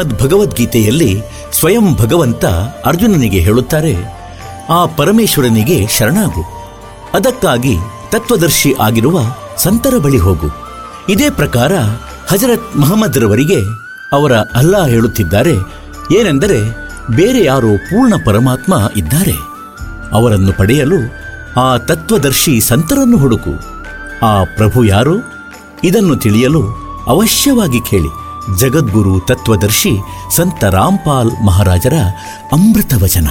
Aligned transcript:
ಶ್ರೀಮದ್ 0.00 0.22
ಭಗವದ್ಗೀತೆಯಲ್ಲಿ 0.22 1.22
ಸ್ವಯಂ 1.52 1.86
ಭಗವಂತ 1.94 2.44
ಅರ್ಜುನನಿಗೆ 2.84 3.38
ಹೇಳುತ್ತಾರೆ, 3.38 3.94
ಆ 4.70 4.78
ಪರಮೇಶ್ವರನಿಗೆ 4.96 5.76
ಶರಣಾಗು. 5.86 6.42
ಅದಕ್ಕಾಗಿ 7.14 7.74
ತತ್ವದರ್ಶಿ 8.12 8.70
ಆಗಿರುವ 8.80 9.20
ಸಂತರ 9.56 9.94
ಬಳಿ 9.98 10.18
ಹೋಗು. 10.18 10.48
ಇದೇ 11.08 11.30
ಪ್ರಕಾರ 11.30 11.72
ಹಜರತ್ 12.30 12.76
ಮಹಮ್ಮದ್ರವರಿಗೆ 12.76 13.60
ಅವರ 14.12 14.32
ಅಲ್ಲಾ 14.36 14.80
ಹೇಳುತ್ತಿದ್ದಾರೆ, 14.86 15.54
ಏನೆಂದರೆ 16.18 16.58
ಬೇರೆ 17.16 17.42
ಯಾರೋ 17.44 17.72
ಪೂರ್ಣ 17.90 18.14
ಪರಮಾತ್ಮ 18.26 18.74
ಇದ್ದಾರೆ. 18.96 19.36
ಅವರನ್ನು 20.12 20.54
ಪಡೆಯಲು 20.58 21.00
ಆ 21.60 21.68
ತತ್ವದರ್ಶಿ 21.78 22.60
ಸಂತರನ್ನು 22.60 23.18
ಹುಡುಕು. 23.18 23.54
ಆ 24.26 24.32
ಪ್ರಭು 24.56 24.84
ಯಾರು? 24.84 25.18
ಇದನ್ನು 25.84 26.16
ತಿಳಿಯಲು 26.16 26.64
ಅವಶ್ಯವಾಗಿ 27.08 27.82
ಕೇಳಿ. 27.90 28.12
ಜಗದ್ಗುರು 28.58 29.20
ತತ್ವದರ್ಶಿ 29.20 29.90
ಸಂತ 30.30 30.64
ರಾಮ್ಪಾಲ್ 30.64 31.44
ಮಹಾರಾಜರ 31.46 31.92
ಅಮೃತ 32.52 32.92
ವಚನ. 33.02 33.26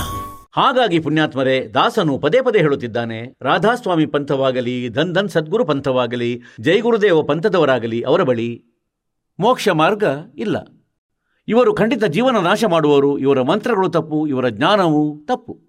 ಹಾಗಾಗಿ 0.51 0.99
ಪುಣ್ಯಾತ್ಮರೇ, 0.99 1.67
ದಾಸನು 1.67 2.17
ಪದೇ 2.17 2.41
ಪದೇ 2.41 2.59
ಹೇಳುತ್ತಿದ್ದಾನೆ. 2.59 3.37
ರಾಧಾಸ್ವಾಮಿ 3.41 4.05
ಪಂಥವಾಗಲಿ, 4.05 4.89
ಧನ್ 4.89 5.13
ಧನ್ 5.13 5.29
ಸದ್ಗುರು 5.29 5.65
ಪಂಥವಾಗಲಿ 5.65 6.41
ಜೈಗುರುದೇವ 6.59 7.21
ಪಂಥದವರಾಗಲಿ 7.21 8.01
ಅವರ 8.01 8.23
ಬಳಿ 8.23 8.63
ಮೋಕ್ಷ 9.39 9.69
ಮಾರ್ಗ 9.69 10.03
ಇಲ್ಲ. 10.35 10.57
ಇವರು 11.47 11.73
ಖಂಡಿತ 11.73 12.03
ಜೀವನ 12.03 12.37
ನಾಶ 12.37 12.63
ಮಾಡುವರು 12.69 13.17
ಇವರ 13.17 13.41
ಮಂತ್ರಗಳು 13.41 13.89
ತಪ್ಪು, 13.89 14.27
ಇವರ 14.27 14.49
ಜ್ಞಾನವು 14.49 15.19
ತಪ್ಪು. 15.25 15.59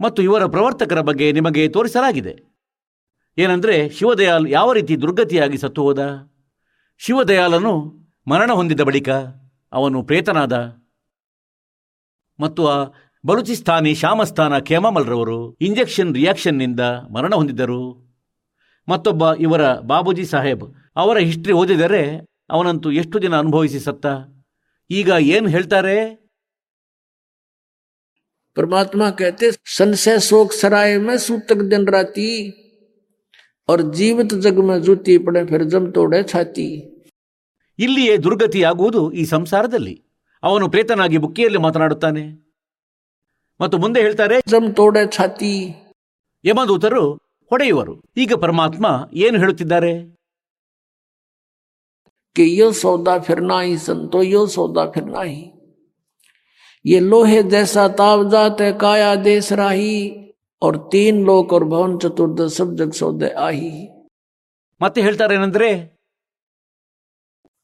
ಮತ್ತು 0.00 0.22
ಇವರ 0.22 0.46
ಪ್ರವರ್ತಕರ 0.46 1.00
ಬಗ್ಗೆ 1.00 1.32
ನಿಮಗೆ 1.32 1.68
ತೋರಿಸಲಾಗಿದೆ. 1.68 2.56
ಏನಂದ್ರೆ, 3.38 3.88
ಶಿವದಯಾಲ್ 3.88 4.48
ಯಾವ 4.48 4.72
ರೀತಿ 4.72 5.02
ದುರ್ಗತಿಯಾಗಿ 5.02 5.58
ಸತ್ತು 5.58 5.82
ಹೋದ? 5.82 6.32
ಶಿವದಯಾಲನು 7.01 7.73
ಮರಣ 8.27 8.51
ಹೊಂದಿದ 8.51 8.81
ಬಳಿಕ 8.81 9.09
ಅವನು 9.73 9.97
ಪ್ರೇತನಾದ 10.03 10.55
ಮತ್ತು 12.39 12.61
ಆ 12.67 12.77
ಬಲೂಚಿಸ್ತಾನಿ 13.23 13.91
ಶ್ಯಾಮಸ್ಥಾನ 13.95 14.53
ಖೇಮಾಮಲ್ರವರು 14.59 15.39
ಇಂಜೆಕ್ಷನ್ 15.61 16.11
ರಿಯಾಕ್ಷನ್ನಿಂದ 16.15 16.83
ಮರಣ 17.15 17.33
ಹೊಂದಿದ್ದರು 17.35 17.81
ಮತ್ತೊಬ್ಬ 18.87 19.23
ಇವರ 19.39 19.63
ಬಾಬೂಜಿ 19.83 20.25
ಸಾಹೇಬ್ 20.25 20.63
ಅವರ 20.97 21.17
ಹಿಸ್ಟ್ರಿ 21.19 21.53
ಓದಿದರೆ 21.53 22.03
ಅವನಂತೂ 22.51 22.87
ಎಷ್ಟು 23.01 23.17
ದಿನ 23.21 23.35
ಅನುಭವಿಸಿ 23.37 23.79
ಸತ್ತ 23.79 24.07
ಈಗ 24.89 25.09
ಏನು 25.35 25.47
ಹೇಳ್ತಾರೆ 25.49 25.95
परमात्मा 28.57 29.09
कहते 29.11 29.49
संशय 29.71 30.19
शोक 30.19 30.51
सराय 30.51 30.97
में 30.99 31.17
सूतक 31.19 31.59
दिन 31.71 31.87
राती 31.87 32.25
और 33.69 33.81
जीवित 33.91 34.33
जग 34.43 34.57
में 34.61 34.77
जूती 34.81 35.17
पड़े 35.25 35.43
फिर 35.45 35.63
जम 35.73 35.85
तोड़े 35.91 36.23
छाती 36.25 36.69
ಇಲ್ಲಿಯೇ 37.79 38.15
ದುರ್ಗತಿಯಾಗುವುದು 38.17 39.01
ಈ 39.11 39.23
ಸಂಸಾರದಲ್ಲಿ 39.25 39.93
ಅವನು 40.43 40.65
ಪ್ರೇತನಾಗಿ 40.69 41.17
ಬುಕ್ಕಿಯಲ್ಲಿ 41.17 41.59
ಮಾತನಾಡುತ್ತಾನೆ 41.65 42.23
ಮತ್ತು 43.59 43.75
ಮುಂದೆ 43.77 43.99
ಹೇಳ್ತಾರೆ 44.01 44.37
जम 44.53 44.65
तोड़े 44.79 45.03
छाती 45.07 45.53
ಯಮದೂತರು 46.43 47.03
ಹೊಡೆಯುವರು 47.51 47.93
ಈಗ 48.17 48.33
ಪರಮಾತ್ಮ 48.43 48.85
ಏನು 49.25 49.37
ಹೇಳುತ್ತಿದ್ದಾರೆ 49.37 49.93
कि 52.35 52.43
यो 52.51 52.67
सौदा 52.73 53.17
फिरना 53.19 53.59
ही 53.59 53.77
संतो 53.79 54.21
यो 54.23 54.41
सौदा 54.47 54.85
फिरना 54.87 55.21
ही 55.21 55.39
ये 56.85 56.99
लोहे 57.01 57.41
जैसा 57.45 57.87
ताव 57.97 58.29
जात 58.29 58.61
है 58.61 58.71
काया 58.81 59.09
देश 59.25 59.51
राही 59.53 59.95
और 60.61 60.77
तीन 60.91 61.23
लोक 61.25 61.53
और 61.53 61.63
भवन 61.65 61.97
चतुर्द 61.97 62.41
सब 62.57 62.75
जग 62.75 62.91
सौदे 62.93 63.29
आही 63.47 63.71
ಮತ್ತೆ 64.81 64.99
ಹೇಳ್ತಾರೆ 65.01 65.33
ಏನಂದ್ರೆ 65.37 65.69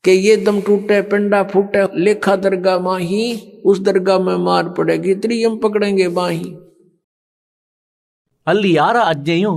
कि 0.03 0.11
ये 0.19 0.33
दम 0.37 0.57
टूटे 0.61 0.97
पिंडा 1.11 1.39
फूटे 1.45 1.81
लेखा 1.99 2.33
दरगाह 2.43 2.77
माही 2.81 3.21
उस 3.65 3.79
दरगाह 3.81 4.19
में 4.19 4.37
मार 4.45 4.69
पड़ेगी 4.77 5.15
त्रियम 5.23 5.57
पकड़ेंगे 5.59 6.07
बाही 6.19 6.47
ಅಲ್ಲಿ 8.47 8.69
ಯಾರ 8.73 8.97
ಆಜ್ಞೆಯೂ 9.11 9.51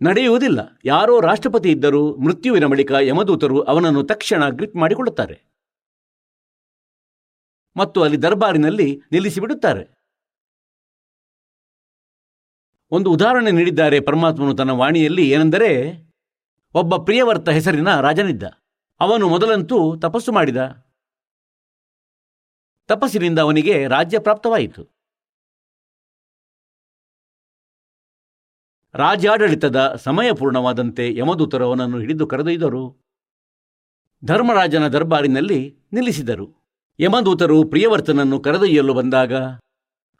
ನಡೆಯುವುದಿಲ್ಲ 0.00 0.60
ಯಾರೋ 0.84 1.14
ರಾಷ್ಟ್ರಪತಿ 1.20 1.68
ಇದ್ದರೂ 1.70 2.00
ಮೃತ್ಯುವಿನ 2.16 2.66
ಬಳಿಕ 2.66 2.92
ಯಮದೂತರು 3.08 3.58
ಅವನನ್ನು 3.70 4.02
ತಕ್ಷಣ 4.02 4.48
ಗ್ರಿಪ್ 4.50 4.76
ಮಾಡಿಕೊಳ್ಳುತ್ತಾರೆ 4.76 5.36
ಮತ್ತು 7.76 7.98
ಅಲ್ಲಿ 8.02 8.18
ದರ್ಬಾರಿನಲ್ಲಿ 8.22 8.86
ನಿಲ್ಲಿಸಿ 9.12 9.40
ಬಿಡುತ್ತಾರೆ 9.40 9.82
ಒಂದು 12.91 13.11
ಉದಾಹರಣೆ 13.11 13.51
ನೀಡಿದ್ದಾರೆ 13.51 13.99
ಪರಮಾತ್ಮನು 13.99 14.55
ತನ್ನ 14.55 14.69
ವಾಣಿಯಲ್ಲಿ 14.69 15.29
ಏನೆಂದರೆ, 15.29 15.93
ಒಬ್ಬ 16.73 16.95
ಪ್ರಿಯವರ್ತ 16.95 17.49
ಹೆಸರಿನ 17.49 18.01
ರಾಜನಿದ್ದ. 18.01 18.43
ಅವನು 18.99 19.29
ಮೊದಲಂತೂ 19.29 19.99
ತಪಸ್ಸು 19.99 20.31
ಮಾಡಿದ. 20.31 20.85
ತಪಸ್ಸಿನಿಂದ 22.87 23.39
ಅವನಿಗೆ 23.39 23.87
ರಾಜ್ಯ 23.87 24.19
ಪ್ರಾಪ್ತವಾಯಿತು. 24.19 24.95
ರಾಜ್ಯಾಡಳಿತದ 28.93 29.95
ಸಮಯ 29.95 30.31
ಪೂರ್ಣವಾದಂತೆ 30.31 31.15
ಯಮದೂತರು 31.15 31.65
ಅವನನ್ನು 31.65 31.99
ಹಿಡಿದು 31.99 32.27
ಕರೆದೊಯ್ದರು. 32.27 33.05
ಧರ್ಮರಾಜನ 34.25 34.87
ದರ್ಬಾರಿನಲ್ಲಿ 34.87 35.77
ನಿಲ್ಲಿಸಿದರು. 35.93 36.65
ಯಮದೂತರು 36.99 37.63
ಪ್ರಿಯವರ್ತನನ್ನು 37.63 38.39
ಕರೆದೊಯ್ಯಲು 38.39 38.93
ಬಂದಾಗ 38.93 39.33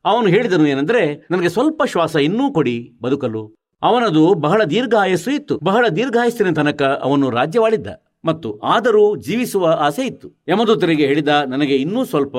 ಅವನು 0.05 0.27
ಹೇಳಿದನು 0.27 0.67
ಏನಂದ್ರೆ, 0.67 1.16
ನನಗೆ 1.31 1.49
ಸ್ವಲ್ಪ 1.49 1.83
ಶ್ವಾಸ 1.83 2.16
ಇನ್ನೂ 2.16 2.53
ಕೊಡಿ, 2.53 2.93
ಬದುಕಲು. 3.01 3.55
ಅವನದು 3.81 4.33
ಬಹಳ 4.33 4.63
ದೀರ್ಘಾಯಸ್ಸು 4.63 5.31
ಇತ್ತು. 5.31 5.59
ಬಹಳ 5.63 5.88
ದೀರ್ಘಾಯಸ್ಸಿನ 5.88 6.53
ತನಕ 6.53 6.81
ಅವನು 6.81 7.29
ರಾಜ್ಯವಾಳಿದ್ದ 7.29 7.88
ಮತ್ತು 8.25 8.59
ಆದರೂ 8.59 9.16
ಜೀವಿಸುವ 9.16 9.77
ಆಸೆ 9.79 10.05
ಇತ್ತು. 10.05 10.31
ಯಮದೂತರಿಗೆ 10.47 11.07
ಹೇಳಿದ, 11.07 11.27
ನನಗೆ 11.27 11.75
ಇನ್ನೂ 11.75 12.05
ಸ್ವಲ್ಪ 12.05 12.35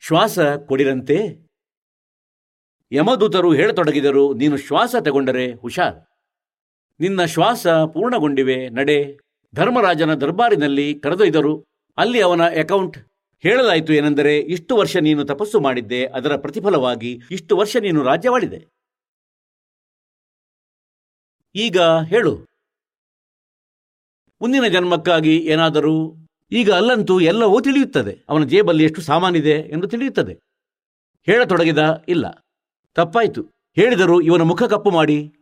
ಶ್ವಾಸ 0.00 0.38
ಕೊಡಿರಂತೆ. 0.38 1.48
ಯಮದೂತರು 2.92 3.52
ಹೇಳತೊಡಗಿದರು, 3.52 4.34
ನೀನು 4.34 4.56
ಶ್ವಾಸ 4.56 4.94
ತಗೊಂಡರೆ 5.00 5.52
ಹುಷಾರ್. 5.52 5.96
ನಿನ್ನ 7.00 7.24
ಶ್ವಾಸ 7.24 7.66
ಪೂರ್ಣಗೊಂಡಿವೆ, 7.66 8.68
ನಡೆ. 8.68 9.18
ಧರ್ಮರಾಜನ 9.54 10.14
ದರ್ಬಾರಿನಲ್ಲಿ 10.14 10.94
ಕರೆದೊಯ್ದರು. 10.94 11.64
ಅಲ್ಲಿ 11.96 12.20
ಅವನ 12.20 12.42
ಅಕೌಂಟ್ 12.42 12.98
ಹೇಳಲಾಯಿತು 13.38 13.92
ಏನೆಂದರೆ, 13.92 14.38
ಇಷ್ಟು 14.38 14.76
ವರ್ಷ 14.76 14.96
ನೀನು 14.96 15.24
ತಪಸ್ಸು 15.24 15.60
ಮಾಡಿದ್ದೆ, 15.60 16.06
ಅದರ 16.06 16.36
ಪ್ರತಿಫಲವಾಗಿ 16.36 17.20
ಇಷ್ಟು 17.30 17.56
ವರ್ಷ 17.56 17.76
ನೀನು 17.76 18.02
ರಾಜ್ಯವಾಳಿದೆ 18.02 18.76
ಈಗ 21.54 21.80
ಹೇಳು. 21.80 22.34
ಮುಂದಿನ 24.40 24.66
ಜನ್ಮಕ್ಕಾಗಿ 24.66 25.36
ಏನಾದರೂ, 25.36 26.14
ಈಗ 26.52 26.72
ಅಲ್ಲಂತೂ 26.72 27.20
ಎಲ್ಲವೂ 27.20 27.60
ತಿಳಿಯುತ್ತದೆ. 27.60 28.24
ಅವನ 28.28 28.44
ಜೇಬಲ್ಲಿ 28.44 28.84
ಎಷ್ಟು 28.84 29.00
ಸಾಮಾನಿದೆ 29.00 29.50
ಎಂದು 29.50 29.88
ತಿಳಿಯುತ್ತದೆ. 29.88 30.34
ಹೇಳತೊಡಗಿದ 31.26 32.04
ಇಲ್ಲ. 32.08 32.26
ತಪ್ಪಾಯಿತು. 32.94 33.42
ಹೇಳಿದರು 33.74 34.20
ಇವನ 34.20 34.42
ಮುಖ 34.42 34.62
ಕಪ್ಪು 34.62 34.90
ಮಾಡಿ. 34.90 35.32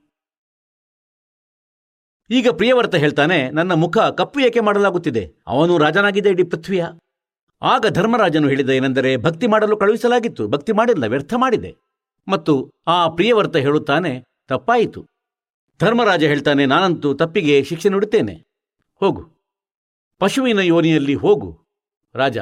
ಈಗ 2.30 2.48
ಪ್ರಿಯವರ್ತ 2.48 2.94
ಹೇಳ್ತಾನೆ, 2.94 3.50
ನನ್ನ 3.50 3.72
ಮುಖ 3.72 3.98
ಕಪ್ಪು 3.98 4.40
ಏಕೆ 4.40 4.60
ಮಾಡಲಾಗುತ್ತಿದೆ? 4.60 5.34
ಅವನು 5.46 5.78
ರಾಜನಾಗಿದೆ 5.78 6.30
ಇಡೀ 6.30 6.42
ಪೃಥ್ವಿಯ? 6.42 6.84
ಆಗ 7.64 7.86
ಧರ್ಮರಾಜನು 7.86 8.48
ಹೇಳಿದ 8.48 8.70
ಏನೆಂದರೆ 8.70 9.16
ಭಕ್ತಿ 9.16 9.46
ಮಾಡಲು 9.46 9.76
ಕಳುಹಿಸಲಾಗಿತ್ತು 9.76 10.48
ಭಕ್ತಿ 10.48 10.72
ಮಾಡಿಲ್ಲ 10.72 11.04
ವ್ಯರ್ಥ 11.04 11.34
ಮಾಡಿದೆ. 11.36 11.74
ಮತ್ತು 12.28 12.72
ಆ 12.86 13.08
ಪ್ರಿಯವರ್ತ 13.08 13.56
ಹೇಳುತ್ತಾನೆ 13.56 14.24
ತಪ್ಪಾಯಿತು. 14.48 15.06
ಧರ್ಮರಾಜ 15.78 16.24
ಹೇಳ್ತಾನೆ 16.24 16.66
ನಾನಂತೂ 16.66 17.14
ತಪ್ಪಿಗೆ 17.14 17.64
ಶಿಕ್ಷೆ 17.64 17.88
ನೀಡುತ್ತೇನೆ. 17.88 18.34
ಹೋಗು. 19.00 19.22
ಪಶುವಿನ 20.18 20.58
ಯೋನಿಯಲ್ಲಿ 20.58 21.14
ಹೋಗು 21.14 21.58
ರಾಜ. 22.14 22.38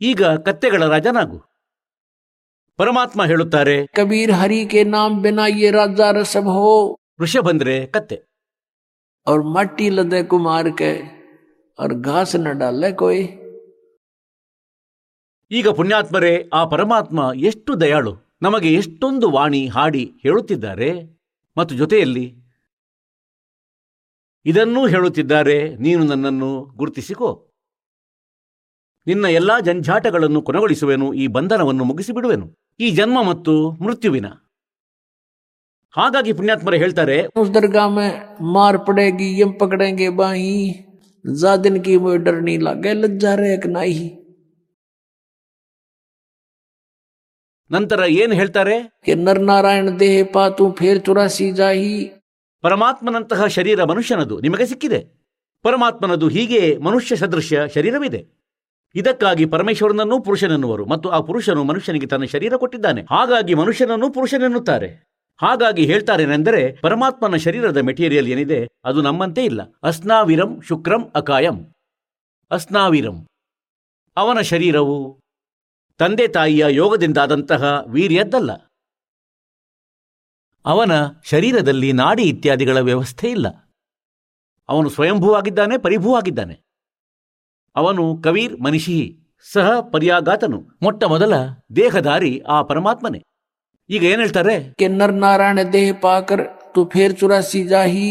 ಈಗ 0.00 0.24
ಕತ್ತೆಗಳ 0.24 0.86
ರಾಜನಾಗು. 0.86 1.38
ಪರಮಾತ್ಮ 2.76 3.24
ಹೇಳುತ್ತಾರೆ 3.24 3.86
ಕಬೀರ್ 3.86 4.32
ಹರಿ 4.32 4.66
ಕೆ 4.66 4.84
ನಾಮ್ 4.84 5.22
ಬಿನಾ 5.22 5.46
ರಾಜ 5.70 6.00
ರಸಭ 6.12 6.48
ಹೋ. 6.48 6.96
ವೃಷಭಂದ್ರೆ 7.20 7.86
ಕತ್ತೆ. 7.86 8.22
ಅವ್ರ 9.26 9.40
ಮಟ್ಟಿ 9.40 9.86
ಇಲ್ಲದೆ 9.86 10.22
ಕುಮಾರ್ 10.22 10.78
ಕೆ 10.78 10.92
ಅವ್ರ 11.78 11.92
ಘಾಸ 12.00 12.36
ನ 12.36 12.48
ಡಾಲೆ 12.52 12.92
ಕೋಯ್. 12.92 13.39
ಈಗ 15.52 15.68
ಪುಣ್ಯಾತ್ಮರೇ, 15.68 16.48
ಆ 16.52 16.64
ಪರಮಾತ್ಮ 16.64 17.30
ಎಷ್ಟು 17.34 17.80
ದಯಾಳು. 17.80 18.16
ನಮಗೆ 18.42 18.74
ಎಷ್ಟೊಂದು 18.74 19.30
ವಾಣಿ 19.30 19.66
ಹಾಡಿ 19.66 20.12
ಹೇಳುತ್ತಿದ್ದಾರೆ. 20.22 21.20
ಮತ್ತು 21.56 21.74
ಜೊತೆಯಲ್ಲಿ, 21.74 22.34
ಇದನ್ನೂ 24.46 24.86
ಹೇಳುತ್ತಿದ್ದಾರೆ, 24.86 25.76
ನೀನು 25.76 26.04
ನನ್ನನ್ನು 26.04 26.64
ಗುರುತಿಸಿಕೋ. 26.64 27.46
ನಿನ್ನ 29.06 29.24
ಎಲ್ಲ 29.24 29.58
ಜಂಜಾಟಗಳನ್ನು 29.58 30.42
ಕೊನೆಗೊಳಿಸುವೆನು, 30.42 31.14
ಈ 31.14 31.26
ಬಂಧನವನ್ನು 31.26 31.84
ಮುಗಿಸಿಬಿಡುವೆನು. 31.84 32.54
ಈ 32.80 32.90
ಜನ್ಮ 32.90 33.22
ಮತ್ತು 33.22 33.70
ಮೃತ್ಯುವಿನ. 33.70 34.26
ಹಾಗಾಗಿ 35.90 36.32
ಪುಣ್ಯಾತ್ಮರ 36.32 36.74
ಹೇಳ್ತಾರೆ 36.74 37.26
ಮಾರ್ಪಡೆಗಿ 38.40 39.44
ಮಾರ್ 39.44 40.16
ಬಾಯಿ 40.16 40.72
ಜಾದಿನ 41.40 41.82
ಕಿ 41.82 41.96
ಡರ್ನಿ 42.24 42.56
ಲಾಗೆ 42.56 42.92
ಲಜ್ಜಾ 42.92 43.34
ನಾಯಿ? 43.66 44.19
ನಂತರ 47.70 48.00
ಏನ್ 48.08 48.32
ಹೇಳ್ತಾರೆ? 48.32 49.00
ನಾರಾಯಣ 49.44 49.88
ದೇಹ 50.00 50.26
ಪಾತು 50.32 50.72
ಫೇರ್ 50.72 51.04
ಚುರಾಸಿ 51.04 51.50
ಜಾಹಿ. 51.50 52.12
ಪರಮಾತ್ಮನಂತಹ 52.62 53.46
ಶರೀರ 53.46 53.84
ಮನುಷ್ಯನದು 53.84 54.40
ನಿಮಗೆ 54.40 54.66
ಸಿಕ್ಕಿದೆ? 54.66 55.28
ಪರಮಾತ್ಮನದು 55.62 56.28
ಹೀಗೆ 56.28 56.78
ಮನುಷ್ಯ 56.78 57.16
ಸದೃಶ್ಯ 57.16 57.62
ಶರೀರವಿದೆ. 57.74 58.26
ಇದಕ್ಕಾಗಿ 58.94 59.46
ಪರಮೇಶ್ವರನನ್ನು 59.46 60.20
ಪುರುಷನೆನ್ನುವರು 60.20 60.86
ಮತ್ತು 60.86 61.08
ಆ 61.08 61.20
ಪುರುಷನು 61.20 61.64
ಮನುಷ್ಯನಿಗೆ 61.64 62.06
ತನ್ನ 62.06 62.24
ಶರೀರ 62.24 62.56
ಕೊಟ್ಟಿದ್ದಾನೆ. 62.56 63.02
ಹಾಗಾಗಿ 63.10 63.54
ಮನುಷ್ಯನನ್ನು 63.54 64.10
ಪುರುಷನೆನ್ನುತ್ತಾರೆ. 64.10 65.10
ಹಾಗಾಗಿ 65.42 65.84
ಹೇಳ್ತಾರೇನೆಂದರೆ 65.84 66.78
ಪರಮಾತ್ಮನ 66.80 67.36
ಶರೀರದ 67.36 67.76
ಮೆಟೀರಿಯಲ್ 67.76 68.28
ಏನಿದೆ 68.28 68.68
ಅದು 68.84 69.02
ನಮ್ಮಂತೆ 69.02 69.44
ಇಲ್ಲ. 69.44 69.60
ಅಸ್ನಾವಿರಂ 69.82 70.60
ಶುಕ್ರಂ 70.60 71.10
ಅಕಾಯಂ. 71.14 71.74
ಅಸ್ನಾವಿರಂ. 72.50 73.26
ಅವನ 74.16 74.40
ಶರೀರವು 74.40 75.19
ತಂದೆ 75.99 76.25
ತಾಯಿಯ 76.27 76.63
ಯೋಗದಿಂದಾದಂತಹ 76.71 77.63
ವೀರ್ಯದ್ದಲ್ಲ 77.87 78.51
ಅವನ 80.65 80.93
ಶರೀರದಲ್ಲಿ 81.31 81.91
ನಾಡಿ 81.93 82.23
ಇತ್ಯಾದಿಗಳ 82.29 82.77
ವ್ಯವಸ್ಥೆ 82.81 83.27
ಇಲ್ಲ 83.29 83.47
ಅವನು 84.69 84.89
ಸ್ವಯಂಭೂ 84.89 85.29
ಆಗಿದ್ದಾನೆ 85.33 85.75
ಪರಿಭೂ 85.77 86.11
ಆಗಿದ್ದಾನೆ 86.15 86.55
ಅವನು 87.75 88.03
ಕವೀರ್ 88.21 88.55
ಮನಿಷಿ 88.61 88.97
ಸಹ 89.45 89.69
ಪರ್ಯಾಗಾತನು 89.91 90.59
ಮೊಟ್ಟ 90.83 91.03
ಮೊದಲ 91.03 91.33
ದೇಹಧಾರಿ 91.75 92.33
ಆ 92.47 92.57
ಪರಮಾತ್ಮನೇ 92.61 93.21
ಈಗ 93.89 94.03
ಏನ್ 94.03 94.21
ಹೇಳ್ತಾರೆ 94.21 94.55
कि 94.79 94.87
नर 94.89 95.11
नारायण 95.15 95.57
देह 95.71 95.89
पाकर 96.03 96.39
तू 96.75 96.83
फिर 96.93 97.11
चुरासी 97.11 97.61
जाही 97.67 98.07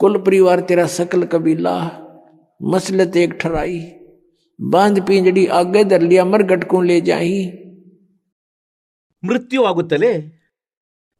कुल 0.00 0.14
परिवार 0.18 0.60
तेरा 0.60 0.86
सकल 0.90 1.22
कबीला 1.32 1.74
मसलत 2.60 3.16
एक 3.16 3.32
ठराई 3.40 3.78
ಬಾಂಧ 4.59 4.99
ಪಿಂಜಡಿ 5.05 5.45
ಅಗ್ಗದಲ್ಲಿ 5.51 6.17
ಅಮರ್ಗಟ್ಕೊಂಡು 6.17 6.87
ಲೇ 6.87 6.97
ಜಾಯಿ 7.01 7.39
ಮೃತ್ಯುವಾಗುತ್ತಲೇ 9.23 10.11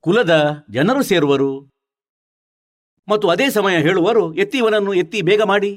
ಕುಲದ 0.03 0.33
ಜನರು 0.69 1.01
ಸೇರುವರು 1.03 1.51
ಮತ್ತು 3.07 3.27
ಅದೇ 3.27 3.49
ಸಮಯ 3.49 3.75
ಹೇಳುವರು 3.81 4.23
ಎತ್ತಿ 4.33 4.57
ಇವನನ್ನು 4.57 4.93
ಎತ್ತಿ 4.93 5.21
ಬೇಗ 5.21 5.41
ಮಾಡಿ 5.43 5.71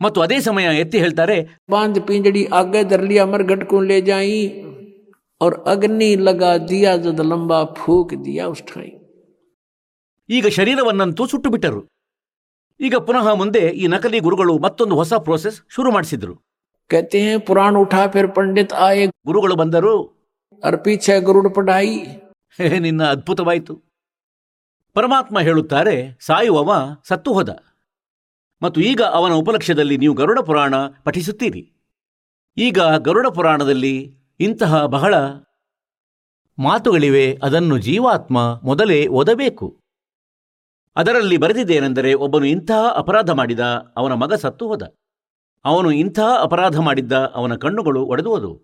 ಮತ್ತು 0.00 0.20
ಅದೇ 0.20 0.38
ಸಮಯ 0.40 0.66
ಎತ್ತಿ 0.78 0.98
ಹೇಳ್ತಾರೆ 0.98 1.36
ಬಾಂಧ 1.70 1.98
ಪಿಂಜಡಿ 1.98 2.44
ಅಗ್ಗದರ್ಲಿ 2.52 3.18
ಅಮರ್ 3.18 3.46
ಲೇ 3.82 4.00
ಜಾಯಿ 4.00 4.42
ಅವ್ರ 5.40 5.54
ಅಗ್ನಿ 5.66 6.16
ಲಗಾ 6.16 6.50
ದಿಯಾ 6.68 6.94
ಲಂಬ 6.94 7.22
ಲಂಬಾ 7.22 7.64
ಫೂಕ್ 7.64 8.24
ದಿಯಾ 8.24 8.46
ಉಷ್ಠಾಯಿ 8.46 8.92
ಈಗ 10.28 10.46
ಶರೀರವನ್ನಂತೂ 10.48 11.26
ಸುಟ್ಟು 11.26 11.50
ಬಿಟ್ಟರು 11.50 11.80
ಈಗ 12.79 12.95
ಪುನಃ 13.01 13.27
ಮುಂದೆ 13.33 13.63
ಈ 13.75 13.87
ನಕಲಿ 13.87 14.19
ಗುರುಗಳು 14.19 14.53
ಮತ್ತೊಂದು 14.59 14.95
ಹೊಸ 14.95 15.13
ಪ್ರೋಸೆಸ್ 15.25 15.59
ಶುರು 15.69 15.91
ಮಾಡಿಸಿದ್ರು 15.91 16.35
कहते 16.89 17.19
हैं 17.21 17.39
पुराण 17.39 17.75
उठा 17.75 18.05
फिर 18.07 18.25
पंडित 18.27 18.73
आए 18.81 18.99
ಗುರುಗಳು 19.25 19.55
ಬಂದರು 19.55 19.95
और 20.63 20.75
पीछे 20.83 21.15
गरुड़ 21.21 21.49
पढ़ाई 21.49 21.89
ಹೇ 22.59 22.67
ನಿನ್ನ 22.79 23.01
ಅದ್ಭುತವಾಯಿತು 23.05 23.73
ಪರಮಾತ್ಮ 24.95 25.39
ಹೇಳುತ್ತಾರೆ 25.39 25.95
ಸಾಯುವವ 26.19 26.69
ಸತ್ತು 27.03 27.31
ಹೋದ 27.33 27.51
ಮತ್ತು 28.61 28.79
ಈಗ 28.81 29.01
ಅವನ 29.17 29.33
ಉಪಲಕ್ಷ್ಯದಲ್ಲಿ 29.33 29.97
ನೀವು 29.97 30.13
ಗರುಡ 30.13 30.39
ಪುರಾಣ 30.41 30.75
ಪಠಿಸುತ್ತೀರಿ 31.03 31.63
ಈಗ 32.57 32.79
ಗರುಡ 32.99 33.27
ಪುರಾಣದಲ್ಲಿ 33.29 33.93
ಇಂತಹ 34.39 34.79
ಬಹಳ 34.87 35.13
ಮಾತುಗಳಿವೆ 36.57 37.27
ಅದನ್ನು 37.43 37.77
ಜೀವಾತ್ಮ 37.79 38.37
ಮೊದಲೇ 38.63 38.99
ಓದಬೇಕು 39.13 39.67
ಅದರಲ್ಲಿ 40.96 41.36
ಬರೆದಿದ್ದೇನೆಂದರೆ 41.36 42.14
ಒಬ್ಬನು 42.14 42.44
ಇಂತಹ 42.44 42.92
ಅಪರಾಧ 42.96 43.30
ಮಾಡಿದ 43.30 43.60
ಅವನ 43.96 44.12
ಮಗ 44.12 44.34
ಸತ್ತು 44.34 44.68
ಹೋದ. 44.68 44.82
ಅವನು 45.64 45.90
ಇಂತಹ 45.90 46.38
ಅಪರಾಧ 46.40 46.78
ಮಾಡಿದ್ದ 46.78 47.12
ಅವನ 47.12 47.54
ಕಣ್ಣುಗಳು 47.54 48.04
ಒಡೆದು 48.04 48.30
ಹೋದವು. 48.30 48.62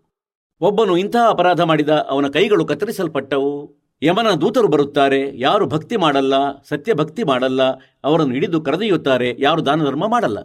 ಒಬ್ಬನು 0.61 0.97
ಇಂತಹ 0.97 1.29
ಅಪರಾಧ 1.29 1.61
ಮಾಡಿದ 1.61 1.89
ಅವನ 1.89 2.29
ಕೈಗಳು 2.29 2.65
ಕತ್ತರಿಸಲ್ಪಟ್ಟವು. 2.65 3.79
ಯಮನ 4.03 4.31
ದೂತರು 4.41 4.69
ಬರುತ್ತಾರೆ, 4.69 5.39
ಯಾರು 5.39 5.67
ಭಕ್ತಿ 5.67 5.97
ಮಾಡಲ್ಲ, 5.97 6.63
ಸತ್ಯ 6.63 6.95
ಭಕ್ತಿ 6.95 7.25
ಮಾಡಲ್ಲ, 7.25 7.63
ಅವರನ್ನು 8.05 8.35
ಹಿಡಿದು 8.35 8.61
ಕರೆದೊಯ್ಯುತ್ತಾರೆ, 8.61 9.37
ಯಾರು 9.39 9.67
ದಾನ 9.67 9.85
ಧರ್ಮ 9.85 10.09
ಮಾಡಲ್ಲ. 10.09 10.39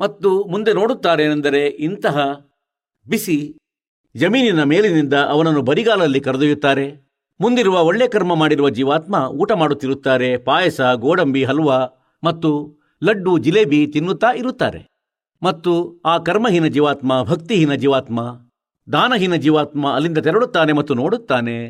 ಮತ್ತು 0.00 0.44
ಮುಂದೆ 0.44 0.72
ನೋಡುತ್ತಾರೇನೆಂದರೆ 0.72 1.66
ಇಂತಹ 1.66 2.32
ಬಿಸಿ 3.08 3.58
ಜಮೀನಿನ 4.16 4.62
ಮೇಲಿನಿಂದ 4.62 5.14
ಅವನನ್ನು 5.14 5.62
ಬರಿಗಾಲಲ್ಲಿ 5.62 6.20
ಕರೆದೊಯ್ಯುತ್ತಾರೆ. 6.20 7.07
ಮುಂದಿರುವ 7.40 7.80
ಒಳ್ಳೆ 7.80 8.08
ಕರ್ಮ 8.08 8.34
ಮಾಡಿರುವ 8.34 8.68
ಜೀವಾತ್ಮ 8.68 9.14
ಊಟ 9.14 9.52
ಮಾಡುತ್ತಿರುತ್ತಾರೆ. 9.52 10.36
ಪಾಯಸ, 10.36 10.80
ಗೋಡಂಬಿ, 10.80 11.44
ಹಲ್ವಾ 11.44 11.78
ಮತ್ತು 12.24 12.78
ಲಡ್ಡು, 13.04 13.38
ಜಿಲೇಬಿ 13.38 13.86
ತಿನ್ನುತ್ತಾ 13.86 14.30
ಇರುತ್ತಾರೆ. 14.36 14.86
ಮತ್ತು 15.42 16.02
ಆ 16.06 16.18
ಕರ್ಮಹೀನ 16.18 16.66
ಜೀವಾತ್ಮ, 16.66 17.22
ಭಕ್ತಿಹೀನ 17.22 17.74
ಜೀವಾತ್ಮ, 17.74 18.20
ದಾನಹೀನ 18.92 19.34
ಜೀವಾತ್ಮ 19.34 19.92
ಅಲ್ಲಿಂದ 19.94 20.18
ತೆರಳುತ್ತಾನೆ 20.18 20.72
ಮತ್ತು 20.72 20.94
ನೋಡುತ್ತಾನೆ. 20.94 21.68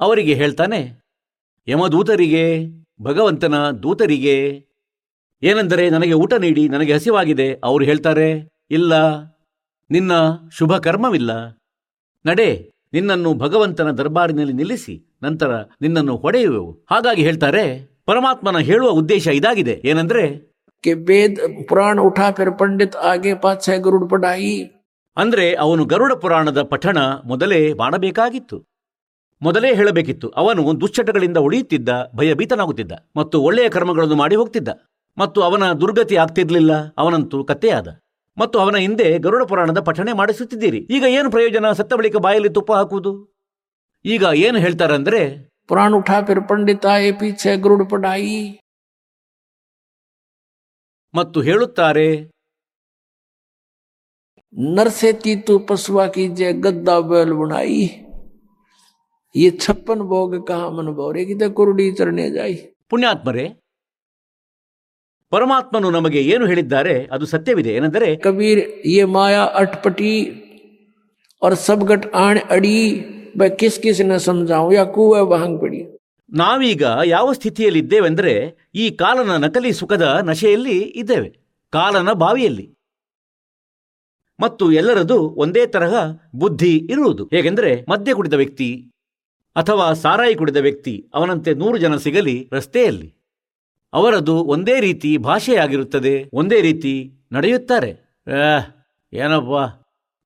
ಅವರಿಗೆ 0.00 0.34
ಹೇಳ್ತಾನೆ, 0.34 1.00
ಯಮದೂತರಿಗೆ, 1.68 2.66
ಭಗವಂತನ 3.02 3.70
ದೂತರಿಗೆ, 3.70 4.66
ಏನೆಂದರೆ 5.42 5.90
ನನಗೆ 5.90 6.12
ಊಟ 6.12 6.34
ನೀಡಿ, 6.34 6.68
ನನಗೆ 6.68 6.92
ಹಸಿವಾಗಿದೆ. 6.92 7.54
ಅವರು 7.64 7.84
ಹೇಳ್ತಾರೆ, 7.84 8.28
ಇಲ್ಲ, 8.70 9.22
ನಿನ್ನ 9.90 10.12
ಶುಭ 10.52 10.76
ಕರ್ಮವಿಲ್ಲ 10.76 11.48
ನಡೆ 12.26 12.73
ನಿನ್ನನ್ನು 12.94 13.34
ಭಗವಂತನ 13.34 13.90
ದರ್ಬಾರಿನಲ್ಲಿ 13.90 14.52
ನಿಲ್ಲಿಸಿ 14.52 14.94
ನಂತರ 15.22 15.50
ನಿನ್ನನ್ನು 15.82 16.16
ಹೊಡೆಯುವೆವು. 16.16 16.72
ಹಾಗಾಗಿ 16.90 17.22
ಹೇಳ್ತಾರೆ 17.22 17.64
ಪರಮಾತ್ಮನ 18.06 18.58
ಹೇಳುವ 18.58 18.90
ಉದ್ದೇಶ 18.90 19.26
ಇದಾಗಿದೆ. 19.26 19.82
ಏನಂದ್ರೆ 19.84 20.24
ವೇದ 21.08 21.38
ಪುರಾಣ 21.68 22.00
ಉಠಾ 22.00 22.30
ಪಂಡಿತ್ 22.30 22.96
ಆಗಿ 22.96 23.34
ಪಾಶ್ಚಾಯ 23.34 23.78
ಗರುಡ್ 23.78 24.10
ಪಡಾಯಿ. 24.10 24.56
ಅಂದ್ರೆ 25.16 25.54
ಅವನು 25.54 25.84
ಗರುಡ 25.84 26.12
ಪುರಾಣದ 26.12 26.62
ಪಠಣ 26.62 26.98
ಮೊದಲೇ 27.24 27.72
ಮಾಡಬೇಕಾಗಿತ್ತು 27.72 28.56
ಮೊದಲೇ 29.42 29.74
ಹೇಳಬೇಕಿತ್ತು 29.74 30.28
ಅವನು 30.28 30.80
ದುಶ್ಚಟಗಳಿಂದ 30.80 31.36
ಉಳಿಯುತ್ತಿದ್ದ 31.36 31.88
ಭಯಭೀತನಾಗುತ್ತಿದ್ದ 32.16 32.92
ಮತ್ತು 33.16 33.36
ಒಳ್ಳೆಯ 33.40 33.68
ಕರ್ಮಗಳನ್ನು 33.68 34.14
ಮಾಡಿ 34.14 34.36
ಹೋಗ್ತಿದ್ದ. 34.36 34.68
ಮತ್ತು 35.18 35.40
ಅವನ 35.40 35.72
ದುರ್ಗತಿ 35.72 36.16
ಆಗ್ತಿರ್ಲಿಲ್ಲ 36.16 36.72
ಅವನಂತೂ 36.98 37.44
ಕತ್ತೆಯಾದ. 37.44 37.88
ಮತ್ತು 38.38 38.58
ಅವನ 38.58 38.76
ಹಿಂದೆ 38.76 39.18
ಗರುಡ 39.18 39.42
ಪುರಾಣದ 39.42 39.80
ಪಠಣೆ 39.80 40.12
ಮಾಡಿಸುತ್ತಿದ್ದೀರಿ. 40.12 40.78
ಈಗ 40.90 41.04
ಏನು 41.08 41.30
ಪ್ರಯೋಜನ? 41.30 41.72
ಸತ್ತ 41.72 41.94
ಬಳಿಕ 41.94 42.16
ಬಾಯಲ್ಲಿ 42.16 42.48
ತುಪ್ಪ 42.48 42.72
ಹಾಕುವುದು? 42.72 43.12
ಈಗ 44.04 44.24
ಏನು 44.34 44.58
ಹೇಳ್ತಾರಂದ್ರೆ 44.58 45.20
ಪುರಾಣ 45.68 45.94
ಠಾಕರ್ 46.06 46.48
ಪಂಡಿತ 46.48 46.84
ಎ 46.84 47.10
ಗರುಡ 47.56 47.82
ಪಡಾಯಿ 47.90 48.60
ಮತ್ತು 51.14 51.40
ಹೇಳುತ್ತಾರೆ 51.40 52.08
ನರ್ಸೆ 54.76 55.12
ತೀತು 55.12 55.58
ಪಶುವಾ 55.58 56.06
ಜೆ 56.38 56.52
ಗದ್ದಾ 56.52 57.00
ಬೇಲ್ 57.00 57.32
ಬುಣಾಯಿ. 57.32 57.84
ಈ 59.36 59.50
ಛಪ್ಪನ್ 59.50 60.02
ಭೋಗ 60.02 60.44
ಕಾಮನ್ 60.44 60.92
ಭೌರೆ 60.94 61.24
ಕಿತ 61.24 61.42
ಕುರುಡಿ 61.52 61.92
ಚರಣೆ 61.92 62.30
ಜಾಯಿ. 62.30 62.56
ಪುಣ್ಯಾತ್ಮರೇ 62.90 63.46
ಪರಮಾತ್ಮನು 65.33 65.89
ನಮಗೆ 65.91 66.21
ಏನು 66.25 66.45
ಹೇಳಿದ್ದಾರೆ 66.45 66.95
ಅದು 67.11 67.25
ಸತ್ಯವಿದೆ 67.27 67.71
ಏನೆಂದರೆ 67.73 68.07
कबीर 68.23 68.57
ये 68.89 69.03
माया 69.07 69.43
अटपटी 69.59 70.13
और 71.41 71.51
सब 71.59 71.79
गट 71.83 72.03
आण 72.17 72.37
अड़ी 72.49 72.77
वह 73.37 73.49
किस 73.59 73.77
किस 73.77 73.99
ने 74.03 74.17
समझाऊं 74.21 74.71
या 74.73 74.85
कुआ 74.95 75.23
भांग 75.33 75.55
पड़ी 75.59 75.81
ನಾವೀಗ 76.29 76.83
ಯಾವ 77.07 77.27
ಸ್ಥಿತಿಯಲ್ಲಿದ್ದೇವೆಂದರೆ 77.33 78.33
ಈ 78.75 78.83
ಕಾಲನ 78.99 79.37
ನಕಲಿ 79.37 79.71
ಸುಖದ 79.73 80.07
ನಶೆಯಲ್ಲಿ 80.23 80.75
ಇದ್ದೇವೆ 80.95 81.29
ಕಾಲನ 81.73 82.09
ಬಾವಿಯಲ್ಲಿ 82.15 82.65
ಮತ್ತು 84.39 84.65
ಎಲ್ಲರದು 84.71 85.17
ಒಂದೇ 85.35 85.63
ತರಹ 85.67 85.93
ಬುದ್ಧಿ 86.35 86.73
ಇರುವುದು 86.93 87.23
ಹೇಗೆಂದರೆ 87.33 87.71
ಮದ್ಯ 87.89 88.13
ಕುಡಿದ 88.13 88.35
ವ್ಯಕ್ತಿ 88.35 88.69
ಅಥವಾ 89.55 89.87
ಸಾರಾಯಿ 90.03 90.35
ಕುಡಿದ 90.35 90.59
ವ್ಯಕ್ತಿ 90.67 90.93
ಅವನಂತೆ 91.15 91.53
ನೂರು 91.53 91.77
ಜನ 91.77 91.97
ಸಿಗಲಿ 91.97 92.35
ರಸ್ತೆಯಲ್ಲಿ 92.53 93.09
ಅವರದು 93.94 94.34
ಒಂದೇ 94.44 94.80
ರೀತಿ 94.80 95.16
ಭಾಷೆಯಾಗಿರುತ್ತದೆ, 95.18 96.30
ಒಂದೇ 96.32 96.60
ರೀತಿ 96.60 96.92
ನಡೆಯುತ್ತಾರೆ. 97.32 97.90
ಏನಪ್ಪ? 99.12 99.58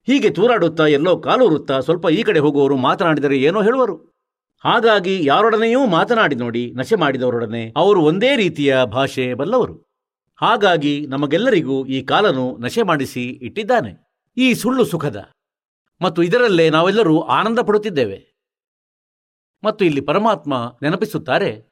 ಹೀಗೆ 0.09 0.31
ತೂರಾಡುತ್ತಾ 0.31 0.87
ಎಲ್ಲೋ 0.87 1.17
ಕಾಲೂರುತ್ತಾ 1.17 1.81
ಸ್ವಲ್ಪ 1.81 2.07
ಈ 2.09 2.23
ಕಡೆ 2.23 2.39
ಹೋಗುವವರು 2.39 2.77
ಮಾತನಾಡಿದರೆ 2.77 3.39
ಏನೋ 3.39 3.63
ಹೇಳುವರು. 3.63 3.97
ಹಾಗಾಗಿ 4.65 5.25
ಯಾರೊಡನೆಯೂ 5.25 5.87
ಮಾತನಾಡಿ 5.87 6.35
ನೋಡಿ, 6.35 6.73
ನಶೆ 6.73 6.97
ಮಾಡಿದವರೊಡನೆ 6.97 7.73
ಅವರು 7.77 8.01
ಒಂದೇ 8.01 8.37
ರೀತಿಯ 8.37 8.85
ಭಾಷೆ 8.85 9.35
ಬಲ್ಲವರು. 9.35 9.75
ಹಾಗಾಗಿ 10.37 11.07
ನಮಗೆಲ್ಲರಿಗೂ 11.07 11.87
ಈ 11.87 12.03
ಕಾಲನು 12.03 12.59
ನಶೆ 12.59 12.83
ಮಾಡಿಸಿ 12.83 13.25
ಇಟ್ಟಿದ್ದಾನೆ. 13.43 13.93
ಈ 14.37 14.55
ಸುಳ್ಳು 14.55 14.85
ಸುಖದ. 14.85 15.17
ಮತ್ತು 16.01 16.23
ಇದರಲ್ಲೇ 16.23 16.71
ನಾವೆಲ್ಲರೂ 16.71 17.21
ಆನಂದ 17.21 17.59
ಪಡುತ್ತಿದ್ದೇವೆ 17.59 18.19
ಮತ್ತು 19.65 19.85
ಇಲ್ಲಿ 19.85 20.01
ಪರಮಾತ್ಮ 20.01 20.55
ನೆನಪಿಸುತ್ತಾರೆ 20.83 21.68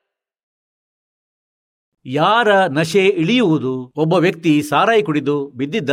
ಯಾರ 2.06 2.48
ನಶೆ 2.66 3.04
ಇಳಿಯುವುದು? 3.22 3.72
ಒಬ್ಬ 3.96 4.14
ವ್ಯಕ್ತಿ 4.25 4.62
ಸಾರಾಯಿ 4.62 5.02
ಕುಡಿದು 5.02 5.36
ಬಿದ್ದಿದ್ದ 5.50 5.90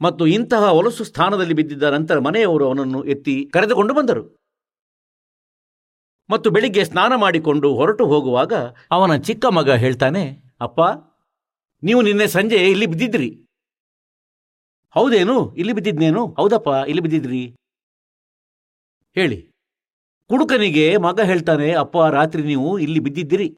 ಮತ್ತು 0.00 0.26
ಇಂತಹ 0.26 0.62
ಹೊಲಸು 0.76 1.04
ಸ್ಥಾನದಲ್ಲಿ 1.04 1.54
ಬಿದ್ದಿದ್ದ 1.54 1.88
ನಂತರ 1.96 2.18
ಮನೆಯವರು 2.18 2.64
ಅವನನ್ನು 2.68 3.00
ಎತ್ತಿ 3.14 3.34
ಕರೆದುಕೊಂಡು 3.54 3.94
ಬಂದರು. 3.94 4.24
ಮತ್ತು 6.30 6.50
ಬೆಳಿಗ್ಗೆ 6.50 6.84
ಸ್ನಾನ 6.84 7.12
ಮಾಡಿಕೊಂಡು 7.24 7.68
ಹೊರಟು 7.74 8.04
ಹೋಗುವಾಗ 8.06 8.52
ಅವನ 8.96 9.16
ಚಿಕ್ಕ 9.28 9.44
ಮಗ 9.58 9.70
ಹೇಳ್ತಾನೆ, 9.84 10.24
ಅಪ್ಪ, 10.60 10.80
ನೀವು 11.82 12.00
ನಿನ್ನೆ 12.02 12.26
ಸಂಜೆ 12.26 12.58
ಇಲ್ಲಿ 12.72 12.86
ಬಿದ್ದಿದ್ರಿ 12.86 13.30
ಹೌದೇನು? 14.96 15.36
ಇಲ್ಲಿ 15.60 15.72
ಬಿದ್ದಿದ್ನೇನು? 15.72 16.22
ಹೌದಪ್ಪ, 16.38 16.68
ಇಲ್ಲಿ 16.90 17.02
ಬಿದ್ದಿದ್ರಿ 17.02 17.42
ಹೇಳಿ. 19.16 19.38
ಕುಡುಕನಿಗೆ 20.30 20.86
ಮಗ 21.06 21.20
ಹೇಳ್ತಾನೆ, 21.30 21.68
ಅಪ್ಪ, 21.82 21.96
ರಾತ್ರಿ 22.18 22.42
ನೀವು 22.42 22.70
ಇಲ್ಲಿ 22.78 23.00
ಬಿದ್ದಿದ್ದಿರಿ. 23.00 23.48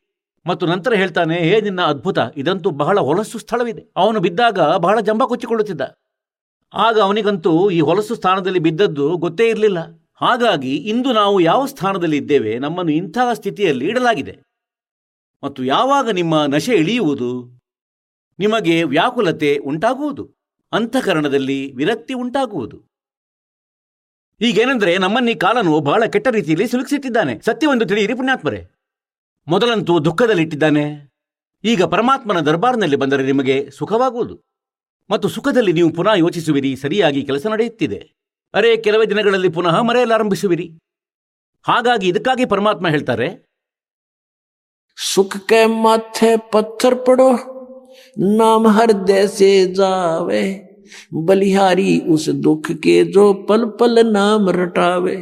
ಮತ್ತು 0.47 0.67
ನಂತರ 0.67 0.95
ಹೇಳ್ತಾನೆ, 0.95 1.39
ಹೇ 1.39 1.61
ನಿನ್ನ 1.61 1.83
ಅದ್ಭುತ, 1.83 2.19
ಇದಂತೂ 2.37 2.71
ಬಹಳ 2.71 2.99
ಹೊಲಸು 2.99 3.39
ಸ್ಥಳವಿದೆ. 3.39 3.93
ಅವನು 3.97 4.21
ಬಿದ್ದಾಗ 4.21 4.59
ಬಹಳ 4.77 5.01
ಜಂಬ 5.01 5.25
ಕೊಚ್ಚಿಕೊಳ್ಳುತ್ತಿದ್ದ. 5.25 5.81
ಆಗ 6.75 7.01
ಅವನಿಗಂತೂ 7.01 7.71
ಈ 7.71 7.81
ಹೊಲಸು 7.81 8.15
ಸ್ಥಾನದಲ್ಲಿ 8.15 8.59
ಬಿದ್ದದ್ದು 8.59 9.17
ಗೊತ್ತೇ 9.17 9.49
ಇರಲಿಲ್ಲ. 9.49 9.79
ಹಾಗಾಗಿ 10.15 10.77
ಇಂದು 10.77 11.13
ನಾವು 11.13 11.41
ಯಾವ 11.41 11.67
ಸ್ಥಾನದಲ್ಲಿ 11.67 12.17
ಇದ್ದೇವೆ 12.17 12.59
ನಮ್ಮನ್ನು 12.59 12.93
ಇಂತಹ 12.93 13.33
ಸ್ಥಿತಿಯಲ್ಲಿ 13.33 13.87
ಇಡಲಾಗಿದೆ. 13.87 14.39
ಮತ್ತು 15.45 15.65
ಯಾವಾಗ 15.65 16.11
ನಿಮ್ಮ 16.11 16.45
ನಶೆ 16.47 16.75
ಇಳಿಯುವುದು? 16.75 17.61
ನಿಮಗೆ 18.39 18.83
ವ್ಯಾಕುಲತೆ 18.83 19.57
ಉಂಟಾಗುವುದು. 19.57 20.31
ಅಂತಃಕರಣದಲ್ಲಿ 20.73 21.73
ವಿರಕ್ತಿ 21.73 22.15
ಉಂಟಾಗುವುದು. 22.15 22.83
ಈಗೇನೆಂದ್ರೆ 24.41 24.99
ನಮ್ಮನ್ನೀ 24.99 25.35
ಕಾಲನು 25.35 25.81
ಬಹಳ 25.81 26.05
ಕೆಟ್ಟ 26.05 26.29
ರೀತಿಯಲ್ಲಿ 26.29 26.69
ಸಿಲುಕಿಸಿಟ್ಟಿದ್ದಾನೆ. 26.69 27.41
ಸತ್ಯವೆಂದು 27.41 27.85
ತಿಳಿಯಿರಿ 27.85 28.15
ಪುಣ್ಯಾತ್ಮರೇ. 28.15 28.74
ಮೊದಲಂತೂ 29.47 29.99
ದುಃಖದಲ್ಲಿಟ್ಟಿದ್ದಾನೆ. 29.99 30.85
ಈಗ 31.65 31.83
ಪರಮಾತ್ಮನ 31.83 32.41
ದರ್ಬಾರ್ನಲ್ಲಿ 32.41 32.97
ಬಂದರೆ 32.97 33.23
ನಿಮಗೆ 33.23 33.71
ಸುಖವಾಗುವುದು. 33.71 34.41
ಮತ್ತು 35.11 35.29
ಸುಖದಲ್ಲಿ 35.29 35.73
ನೀವು 35.73 35.93
ಪುನಃ 35.93 36.15
ಯೋಚಿಸುವಿರಿ 36.15 36.77
ಸರಿಯಾಗಿ 36.77 37.23
ಕೆಲಸ 37.23 37.47
ನಡೆಯುತ್ತಿದೆ. 37.47 38.13
ಅರೆ 38.55 38.77
ಕೆಲವೇ 38.77 39.07
ದಿನಗಳಲ್ಲಿ 39.07 39.49
ಪುನಃ 39.49 39.81
ಮರೆಯಲಾರಂಭಿಸುವಿರಿ 39.81 40.79
ಹಾಗಾಗಿ 41.63 42.09
ಇದಕ್ಕಾಗಿ 42.09 42.45
ಪರಮಾತ್ಮ 42.45 42.89
ಹೇಳ್ತಾರೆ 42.89 43.29
ಸುಖಕ್ಕೆ 44.97 45.67
ಮಾಥೆ 45.67 46.37
ಪತ್ಥರ್ 46.37 47.07
ಪಡೋ 47.07 47.29
ನಾಮ 48.19 48.67
ಜಾವೆ 49.79 50.45
ಬಲಿಹಾರಿ 51.27 52.01
ಉಸ್ 52.01 52.43
ದುಃಖಕ್ಕೆ 52.43 53.05
ಜೋ 53.05 53.35
ಪಲ್ 53.35 53.79
ಪಲ್ 53.79 53.99
ನಾಮ 54.13 54.51
ರಟಾವೆ. 54.51 55.17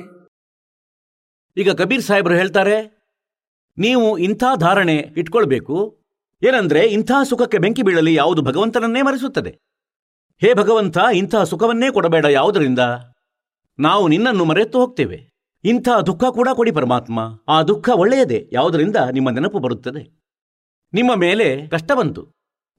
ಈಗ 1.57 1.71
ಕಬೀರ್ 1.71 2.03
ಸಾಹೇಬರು 2.03 2.35
ಹೇಳ್ತಾರೆ 2.35 3.02
ನೀವು 3.79 4.19
ಇಂಥ 4.19 4.45
ಧಾರಣೆ 4.57 4.97
ಇಟ್ಕೊಳ್ಬೇಕು. 5.17 5.99
ಏನಂದ್ರೆ 6.43 6.81
ಇಂಥ 6.81 7.13
ಸುಖಕ್ಕೆ 7.29 7.59
ಬೆಂಕಿ 7.59 7.83
ಬೀಳಲಿ 7.83 8.15
ಯಾವುದು 8.15 8.43
ಭಗವಂತನನ್ನೇ 8.43 9.03
ಮರೆಸುತ್ತದೆ. 9.03 9.59
ಹೇ 10.41 10.55
ಭಗವಂತ, 10.55 10.99
ಇಂಥ 11.15 11.37
ಸುಖವನ್ನೇ 11.37 11.91
ಕೊಡಬೇಡ 11.91 12.25
ಯಾವುದರಿಂದ? 12.25 12.79
ನಾವು 13.79 14.09
ನಿನ್ನನ್ನು 14.09 14.45
ಮರೆತು 14.45 14.81
ಹೋಗ್ತೇವೆ. 14.81 15.33
ಇಂಥ 15.65 15.89
ದುಃಖ 16.07 16.25
ಕೂಡ 16.25 16.49
ಕೊಡಿ 16.55 16.71
ಪರಮಾತ್ಮ. 16.71 17.21
ಆ 17.49 17.63
ದುಃಖ 17.63 17.89
ಒಳ್ಳೆಯದೇ, 17.89 18.49
ಯಾವುದರಿಂದ? 18.53 18.97
ನಿಮ್ಮ 19.13 19.31
ನೆನಪು 19.31 19.59
ಬರುತ್ತದೆ. 19.59 20.23
ನಿಮ್ಮ 20.95 21.15
ಮೇಲೆ 21.15 21.69
ಕಷ್ಟ 21.69 21.93
ಬಂತು. 21.93 22.29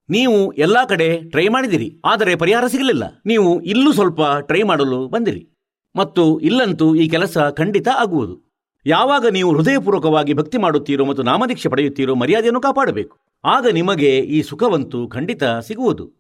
ನೀವು 0.10 0.52
ಎಲ್ಲಾ 0.52 0.86
ಕಡೆ 0.86 1.18
ಟ್ರೈ 1.18 1.48
ಮಾಡಿದಿರಿ, 1.48 2.02
ಆದರೆ 2.06 2.36
ಪರಿಹಾರ 2.36 2.68
ಸಿಗಲಿಲ್ಲ. 2.68 3.04
ನೀವು 3.26 3.62
ಇಲ್ಲೂ 3.62 3.94
ಸ್ವಲ್ಪ 3.94 4.22
ಟ್ರೈ 4.40 4.64
ಮಾಡಲು 4.64 5.08
ಬಂದಿರಿ. 5.08 5.50
ಮತ್ತು 5.96 6.40
ಇಲ್ಲಂತೂ 6.40 6.96
ಈ 6.96 7.10
ಕೆಲಸ 7.10 7.38
ಖಂಡಿತ 7.38 7.88
ಆಗುವುದು. 7.96 8.52
ಯಾವಾಗ 8.86 9.25
ನೀವು 9.32 9.58
ಹೃದಯಪೂರ್ವಕವಾಗಿ 9.58 10.34
ಭಕ್ತಿ 10.34 10.58
ಮಾಡುತ್ತೀರೋ 10.58 11.06
ಮತ್ತು 11.06 11.24
ನಾಮದೀಕ್ಷೆ 11.24 11.70
ಪಡೆಯುತ್ತೀರೋ 11.70 12.16
ಮರ್ಯಾದೆಯನ್ನು 12.16 12.62
ಕಾಪಾಡಬೇಕು. 12.62 13.18
ಆಗ 13.46 13.68
ನಿಮಗೆ 13.68 14.20
ಈ 14.20 14.42
ಸುಖವಂತೂ 14.42 15.08
ಖಂಡಿತ 15.08 15.44
ಸಿಗುವುದು. 15.44 16.12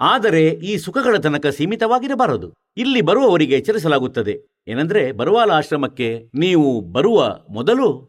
ಆದರೆ 0.00 0.48
ಈ 0.48 0.76
ಸುಖಗಳ 0.76 1.16
ತನಕ 1.16 1.46
ಸೀಮಿತವಾಗಿರಬಾರದು. 1.46 2.52
ಇಲ್ಲಿ 2.76 3.00
ಬರುವವರಿಗೆ 3.00 3.54
ಎಚ್ಚರಿಸಲಾಗುತ್ತದೆ. 3.54 4.46
ಏನಂದ್ರೆ 4.68 5.12
ಬರುವಾಲ 5.12 5.50
ಆಶ್ರಮಕ್ಕೆ 5.50 6.30
ನೀವು 6.34 6.80
ಬರುವ 6.80 7.38
ಮೊದಲು 7.50 8.06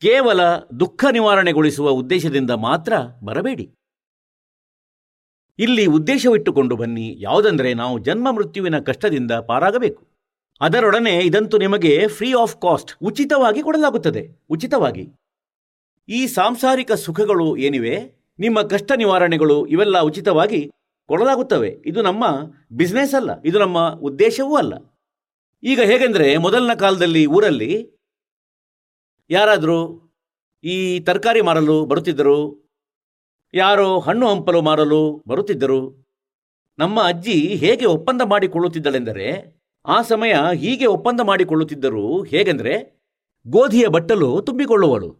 ಕೇವಲ 0.00 0.40
ದುಃಖ 0.80 1.04
ನಿವಾರಣೆಗೊಳಿಸುವ 1.10 1.90
ಉದ್ದೇಶದಿಂದ 1.90 2.50
ಮಾತ್ರ 2.50 2.92
ಬರಬೇಡಿ. 3.24 3.74
ಇಲ್ಲಿ 5.58 5.86
ಉದ್ದೇಶವಿಟ್ಟುಕೊಂಡು 5.86 6.76
ಬನ್ನಿ. 6.76 7.16
ಯಾವುದಂದ್ರೆ 7.18 7.74
ನಾವು 7.74 7.98
ಜನ್ಮ 7.98 8.30
ಮೃತ್ಯುವಿನ 8.30 8.78
ಕಷ್ಟದಿಂದ 8.78 9.32
ಪಾರಾಗಬೇಕು. 9.32 10.09
ಅದರೊಡನೆ 10.60 11.18
ಇದಂತೂ 11.18 11.58
ನಿಮಗೆ 11.58 12.06
ಫ್ರೀ 12.08 12.32
ಆಫ್ 12.34 12.56
ಕಾಸ್ಟ್ 12.62 12.92
ಉಚಿತವಾಗಿ 13.02 13.62
ಕೊಡಲಾಗುತ್ತದೆ. 13.62 14.46
ಉಚಿತವಾಗಿ. 14.50 15.08
ಈ 16.08 16.26
ಸಾಂಸಾರಿಕ 16.26 16.92
ಸುಖಗಳು 16.92 17.56
ಏನಿವೆ? 17.56 17.94
ನಿಮ್ಮ 18.38 18.62
ಕಷ್ಟ 18.62 18.92
ನಿವಾರಣೆಗಳು 18.92 19.66
ಇವೆಲ್ಲ 19.66 19.98
ಉಚಿತವಾಗಿ 19.98 20.70
ಕೊಡಲಾಗುತ್ತವೆ. 21.06 21.70
ಇದು 21.86 22.02
ನಮ್ಮ 22.02 22.24
ಬಿಸ್ನೆಸ್ 22.72 23.14
ಅಲ್ಲ. 23.14 23.30
ಇದು 23.44 23.58
ನಮ್ಮ 23.58 23.88
ಉದ್ದೇಶವೂ 23.88 24.56
ಅಲ್ಲ. 24.56 24.74
ಈಗ 25.62 25.80
ಹೇಗೆಂದರೆ 25.80 26.36
ಮೊದಲಿನ 26.36 26.74
ಕಾಲದಲ್ಲಿ 26.74 27.26
ಊರಲ್ಲಿ 27.26 27.90
ಯಾರಾದರೂ 29.30 29.78
ಈ 30.64 31.00
ತರಕಾರಿ 31.00 31.40
ಮಾರಲು 31.40 31.86
ಬರುತ್ತಿದ್ದರು, 31.86 32.70
ಯಾರೋ 33.54 34.00
ಹಣ್ಣು 34.00 34.28
ಹಂಪಲು 34.28 34.62
ಮಾರಲು 34.62 35.24
ಬರುತ್ತಿದ್ದರು, 35.28 36.08
ನಮ್ಮ 36.78 37.02
ಅಜ್ಜಿ 37.02 37.32
ಹೇಗೆ 37.32 37.84
ಒಪ್ಪಂದ 37.84 38.22
ಮಾಡಿಕೊಳ್ಳುತ್ತಿದ್ದಳೆಂದರೆ 38.22 39.59
ಆ 39.84 40.02
ಸಮಯ 40.02 40.34
ಹೀಗೆ 40.54 40.86
ಒಪ್ಪಂದ 40.86 41.20
ಮಾಡಿಕೊಳ್ಳುತ್ತಿದ್ದರು 41.20 42.22
ಹೇಗೆಂದರೆ 42.22 42.74
ಗೋಧಿಯ 43.46 43.86
ಬಟ್ಟಲು 43.86 44.28
ತುಂಬಿಕೊಳ್ಳುವಳು 44.40 45.10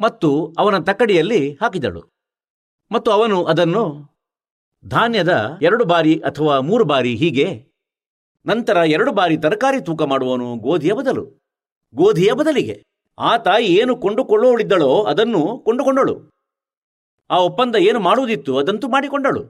ಮತ್ತು 0.00 0.28
ಅವನ 0.58 0.78
ತಕ್ಕಡಿಯಲ್ಲಿ 0.78 1.40
ಹಾಕಿದಳು. 1.54 2.02
ಮತ್ತು 2.90 3.10
ಅವನು 3.10 3.38
ಅದನ್ನು 3.44 3.84
ಧಾನ್ಯದ 4.84 5.32
ಎರಡು 5.62 5.84
ಬಾರಿ 5.84 6.14
ಅಥವಾ 6.20 6.54
ಮೂರು 6.60 6.84
ಬಾರಿ 6.84 7.12
ಹೀಗೆ 7.16 7.46
ನಂತರ 8.46 8.76
ಎರಡು 8.76 9.12
ಬಾರಿ 9.12 9.36
ತರಕಾರಿ 9.36 9.80
ತೂಕ 9.80 10.02
ಮಾಡುವನು 10.02 10.56
ಗೋಧಿಯ 10.56 10.92
ಬದಲು, 10.92 11.24
ಗೋಧಿಯ 11.94 12.32
ಬದಲಿಗೆ. 12.32 12.76
ಆ 13.18 13.36
ತಾಯಿ 13.36 13.66
ಏನು 13.76 13.96
ಕೊಂಡುಕೊಳ್ಳುವಳಿದ್ದಳೋ 13.96 14.92
ಅದನ್ನು 15.04 15.42
ಕೊಂಡುಕೊಂಡಳು. 15.58 16.14
ಆ 17.30 17.38
ಒಪ್ಪಂದ 17.38 17.76
ಏನು 17.76 18.00
ಮಾಡುವುದಿತ್ತು 18.00 18.52
ಅದಂತೂ 18.58 18.88
ಮಾಡಿಕೊಂಡಳು. 18.88 19.42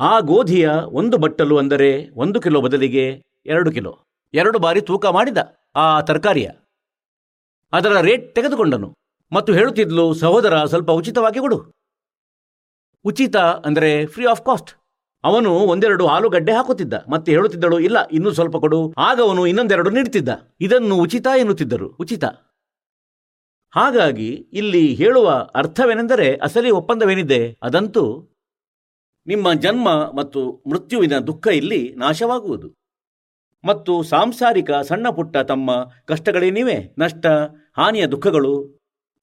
ಆ 0.00 0.20
ಗೋಧಿಯ 0.20 0.70
ಒಂದು 0.70 1.18
ಬಟ್ಟಲು 1.18 1.58
ಅಂದರೆ 1.58 2.08
ಒಂದು 2.14 2.40
ಕಿಲೋ 2.40 2.60
ಬದಲಿಗೆ 2.60 3.22
ಎರಡು 3.46 3.72
ಕಿಲೋ. 3.72 3.98
ಎರಡು 4.34 4.58
ಬಾರಿ 4.58 4.80
ತೂಕ 4.80 5.06
ಮಾಡಿದ 5.06 5.38
ಆ 5.76 6.00
ತರಕಾರಿಯ. 6.00 6.50
ಅದರ 7.72 8.00
ರೇಟ್ 8.00 8.34
ತೆಗೆದುಕೊಂಡನು 8.34 8.94
ಮತ್ತು 9.32 9.52
ಹೇಳುತ್ತಿದ್ಲು, 9.52 10.14
ಸಹೋದರ, 10.14 10.64
ಸ್ವಲ್ಪ 10.64 10.90
ಉಚಿತವಾಗಿ 10.90 11.38
ಕೊಡು. 11.38 11.72
ಉಚಿತ 13.04 13.36
ಅಂದರೆ 13.36 14.06
ಫ್ರೀ 14.06 14.26
ಆಫ್ 14.26 14.44
ಕಾಸ್ಟ್ 14.44 14.70
ಅವನು 15.24 15.50
ಒಂದೆರಡು 15.54 16.06
ಆಲೂಗಡ್ಡೆ 16.06 16.52
ಹಾಕುತ್ತಿದ್ದ, 16.52 16.94
ಮತ್ತೆ 17.08 17.32
ಹೇಳುತ್ತಿದ್ದಳು, 17.32 17.80
ಇಲ್ಲ, 17.80 18.08
ಇನ್ನೂ 18.12 18.30
ಸ್ವಲ್ಪ 18.30 18.56
ಕೊಡು. 18.56 18.94
ಆಗ 18.98 19.20
ಅವನು 19.20 19.46
ಇನ್ನೊಂದೆರಡು 19.46 19.90
ನೀಡುತ್ತಿದ್ದ. 19.90 20.28
ಇದನ್ನು 20.60 20.96
ಉಚಿತ 20.96 21.26
ಎನ್ನುತ್ತಿದ್ದರು. 21.38 21.88
ಉಚಿತ. 22.00 22.24
ಹಾಗಾಗಿ 23.70 24.30
ಇಲ್ಲಿ 24.32 24.94
ಹೇಳುವ 24.94 25.30
ಅರ್ಥವೇನೆಂದರೆ, 25.54 26.36
ಅಸಲಿ 26.36 26.70
ಒಪ್ಪಂದವೇನಿದೆ? 26.70 27.58
ಅದಂತೂ 27.62 28.29
ನಿಮ್ಮ 29.26 29.52
ಜನ್ಮ 29.52 29.88
ಮತ್ತು 29.88 30.62
ಮೃತ್ಯುವಿನ 30.66 31.18
ದುಃಖ 31.18 31.46
ಇಲ್ಲಿ 31.46 31.94
ನಾಶವಾಗುವುದು. 31.96 32.68
ಮತ್ತು 33.64 34.02
ಸಾಂಸಾರಿಕ 34.02 34.70
ಸಣ್ಣ 34.72 35.08
ಪುಟ್ಟ 35.08 35.36
ತಮ್ಮ 35.36 35.70
ಕಷ್ಟಗಳೇನಿವೆ 36.04 36.94
ನಷ್ಟ, 36.98 37.26
ಹಾನಿಯ 37.76 38.06
ದುಃಖಗಳು, 38.06 38.78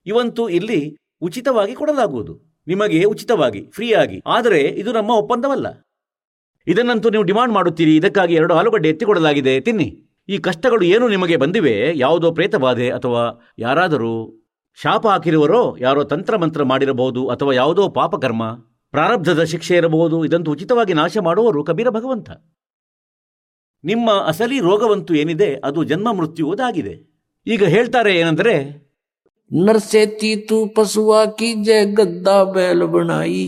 ಇವಂತೂ 0.06 0.48
ಇಲ್ಲಿ 0.48 0.96
ಉಚಿತವಾಗಿ 1.22 1.74
ಕೊಡಲಾಗುವುದು. 1.74 2.62
ನಿಮಗೆ 2.66 3.04
ಉಚಿತವಾಗಿ, 3.04 3.70
ಫ್ರೀಯಾಗಿ. 3.70 4.22
ಆದರೆ 4.26 4.60
ಇದು 4.60 4.92
ನಮ್ಮ 4.92 5.10
ಒಪ್ಪಂದವಲ್ಲ. 5.10 5.86
ಇದನ್ನಂತೂ 6.66 7.10
ನೀವು 7.10 7.22
ಡಿಮಾಂಡ್ 7.22 7.54
ಮಾಡುತ್ತೀರಿ. 7.54 7.96
ಇದಕ್ಕಾಗಿ 7.96 8.34
ಎರಡು 8.34 8.54
ಆಲೂಗಡ್ಡೆ 8.54 8.88
ಎತ್ತಿಕೊಡಲಾಗಿದೆ. 8.88 9.60
ತಿನ್ನಿ. 9.60 10.04
ಈ 10.28 10.38
ಕಷ್ಟಗಳು 10.38 10.82
ಏನು 10.82 11.08
ನಿಮಗೆ 11.08 11.36
ಬಂದಿವೆ? 11.36 11.92
ಯಾವುದೋ 11.94 12.32
ಪ್ರೇತಬಾಧೆ 12.32 12.90
ಅಥವಾ 12.90 13.46
ಯಾರಾದರೂ 13.58 14.44
ಶಾಪ 14.82 15.06
ಹಾಕಿರುವರೋ, 15.06 15.76
ಯಾರೋ 15.80 16.04
ತಂತ್ರಮಂತ್ರ 16.04 16.62
ಮಾಡಿರಬಹುದು 16.62 17.28
ಅಥವಾ 17.28 17.52
ಯಾವುದೋ 17.52 17.88
ಪಾಪಕರ್ಮ? 17.88 18.42
ಪ್ರಾರಬ್ಧದ 18.91 19.43
ಶಿಕ್ಷೆ 19.43 19.75
ಇರಬಹುದು 19.75 20.25
ಇದಂತೂ 20.25 20.51
ಉಚಿತವಾಗಿ 20.51 20.93
ನಾಶ 20.93 21.17
ಮಾಡುವವರು 21.17 21.63
ಕಬೀರ 21.63 21.89
ಭಗವಂತ 21.89 22.29
ನಿಮ್ಮ 23.83 24.11
ಅಸಲಿ 24.27 24.59
ರೋಗವಂತೂ 24.59 25.13
ಏನಿದೆ 25.13 25.55
ಅದು 25.55 25.83
ಜನ್ಮ 25.83 26.11
ಮೃತ್ಯುವುದಾಗಿದೆ 26.11 26.95
ಈಗ 27.47 27.63
ಹೇಳ್ತಾರೆ 27.63 28.17
ಏನಂದರೆ 28.17 28.83
नरसेती 29.51 30.35
तू 30.35 30.65
पशुआ 30.77 31.25
की 31.25 31.53
जय 31.63 31.85
गद्दा 31.85 32.43
बैल 32.43 32.83
बनाई 32.85 33.41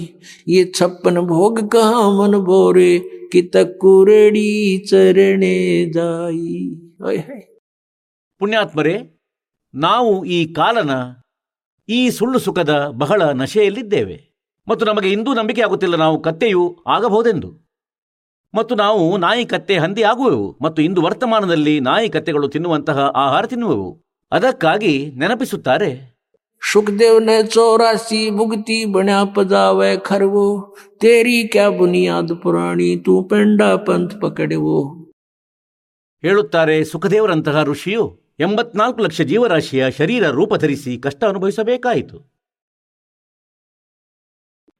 ये 0.47 0.65
छप्पन 0.75 1.15
भोग 1.21 1.55
कहा 1.71 2.01
मन 2.11 2.33
भोरे 2.39 2.99
कि 3.31 3.41
तकुरेड़ी 3.41 4.49
चरणे 4.87 5.55
जाई 5.91 6.51
ओए 7.03 7.17
होए। 7.17 7.41
ಪುಣ್ಯಾತ್ಮರೇ 8.39 8.95
ನಾವು 9.73 10.25
ಈ 10.25 10.53
ಕಾಲನ 10.53 10.91
ಈ 11.89 12.09
ಸುಳ್ಳು 12.09 12.39
ಸುಖದ 12.39 12.73
ಬಹಳ 12.97 13.21
ನಶೆಯಲ್ಲಿದ್ದೇವೆ 13.31 14.17
ಮತ್ತು 14.70 14.86
ನಮಗೆ 14.86 15.10
ಇಂದೂ 15.12 15.34
ನಂಬಿಕೆಯಾಗುತ್ತಿಲ್ಲ 15.34 15.96
ನಾವು 15.96 16.22
ಕತ್ತೆಯು 16.22 16.78
ಆಗಬಹುದೆಂದು. 16.86 17.70
ಮತ್ತು 18.54 18.74
ನಾವು 18.74 19.16
ನಾಯಿ 19.16 19.44
ಕತ್ತೆ 19.44 19.78
ಹಂದಿ 19.78 20.02
ಆಗುವೆವು 20.02 20.58
ಮತ್ತು 20.62 20.82
ಇಂದು 20.82 21.02
ವರ್ತಮಾನದಲ್ಲಿ 21.02 21.80
ನಾಯಿ 21.80 22.08
ಕತ್ತೆಗಳು 22.08 22.48
ತಿನ್ನುವಂತಹ 22.48 22.98
ಆಹಾರ 22.98 23.46
ತಿನ್ನುವೆವು. 23.46 24.00
ಅದಕ್ಕಾಗಿ 24.32 25.12
ನೆನಪಿಸುತ್ತಾರೆ 25.18 26.10
ಸುಖದೇವನ 26.72 27.30
ಚೌರಾಸಿ 27.48 28.30
ಭುಗತಿ 28.30 28.84
ಬಣ್ಯಾ 28.84 29.24
ಪದಾವೆ 29.24 29.96
ತೇರಿ 30.98 31.48
ಕ್ಯಾ 31.48 31.68
ಬುನಿಯಾದ 31.70 32.30
ಪುರಾಣಿ 32.42 32.96
ತೂ 32.96 33.22
ಪೆಂಡ 33.22 33.62
ಪಂತ್ 33.62 34.20
ಪಕಡೆವು. 34.20 35.00
ಹೇಳುತ್ತಾರೆ 36.22 36.84
ಸುಖದೇವರಂತಹ 36.84 37.64
ಋಷಿಯು 37.64 38.20
ಎಂಬತ್ನಾಲ್ಕು 38.40 39.02
ಲಕ್ಷ 39.02 39.20
ಜೀವರಾಶಿಯ 39.20 39.90
ಶರೀರ 39.90 40.28
ರೂಪ 40.28 40.54
ಧರಿಸಿ 40.54 40.98
ಕಷ್ಟ 40.98 41.24
ಅನುಭವಿಸಬೇಕಾಯಿತು. 41.24 42.39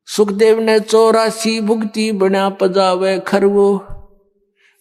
सुखदेव 0.10 0.60
ने 0.60 0.80
चौरासी 0.82 1.60
भुगती 1.62 2.12
बना 2.12 2.50
पजावे 2.60 3.18
खरवो 3.28 3.70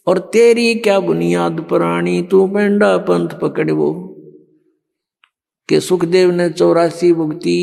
और 0.07 0.19
तेरी 0.33 0.75
क्या 0.75 0.99
बुनियाद 1.01 1.61
पुरानी 1.69 2.21
तू 2.23 2.47
पेंडा 2.49 2.97
पंथ 3.07 3.39
पकड़े 3.41 3.73
वो 3.73 3.91
कि 5.69 5.81
सुखदेव 5.81 6.31
ने 6.33 6.49
चौरासी 6.53 7.13
भुगती 7.13 7.59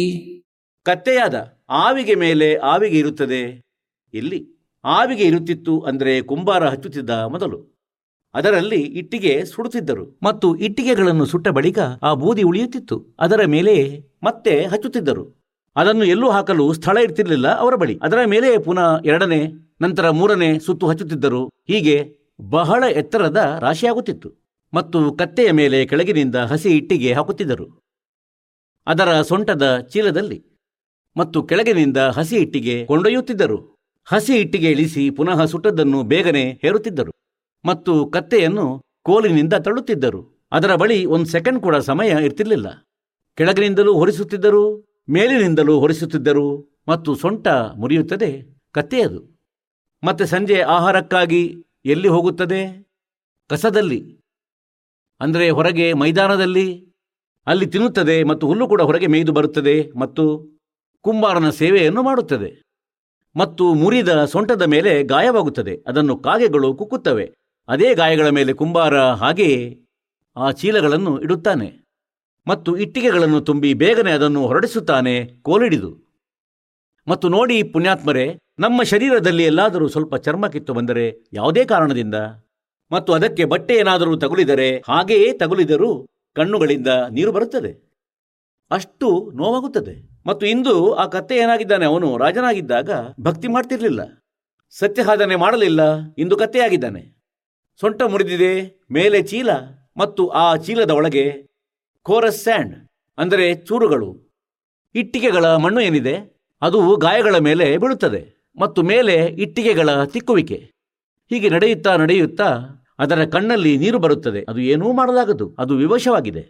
ಕತ್ತೆಯಾದ 0.86 1.38
ಆವಿಗೆ 1.80 2.16
ಮೇಲೆ 2.16 2.48
ಆವಿಗೆ 2.64 2.98
ಇರುತ್ತದೆ 2.98 3.42
ಇಲ್ಲಿ 4.14 4.40
ಆವಿಗೆ 4.86 5.26
ಇರುತ್ತಿತ್ತು 5.26 5.74
ಅಂದರೆ 5.80 6.22
ಕುಂಬಾರ 6.22 6.64
ಹಚ್ಚುತ್ತಿದ್ದ 6.70 7.16
ಮೊದಲು 7.26 7.58
ಅದರಲ್ಲಿ 8.36 8.80
ಇಟ್ಟಿಗೆ 9.02 9.34
ಸುಡುತ್ತಿದ್ದರು 9.46 10.06
ಮತ್ತು 10.24 10.48
ಇಟ್ಟಿಗೆಗಳನ್ನು 10.56 11.26
ಸುಟ್ಟ 11.26 11.48
ಬಳಿಕ 11.50 11.80
ಆ 12.04 12.12
ಬೂದಿ 12.14 12.44
ಉಳಿಯುತ್ತಿತ್ತು 12.44 12.98
ಅದರ 13.20 13.42
ಮೇಲೆ 13.46 13.76
ಮತ್ತೆ 14.24 14.54
ಹಚ್ಚುತ್ತಿದ್ದರು 14.66 15.26
ಅದನ್ನು 15.77 16.05
ಎಲ್ಲೂ 16.05 16.31
ಹಾಕಲು 16.31 16.73
ಸ್ಥಳ 16.73 16.97
ಇರ್ತಿರ್ಲಿಲ್ಲ 16.97 17.49
ಅವರ 17.55 17.75
ಬಳಿ. 17.75 17.99
ಅದರ 18.03 18.19
ಮೇಲೆ 18.25 18.59
ಪುನಃ 18.59 19.01
ಎರಡನೇ, 19.05 19.41
ನಂತರ 19.81 20.11
ಮೂರನೇ 20.11 20.59
ಸುತ್ತು 20.59 20.87
ಹಚ್ಚುತ್ತಿದ್ದರು. 20.87 21.53
ಹೀಗೆ 21.69 21.97
ಬಹಳ 22.41 22.85
ಎತ್ತರದ 22.91 23.59
ರಾಶಿಯಾಗುತ್ತಿತ್ತು 23.61 24.29
ಮತ್ತು 24.75 25.13
ಕತ್ತೆಯ 25.13 25.51
ಮೇಲೆ 25.51 25.87
ಕೆಳಗಿನಿಂದ 25.87 26.37
ಹಸಿ 26.37 26.77
ಇಟ್ಟಿಗೆ 26.77 27.13
ಹಾಕುತ್ತಿದ್ದರು. 27.13 27.67
ಅದರ 28.87 29.23
ಸೊಂಟದ 29.23 29.79
ಚೀಲದಲ್ಲಿ 29.93 30.39
ಮತ್ತು 31.17 31.43
ಕೆಳಗಿನಿಂದ 31.43 31.97
ಹಸಿ 31.97 32.37
ಇಟ್ಟಿಗೆ 32.37 32.87
ಕೊಂಡೊಯ್ಯುತ್ತಿದ್ದರು. 32.87 33.59
ಹಸಿ 34.05 34.35
ಇಟ್ಟಿಗೆ 34.37 34.71
ಇಳಿಸಿ 34.71 35.11
ಪುನಃ 35.11 35.45
ಸುಟ್ಟದ್ದನ್ನು 35.45 36.03
ಬೇಗನೆ 36.03 36.51
ಹೇರುತ್ತಿದ್ದರು 36.63 37.13
ಮತ್ತು 37.65 38.07
ಕತ್ತೆಯನ್ನು 38.07 38.67
ಕೋಲಿನಿಂದ 39.03 39.55
ತಳ್ಳುತ್ತಿದ್ದರು. 39.55 40.47
ಅದರ 40.53 40.75
ಬಳಿ 40.75 41.05
ಒಂದು 41.05 41.27
ಸೆಕೆಂಡ್ 41.27 41.61
ಕೂಡ 41.61 41.77
ಸಮಯ 41.77 42.11
ಇರ್ತಿರಲಿಲ್ಲ. 42.25 42.69
ಕೆಳಗಿನಿಂದಲೂ 43.39 43.93
ಹೊರಿಸುತ್ತಿದ್ದರು 43.93 44.86
ಮೇಲಿನಿಂದಲೂ 45.11 45.81
ಹೊರಿಸುತ್ತಿದ್ದರು 45.81 46.79
ಮತ್ತು 46.89 47.15
ಸೊಂಟ 47.15 47.49
ಮುರಿಯುತ್ತದೆ 47.49 48.43
ಕತ್ತೆಯದು 48.73 49.37
ಮತ್ತೆ 50.05 50.27
ಸಂಜೆ 50.27 50.61
ಆಹಾರಕ್ಕಾಗಿ 50.61 51.55
ಎಲ್ಲಿ 51.85 52.09
ಹೋಗುತ್ತದೆ? 52.09 52.89
ಕಸದಲ್ಲಿ. 53.49 54.21
ಅಂದರೆ 55.21 55.51
ಹೊರಗೆ 55.51 55.93
ಮೈದಾನದಲ್ಲಿ? 55.93 56.95
ಅಲ್ಲಿ 57.47 57.67
ತಿನ್ನುತ್ತದೆ 57.67 58.25
ಮತ್ತು 58.25 58.47
ಹುಲ್ಲು 58.47 58.69
ಕೂಡ 58.69 58.83
ಹೊರಗೆ 58.83 59.07
ಮೇಯ್ದು 59.07 59.33
ಬರುತ್ತದೆ 59.33 59.91
ಮತ್ತು 59.93 60.47
ಕುಂಬಾರನ 61.01 61.51
ಸೇವೆಯನ್ನು 61.51 62.03
ಮಾಡುತ್ತದೆ. 62.03 62.63
ಮತ್ತು 63.37 63.75
ಮುರಿದ 63.75 64.25
ಸೊಂಟದ 64.25 64.63
ಮೇಲೆ 64.63 65.03
ಗಾಯವಾಗುತ್ತದೆ. 65.03 65.85
ಅದನ್ನು 65.87 66.19
ಕಾಗೆಗಳು 66.19 66.75
ಕುಕ್ಕುತ್ತವೆ. 66.75 67.35
ಅದೇ 67.69 67.95
ಗಾಯಗಳ 67.95 68.29
ಮೇಲೆ 68.29 68.53
ಕುಂಬಾರ 68.53 69.01
ಹಾಗೆಯೇ 69.01 69.81
ಆ 70.37 70.51
ಚೀಲಗಳನ್ನು 70.51 71.21
ಇಡುತ್ತಾನೆ. 71.21 71.86
ಮತ್ತು 72.49 72.77
ಇಟ್ಟಿಗೆಗಳನ್ನು 72.77 73.41
ತುಂಬಿ 73.41 73.75
ಬೇಗನೆ 73.75 74.13
ಅದನ್ನು 74.13 74.47
ಹೊರಡಿಸುತ್ತಾನೆ, 74.47 75.25
ಕೋಲಿಡಿದು. 75.43 76.07
ಮತ್ತು 77.09 77.29
ನೋಡಿ 77.29 77.63
ಪುಣ್ಯಾತ್ಮರೇ, 77.63 78.39
ನಮ್ಮ 78.59 78.83
ಶರೀರದಲ್ಲಿ 78.83 79.45
ಎಲ್ಲಾದರೂ 79.45 79.89
ಸ್ವಲ್ಪ 79.89 80.17
ಚರ್ಮ 80.17 80.49
ಕಿತ್ತು 80.49 80.75
ಬಂದರೆ 80.75 81.29
ಯಾವುದೇ 81.33 81.65
ಕಾರಣದಿಂದ? 81.65 82.15
ಮತ್ತು 82.93 83.13
ಅದಕ್ಕೆ 83.13 83.45
ಬಟ್ಟೆ 83.45 83.75
ಏನಾದರೂ 83.75 84.17
ತಗುಲಿದರೆ 84.17 84.83
ಹಾಗೆಯೇ 84.89 85.33
ತಗುಲಿದರೂ 85.33 86.07
ಕಣ್ಣುಗಳಿಂದ 86.35 86.89
ನೀರು 87.11 87.33
ಬರುತ್ತದೆ. 87.33 87.87
ಅಷ್ಟು 88.71 89.33
ನೋವಾಗುತ್ತದೆ. 89.35 90.23
ಮತ್ತು 90.27 90.47
ಇಂದು 90.47 90.93
ಆ 90.95 91.07
ಕತ್ತೆ 91.07 91.37
ಏನಾಗಿದ್ದಾನೆ, 91.37 91.85
ಅವನು 91.85 92.17
ರಾಜನಾಗಿದ್ದಾಗ 92.17 92.91
ಭಕ್ತಿ 93.21 93.49
ಮಾಡ್ತಿರ್ಲಿಲ್ಲ. 93.49 94.25
ಸತ್ಯಸಾಧನೆ 94.71 95.37
ಮಾಡಲಿಲ್ಲ, 95.37 95.81
ಇಂದು 96.19 96.37
ಕತ್ತೆಯಾಗಿದ್ದಾನೆ. 96.37 97.17
ಸೊಂಟ 97.81 98.03
ಮುರಿದಿದೆ, 98.03 98.81
ಮೇಲೆ 98.91 99.23
ಚೀಲ, 99.23 99.51
ಮತ್ತು 99.97 100.29
ಆ 100.29 100.57
ಚೀಲದ 100.57 100.91
ಒಳಗೆ 100.91 101.47
ಕೋರಸ್ 102.07 102.41
ಸ್ಯಾಂಡ್, 102.43 102.75
ಅಂದರೆ 103.19 103.45
ಚೂರುಗಳು. 103.69 104.11
ಇಟ್ಟಿಗೆಗಳ 104.95 105.47
ಮಣ್ಣು 105.65 105.81
ಏನಿದೆ, 105.81 106.15
ಅದು 106.63 106.81
ಗಾಯಗಳ 106.97 107.37
ಮೇಲೆ 107.47 107.67
ಬೀಳುತ್ತದೆ 107.83 108.21
ಮತ್ತು 108.59 108.81
ಮೇಲೆ 108.91 109.17
ಇಟ್ಟಿಗೆಗಳ 109.45 109.89
ತಿಕ್ಕುವಿಕೆ. 110.05 110.59
ಹೀಗೆ 111.31 111.49
ನಡೆಯುತ್ತಾ 111.49 111.93
ನಡೆಯುತ್ತಾ 111.97 112.49
ಅದರ 112.99 113.25
ಕಣ್ಣಲ್ಲಿ 113.33 113.73
ನೀರು 113.77 113.99
ಬರುತ್ತದೆ, 113.99 114.41
ಅದು 114.51 114.61
ಏನೂ 114.73 114.93
ಮಾಡಲಾಗದು, 114.93 115.47
ಅದು 115.59 115.73
ವಿವಶವಾಗಿದೆ. 115.77 116.45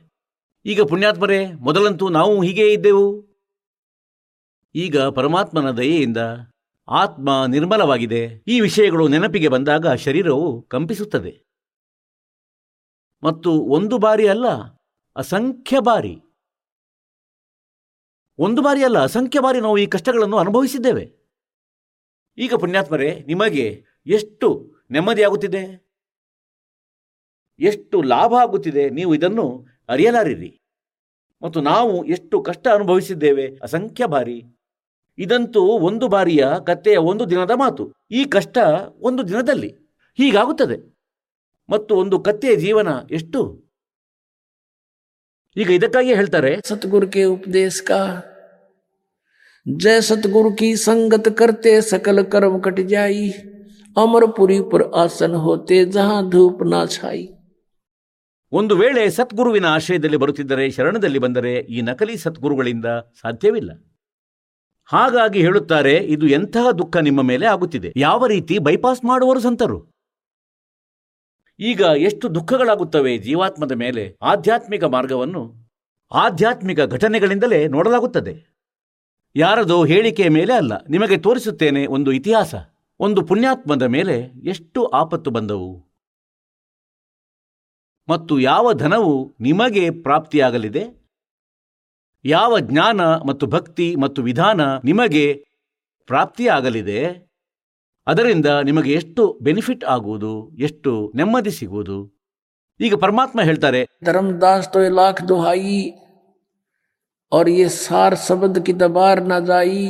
ಈಗ 0.65 0.81
ಪುಣ್ಯಾತ್ಮರೇ, 0.91 1.41
ಮೊದಲಂತೂ 1.67 2.07
ನಾವು 2.09 2.35
ಹೀಗೇ 2.43 2.69
ಇದ್ದೆವು. 2.73 3.09
ಈಗ 4.75 4.97
ಪರಮಾತ್ಮನ 5.19 5.69
ದಯೆಯಿಂದ 5.81 6.21
ಆತ್ಮ 6.89 7.29
ನಿರ್ಮಲವಾಗಿದೆ. 7.47 8.23
ಈ 8.49 8.57
ವಿಷಯಗಳು 8.61 9.05
ನೆನಪಿಗೆ 9.09 9.49
ಬಂದಾಗ 9.49 9.95
ಶರೀರವು 10.07 10.49
ಕಂಪಿಸುತ್ತದೆ. 10.73 11.33
ಮತ್ತು 13.23 13.51
ಒಂದು 13.77 13.97
ಬಾರಿ 13.99 14.27
ಅಲ್ಲ 14.29 14.47
ಅಸಂಖ್ಯ 15.17 15.81
ಬಾರಿ. 15.81 16.21
ಒಂದು 18.39 18.63
ಬಾರಿ 18.63 18.85
ಅಲ್ಲ, 18.85 18.99
ಅಸಂಖ್ಯ 18.99 19.41
ಬಾರಿ 19.41 19.61
ನಾವು 19.61 19.79
ಈ 19.79 19.87
ಕಷ್ಟಗಳನ್ನು 19.87 20.37
ಅನುಭವಿಸಿದ್ದೇವೆ. 20.37 21.13
ಈಗ 22.39 22.55
ಪುಣ್ಯಾತ್ಮರೇ, 22.55 23.25
ನಿಮಗೆ 23.27 23.85
ಎಷ್ಟು 24.07 24.75
ನೆಮ್ಮದಿಯಾಗುತ್ತಿದೆ? 24.91 25.87
ಎಷ್ಟು 27.59 28.03
ಲಾಭ 28.03 28.35
ಆಗುತ್ತಿದೆ? 28.41 28.91
ನೀವು 28.91 29.15
ಇದನ್ನು 29.15 29.67
ಅರಿಯಲಾರಿರಿ. 29.89 30.61
ಮತ್ತು 31.43 31.61
ನಾವು 31.61 32.05
ಎಷ್ಟು 32.05 32.43
ಕಷ್ಟ 32.43 32.69
ಅನುಭವಿಸಿದ್ದೇವೆ? 32.69 33.59
ಅಸಂಖ್ಯ 33.63 34.07
ಬಾರಿ. 34.07 34.43
ಇದಂತೂ 35.19 35.61
ಒಂದು 35.61 36.09
ಬಾರಿಯ 36.09 36.47
ಕತ್ತೆಯ 36.67 36.97
ಒಂದು 36.97 37.31
ದಿನದ 37.31 37.51
ಮಾತು. 37.51 37.93
ಈ 38.11 38.25
ಕಷ್ಟ 38.25 38.59
ಒಂದು 38.97 39.29
ದಿನದಲ್ಲಿ 39.29 39.77
ಹೀಗಾಗುತ್ತದೆ. 40.15 40.97
ಮತ್ತು 41.69 41.97
ಒಂದು 41.97 42.21
ಕತ್ತೆಯ 42.21 42.57
ಜೀವನ 42.57 42.89
ಎಷ್ಟು? 43.11 43.66
ಈಗ 45.57 45.71
ಇದಕ್ಕಾಗಿ 45.71 46.15
ಹೇಳ್ತಾರೆ 46.15 46.61
ಸತ್ಗುರುಕೆ 46.65 47.25
ಉಪದೇಶಕ 47.25 47.45
ಉಪದೇಶ 47.45 47.83
ಕಾ. 47.85 48.25
ಜಯ 49.79 50.01
ಸತ್ಗುರು 50.01 50.57
ಕಿ 50.57 50.77
ಸಂಗತ 50.77 51.29
ಕರ್ತೆ 51.29 51.81
ಸಕಲ 51.81 52.23
ಕರ್ಮ 52.23 52.61
ಕಟ 52.61 52.81
ಜಾಯಿ. 52.81 53.31
ಅಮರಪುರಿ 53.97 54.61
ಪುರ 54.71 54.83
ಆಸನ 54.97 55.33
ಹೋತೆ 55.33 55.85
ಜಹಾ 55.85 56.21
ಧೂಪ 56.31 56.63
ನಾ 56.63 56.87
ಛಾಯಿ. 56.87 57.31
ಒಂದು 58.53 58.77
ವೇಳೆ 58.77 59.11
ಸತ್ಗುರುವಿನ 59.11 59.65
ಆಶ್ರಯದಲ್ಲಿ 59.65 60.17
ಬರುತ್ತಿದ್ದರೆ 60.17 60.71
ಶರಣದಲ್ಲಿ 60.71 61.19
ಬಂದರೆ 61.19 61.55
ಈ 61.55 61.81
ನಕಲಿ 61.83 62.17
ಸತ್ಗುರುಗಳಿಂದ 62.17 62.87
ಸಾಧ್ಯವಿಲ್ಲ. 63.21 63.71
ಹಾಗಾಗಿ 64.85 65.41
ಹೇಳುತ್ತಾರೆ 65.41 65.97
ಇದು 65.97 66.27
ಎಂತಹ 66.27 66.71
ದುಃಖ 66.71 66.97
ನಿಮ್ಮ 66.97 67.23
ಮೇಲೆ 67.23 67.47
ಆಗುತ್ತಿದೆ. 67.47 67.93
ಯಾವ 67.97 68.27
ರೀತಿ 68.27 68.59
ಬೈಪಾಸ್ 68.59 69.05
ಮಾಡುವರು 69.05 69.41
ಸಂತರು? 69.41 69.96
ಈಗ 71.61 71.81
ಎಷ್ಟು 71.81 72.35
ದುಃಖಗಳಾಗುತ್ತವೆ 72.35 73.19
ಜೀವಾತ್ಮದ 73.19 73.73
ಮೇಲೆ 73.73 74.17
ಆಧ್ಯಾತ್ಮಿಕ 74.23 74.85
ಮಾರ್ಗವನ್ನು 74.85 75.71
ಆಧ್ಯಾತ್ಮಿಕ 76.13 76.81
ಘಟನೆಗಳಿಂದಲೇ 76.81 77.69
ನೋಡಲಾಗುತ್ತದೆ. 77.69 78.57
ಯಾರದೋ 79.37 79.85
ಹೇಳಿಕೆಯ 79.85 80.29
ಮೇಲೆ 80.29 80.53
ಅಲ್ಲ, 80.53 80.85
ನಿಮಗೆ 80.85 81.17
ತೋರಿಸುತ್ತೇನೆ 81.17 81.87
ಒಂದು 81.87 82.13
ಇತಿಹಾಸ, 82.13 82.55
ಒಂದು 83.01 83.27
ಪುಣ್ಯಾತ್ಮದ 83.27 83.83
ಮೇಲೆ 83.83 84.17
ಎಷ್ಟು 84.49 84.85
ಆಪತ್ತು 84.85 85.31
ಬಂದವು. 85.31 85.87
ಮತ್ತು 88.09 88.41
ಯಾವ 88.41 88.73
ಧನವು 88.73 89.37
ನಿಮಗೆ 89.41 89.91
ಪ್ರಾಪ್ತಿಯಾಗಲಿದೆ? 89.91 90.85
ಯಾವ 92.25 92.59
ಜ್ಞಾನ 92.59 93.01
ಮತ್ತು 93.01 93.47
ಭಕ್ತಿ 93.47 93.97
ಮತ್ತು 93.97 94.23
ವಿಧಾನ 94.23 94.61
ನಿಮಗೆ 94.85 95.45
ಪ್ರಾಪ್ತಿಯಾಗಲಿದೆ? 96.07 97.26
ಅದರಿಂದ 98.08 98.46
ನಿಮಗೆ 98.64 98.92
ಎಷ್ಟು 98.94 99.24
ಬೆನಿಫಿಟ್ 99.42 99.84
ಆಗುವುದು 99.96 100.34
ಎಷ್ಟು 100.62 100.92
ನೆಮ್ಮದಿ 101.16 101.52
ಸಿಗುವುದು 101.52 102.00
ಈಗ 102.80 102.96
ಪರಮಾತ್ಮ 102.98 103.40
ಹೇಳ್ತಾರೆ 103.42 103.82
धर्मदास 104.04 104.64
तो 104.74 104.80
ये 104.82 104.92
लाख 104.92 105.18
दुहाई 105.24 105.76
और 107.32 107.46
ये 107.52 107.68
सार 107.76 108.14
शब्द 108.20 108.56
की 108.66 108.74
दबार 108.76 109.18
न 109.26 109.36
जाई 109.46 109.84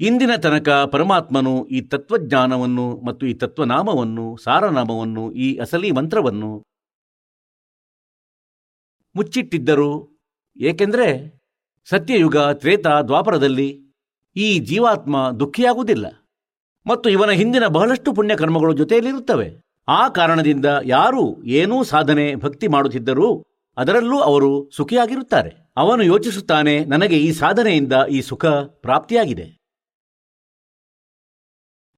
ಇಂದಿನ 0.00 0.32
ತನಕ 0.36 0.68
ಪರಮಾತ್ಮನು 0.92 1.52
ಈ 1.68 1.78
ತತ್ವಜ್ಞಾನವನ್ನು 1.88 2.84
ಮತ್ತು 3.06 3.24
ಈ 3.26 3.32
ತತ್ವನಾಮವನ್ನು 3.34 4.26
ಸಾರನಾಮವನ್ನು 4.36 5.24
ಈ 5.36 5.48
ಅಸಲಿ 5.58 5.90
ಮಂತ್ರವನ್ನು 5.90 6.50
ಮುಚ್ಚಿಟ್ಟಿದ್ದರು 9.14 9.90
ಏಕೆಂದರೆ 10.56 11.08
ಸತ್ಯಯುಗ 11.88 12.38
ತ್ರೇತ 12.52 12.86
ದ್ವಾಪರದಲ್ಲಿ 13.06 13.68
ಈ 14.36 14.48
ಜೀವಾತ್ಮ 14.60 15.16
ದುಃಖಿಯಾಗುವುದಿಲ್ಲ 15.40 16.06
ಮತ್ತು 16.87 17.09
ಇವನ 17.09 17.29
ಹಿಂದಿನ 17.29 17.67
ಬಹಳಷ್ಟು 17.67 18.13
ಪುಣ್ಯ 18.13 18.35
ಕರ್ಮಗಳು 18.35 18.73
ಜೊತೆಯಲ್ಲಿರುತ್ತವೆ. 18.73 19.63
ಆ 19.87 20.07
ಕಾರಣದಿಂದ 20.07 20.65
ಯಾರು 20.83 21.43
ಏನೂ 21.43 21.83
ಸಾಧನೆ, 21.83 22.35
ಭಕ್ತಿ 22.35 22.67
ಮಾಡುತ್ತಿದ್ದರೂ 22.67 23.45
ಅದರಲ್ಲೂ 23.77 24.19
ಅವರು 24.19 24.69
ಸುಖಿಯಾಗಿರುತ್ತಾರೆ. 24.75 25.73
ಅವನು 25.77 26.03
ಯೋಚಿಸುತ್ತಾನೆ, 26.03 26.85
ನನಗೆ 26.85 27.17
ಈ 27.17 27.31
ಸಾಧನೆಯಿಂದ 27.31 27.93
ಈ 28.09 28.21
ಸುಖ 28.21 28.45
ಪ್ರಾಪ್ತಿಯಾಗಿದೆ. 28.45 29.63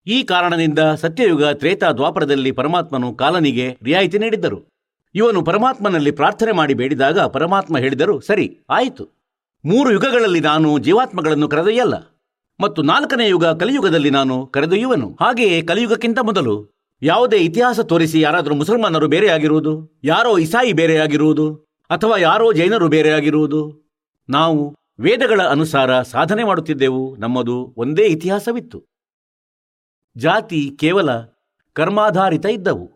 ಈ 0.08 0.24
ಕಾರಣದಿಂದ 0.24 0.80
ಸತ್ಯಯುಗ 0.80 1.46
ತ್ರೇತಾ 1.46 1.92
ದ್ವಾಪರದಲ್ಲಿ 1.92 2.52
ಪರಮಾತ್ಮನು 2.52 3.14
ಕಾಲನಿಗೆ 3.14 3.78
ರಿಯಾಯಿತಿ 3.84 4.18
ನೀಡಿದ್ದರು. 4.18 4.70
ಇವನು 5.16 5.42
ಪರಮಾತ್ಮನಲ್ಲಿ 5.44 6.12
ಪ್ರಾರ್ಥನೆ 6.12 6.52
ಮಾಡಿ 6.52 6.74
ಬೇಡಿದಾಗ 6.74 7.20
ಪರಮಾತ್ಮ 7.20 7.78
ಹೇಳಿದರು, 7.78 8.20
ಸರಿ, 8.20 8.60
ಆಯಿತು. 8.70 9.06
ಮೂರು 9.66 9.92
ಯುಗಗಳಲ್ಲಿ 9.92 10.40
ನಾನು 10.40 10.80
ಜೀವಾತ್ಮಗಳನ್ನು 10.80 11.48
ಕರೆದೊಯ್ಯಲ್ಲ. 11.48 12.15
ಮತ್ತು 12.60 12.82
ನಾಲ್ಕನೇ 12.82 13.30
ಯುಗ 13.30 13.46
ಕಲಿಯುಗದಲ್ಲಿ 13.46 14.10
ನಾನು 14.10 14.48
ಕರೆದೊಯ್ಯುವನು. 14.48 15.18
ಹಾಗೆಯೇ 15.22 15.62
ಕಲಿಯುಗಕ್ಕಿಂತ 15.62 16.20
ಮೊದಲು 16.20 16.76
ಯಾವುದೇ 17.02 17.38
ಇತಿಹಾಸ 17.38 17.80
ತೋರಿಸಿ 17.80 18.20
ಯಾರಾದರೂ 18.22 18.56
ಮುಸಲ್ಮಾನರು 18.56 19.08
ಬೇರೆಯಾಗಿರುವುದು, 19.08 20.02
ಯಾರೋ 20.04 20.38
ಇಸಾಯಿ 20.38 20.74
ಬೇರೆಯಾಗಿರುವುದು, 20.74 21.56
ಅಥವಾ 21.90 22.18
ಯಾರೋ 22.18 22.54
ಜೈನರು 22.54 22.88
ಬೇರೆಯಾಗಿರುವುದು. 22.88 23.62
ನಾವು 24.30 24.76
ವೇದಗಳ 25.00 25.42
ಅನುಸಾರ 25.42 26.02
ಸಾಧನೆ 26.02 26.44
ಮಾಡುತ್ತಿದ್ದೆವು, 26.44 27.16
ನಮ್ಮದು 27.16 27.74
ಒಂದೇ 27.78 28.06
ಇತಿಹಾಸವಿತ್ತು. 28.08 28.80
ಜಾತಿ 30.18 30.72
ಕೇವಲ 30.80 31.10
ಕರ್ಮಾಧಾರಿತ 31.74 32.46
ಇದ್ದವು. 32.46 32.88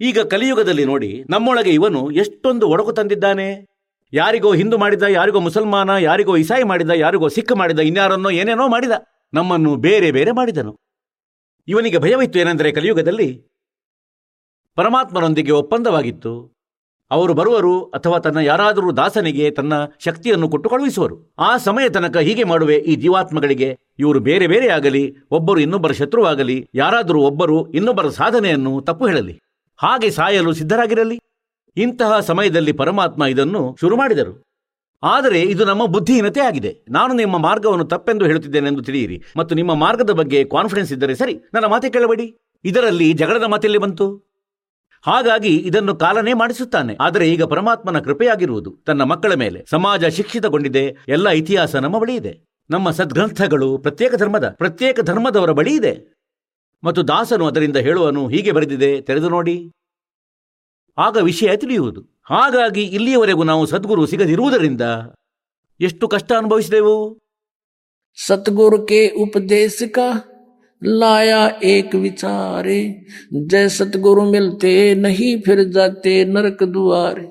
ಈಗ 0.00 0.20
ಕಲಿಯುಗದಲ್ಲಿ 0.20 0.84
ನೋಡಿ, 0.84 1.24
ನಮ್ಮೊಳಗೆ 1.30 1.70
ಇವನು 1.70 2.10
ಎಷ್ಟೊಂದು 2.10 2.68
ಒಡಕು 2.68 2.92
ತಂದಿದ್ದಾನೆ? 2.92 3.75
ಯಾರಿಗೋ 4.12 4.50
ಹಿಂದೂ 4.54 4.76
ಮಾಡಿದ 4.78 5.04
ಯಾರಿಗೋ 5.18 5.40
ಮುಸಲ್ಮಾನ, 5.40 5.90
ಯಾರಿಗೋ 6.08 6.34
ಇಸಾಯಿ 6.36 6.64
ಮಾಡಿದ 6.70 6.92
ಯಾರಿಗೋ 7.04 7.28
ಸಿಖ್ 7.28 7.54
ಮಾಡಿದ 7.56 7.80
ಇನ್ಯಾರನ್ನೋ 7.90 8.30
ಏನೇನೋ 8.40 8.66
ಮಾಡಿದ, 8.68 8.94
ನಮ್ಮನ್ನು 9.32 9.72
ಬೇರೆ 9.86 10.10
ಬೇರೆ 10.10 10.32
ಮಾಡಿದನು. 10.32 10.72
ಇವನಿಗೆ 11.68 11.98
ಭಯವಿತ್ತು 11.98 12.38
ಏನೆಂದರೆ 12.38 12.70
ಕಲಿಯುಗದಲ್ಲಿ 12.72 13.28
ಪರಮಾತ್ಮನೊಂದಿಗೆ 14.76 15.52
ಒಪ್ಪಂದವಾಗಿತ್ತು. 15.52 16.32
ಅವರು 17.10 17.32
ಬರುವರು 17.34 17.72
ಅಥವಾ 17.96 18.18
ತನ್ನ 18.18 18.38
ಯಾರಾದರೂ 18.50 18.88
ದಾಸನಿಗೆ 18.92 19.50
ತನ್ನ 19.50 19.74
ಶಕ್ತಿಯನ್ನು 20.04 20.46
ಕೊಟ್ಟು 20.48 20.68
ಕಳುಹಿಸುವರು 20.70 21.16
ಆ 21.38 21.50
ಸಮಯ 21.56 21.86
ತನಕ 21.88 22.16
ಹೀಗೆ 22.16 22.44
ಮಾಡುವೆ, 22.44 22.76
ಈ 22.76 22.94
ಜೀವಾತ್ಮಗಳಿಗೆ 22.96 23.68
ಇವರು 23.98 24.20
ಬೇರೆ 24.20 24.46
ಬೇರೆ 24.46 24.68
ಆಗಲಿ, 24.68 25.04
ಒಬ್ಬರು 25.30 25.60
ಇನ್ನೊಬ್ಬರ 25.60 25.92
ಶತ್ರುವಾಗಲಿ, 25.92 26.56
ಯಾರಾದರೂ 26.74 27.20
ಒಬ್ಬರು 27.20 27.58
ಇನ್ನೊಬ್ಬರ 27.72 28.08
ಸಾಧನೆಯನ್ನು 28.08 28.80
ತಪ್ಪು 28.80 29.06
ಹೇಳಲಿ. 29.06 29.36
ಹಾಗೆ 29.80 30.10
ಸಾಯಲು 30.10 30.52
ಸಿದ್ಧರಾಗಿರಲಿ. 30.52 31.18
ಇಂತಹ 31.76 32.20
ಸಮಯದಲ್ಲಿ 32.20 32.72
ಪರಮಾತ್ಮ 32.72 33.24
ಇದನ್ನು 33.24 33.76
ಶುರು 33.80 33.96
ಮಾಡಿದರು. 33.96 34.42
ಆದರೆ 35.02 35.42
ಇದು 35.42 35.64
ನಮ್ಮ 35.64 35.86
ಬುದ್ಧಿಹೀನತೆ 35.86 36.40
ಆಗಿದೆ 36.40 36.76
ನಾನು 36.90 37.14
ನಿಮ್ಮ 37.14 37.38
ಮಾರ್ಗವನ್ನು 37.38 37.84
ತಪ್ಪೆಂದು 37.84 38.24
ಹೇಳುತ್ತಿದ್ದೇನೆಂದು 38.24 38.82
ತಿಳಿಯಿರಿ. 38.82 39.22
ಮತ್ತು 39.36 39.54
ನಿಮ್ಮ 39.54 39.74
ಮಾರ್ಗದ 39.74 40.10
ಬಗ್ಗೆ 40.10 40.44
ಕಾನ್ಫಿಡೆನ್ಸ್ 40.44 40.92
ಇದ್ದರೆ 40.92 41.14
ಸರಿ. 41.14 41.34
ನನ್ನ 41.54 41.66
ಮಾತೆ 41.66 41.90
ಕೇಳಬೇಡಿ. 41.90 42.38
ಇದರಲ್ಲಿ 42.64 43.12
ಜಗಳದ 43.12 43.42
ಮಾತೆಲ್ಲಿ 43.42 43.78
ಬಂತು? 43.78 44.26
ಹಾಗಾಗಿ 45.02 45.56
ಇದನ್ನು 45.56 45.94
ಕಾಲನೇ 45.94 46.32
ಮಾಡಿಸುತ್ತಾನೆ. 46.32 46.96
ಆದರೆ 47.00 47.30
ಈಗ 47.30 47.42
ಪರಮಾತ್ಮನ 47.42 48.00
ಕೃಪೆಯಾಗಿರುವುದು 48.00 48.76
ತನ್ನ 48.86 49.02
ಮಕ್ಕಳ 49.02 49.34
ಮೇಲೆ. 49.34 49.64
ಸಮಾಜ 49.70 50.04
ಶಿಕ್ಷಿತಗೊಂಡಿದೆ. 50.04 50.96
ಎಲ್ಲ 51.08 51.28
ಇತಿಹಾಸ 51.28 51.76
ನಮ್ಮ 51.76 51.98
ಬಳಿ 51.98 52.14
ಇದೆ. 52.14 52.40
ನಮ್ಮ 52.70 52.90
ಸದ್ಗ್ರಂಥಗಳು 52.90 53.78
ಪ್ರತ್ಯೇಕ 53.78 54.14
ಧರ್ಮದ, 54.14 54.48
ಪ್ರತ್ಯೇಕ 54.48 55.00
ಧರ್ಮದವರ 55.00 55.50
ಬಳಿ 55.50 55.74
ಇದೆ. 55.74 56.14
ಮತ್ತು 56.84 57.08
ದಾಸನು 57.08 57.46
ಅದರಿಂದ 57.46 57.76
ಹೇಳುವನು 57.76 58.28
ಹೀಗೆ 58.28 58.52
ಬರೆದಿದೆ, 58.52 59.00
ತೆರೆದು 59.00 59.28
ನೋಡಿ. 59.28 59.72
ಆಗ 60.97 61.17
ವಿಷಯ 61.23 61.55
ತಿಳಿಯುವುದು 61.57 62.01
ಹಾಗಾಗಿ 62.31 62.83
ಇಲ್ಲಿಯವರೆಗೂ 62.97 63.43
ನಾವು 63.43 63.63
ಸದ್ಗುರು 63.65 64.03
ಸಿಗದಿರುವುದರಿಂದ 64.07 64.85
ಎಷ್ಟು 65.79 66.05
ಕಷ್ಟ 66.07 66.31
ಅನುಭವಿಸಿದೆವು 66.33 66.95
सतगुरु 68.17 68.77
के 68.81 69.07
उपदेश 69.17 69.81
का 69.95 70.07
लाया 70.81 71.37
एक 71.65 71.93
विचारे 71.97 72.79
जय 73.43 73.67
सतगुरु 73.69 74.23
मिलते 74.25 74.73
नहीं 74.95 75.29
फिर 75.41 75.63
जाते 75.69 76.13
नरक 76.27 76.63
दुआरे 76.73 77.27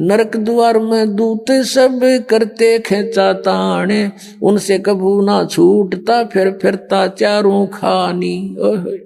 नरक 0.00 0.36
द्वार 0.38 0.78
में 0.80 1.14
दूते 1.16 1.62
सब 1.66 2.00
करते 2.30 2.78
खेचा 2.80 3.32
ताने 3.40 4.00
उनसे 4.42 4.78
कभू 4.80 5.20
ना 5.22 5.42
छूटता 5.46 6.22
फिर 6.26 6.50
फिरता 6.58 7.06
चारों 7.14 7.66
खानी 7.70 8.34
ओहे 8.60 8.96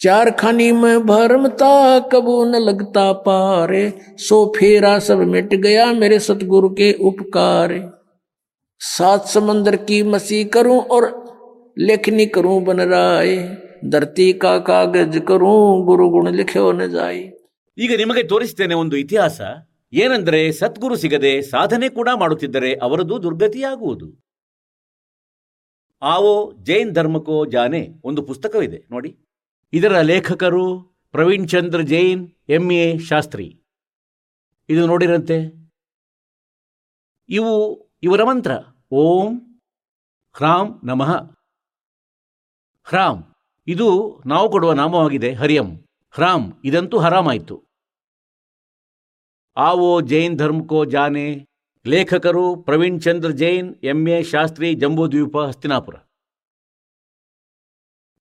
चार 0.00 0.30
खानी 0.36 0.70
में 0.74 1.06
भरमता 1.06 1.74
कबू 2.12 2.44
न 2.44 2.60
लगता 2.60 3.10
पारे 3.22 3.82
सो 4.20 4.44
फेरा 4.56 4.98
सब 5.00 5.20
मिट 5.28 5.54
गया 5.62 5.92
मेरे 5.94 6.18
सतगुरु 6.20 6.68
के 6.74 6.92
उपकारे 7.02 7.82
सात 8.80 9.26
समंदर 9.28 9.76
की 9.84 10.02
मसी 10.08 10.42
करूं 10.54 10.80
और 10.88 11.06
लेखनी 11.80 12.26
करूं 12.34 12.62
बन 12.64 12.80
राय 12.88 13.36
धरती 13.86 14.32
का 14.38 14.58
कागज 14.66 15.22
करूं 15.28 15.60
गुरु 15.86 16.08
गुण 16.10 16.34
लिखे 16.34 16.72
न 16.74 16.90
जाए 16.90 17.22
ಈಗ 17.78 17.92
ನಿಮಗೆ 17.92 18.22
ತೋರಿಸ್ತೇನೆ 18.22 18.74
ಒಂದು 18.74 18.96
ಇತಿಹಾಸ 18.96 19.40
ಏನೆಂದರೆ 19.92 20.40
ಸದ್ಗುರು 20.52 20.96
ಸಿಗದೆ 20.96 21.32
ಸಾಧನೆ 21.44 21.88
ಕೂಡ 21.88 22.08
ಮಾಡುತ್ತಿದ್ದರೆ 22.20 22.70
ಅವರದು 22.82 23.14
ದುರ್ಗತಿಯಾಗುವುದು 23.22 24.08
ಆವೋ 26.02 26.34
ಜೈನ್ 26.68 26.90
ಧರ್ಮಕೋ 26.92 27.36
ಜಾನೆ 27.46 27.82
ಒಂದು 28.04 28.20
ಪುಸ್ತಕವಿದೆ 28.22 28.78
ನೋಡಿ 28.90 29.10
ಇದರ 29.73 30.01
ಲೇಖಕರು 30.01 30.83
ಪ್ರವೀಣ್ 31.11 31.49
ಚಂದ್ರ 31.49 31.81
ಜೈನ್, 31.81 32.31
ಎಂ 32.49 32.71
ಎ 32.71 32.97
ಶಾಸ್ತ್ರಿ. 32.97 33.63
ಇದು 34.69 34.87
ನೋಡಿರಂತೆ? 34.87 35.37
ಇವು 37.29 37.51
ಇವರ 38.03 38.23
ಮಂತ್ರ. 38.23 38.51
ಓಂ 38.91 39.59
ಹ್ರಾಂ 40.35 40.81
ನಮಃ. 40.83 41.11
ಹ್ರಾಂ, 42.83 43.35
ಇದು 43.67 43.87
ನಾವು 44.25 44.51
ಕೊಡುವ 44.51 44.73
ನಾಮವಾಗಿದೆ, 44.73 45.33
ಹರಿಯಂ. 45.33 45.77
ಹ್ರಾಂ, 46.11 46.61
ಇದಂತೂ 46.65 46.99
ಹರಾಮಾಯಿತು. 46.99 47.63
ಆವೋ 49.57 50.01
ಜೈನ್ 50.01 50.37
ಧರ್ಮ 50.37 50.67
ಕೋ 50.67 50.85
ಜಾನೆ. 50.85 51.45
ಲೇಖಕರು 51.87 52.55
ಪ್ರವೀಣ್ 52.55 53.01
ಚಂದ್ರ 53.01 53.29
ಜೈನ್, 53.29 53.75
ಎಂ 53.83 54.07
ಎ 54.07 54.23
ಶಾಸ್ತ್ರಿ, 54.23 54.73
ಜಂಬೂದ್ವೀಪ, 54.73 55.37
ಹಸ್ತಿನಾಪುರ. 55.37 55.95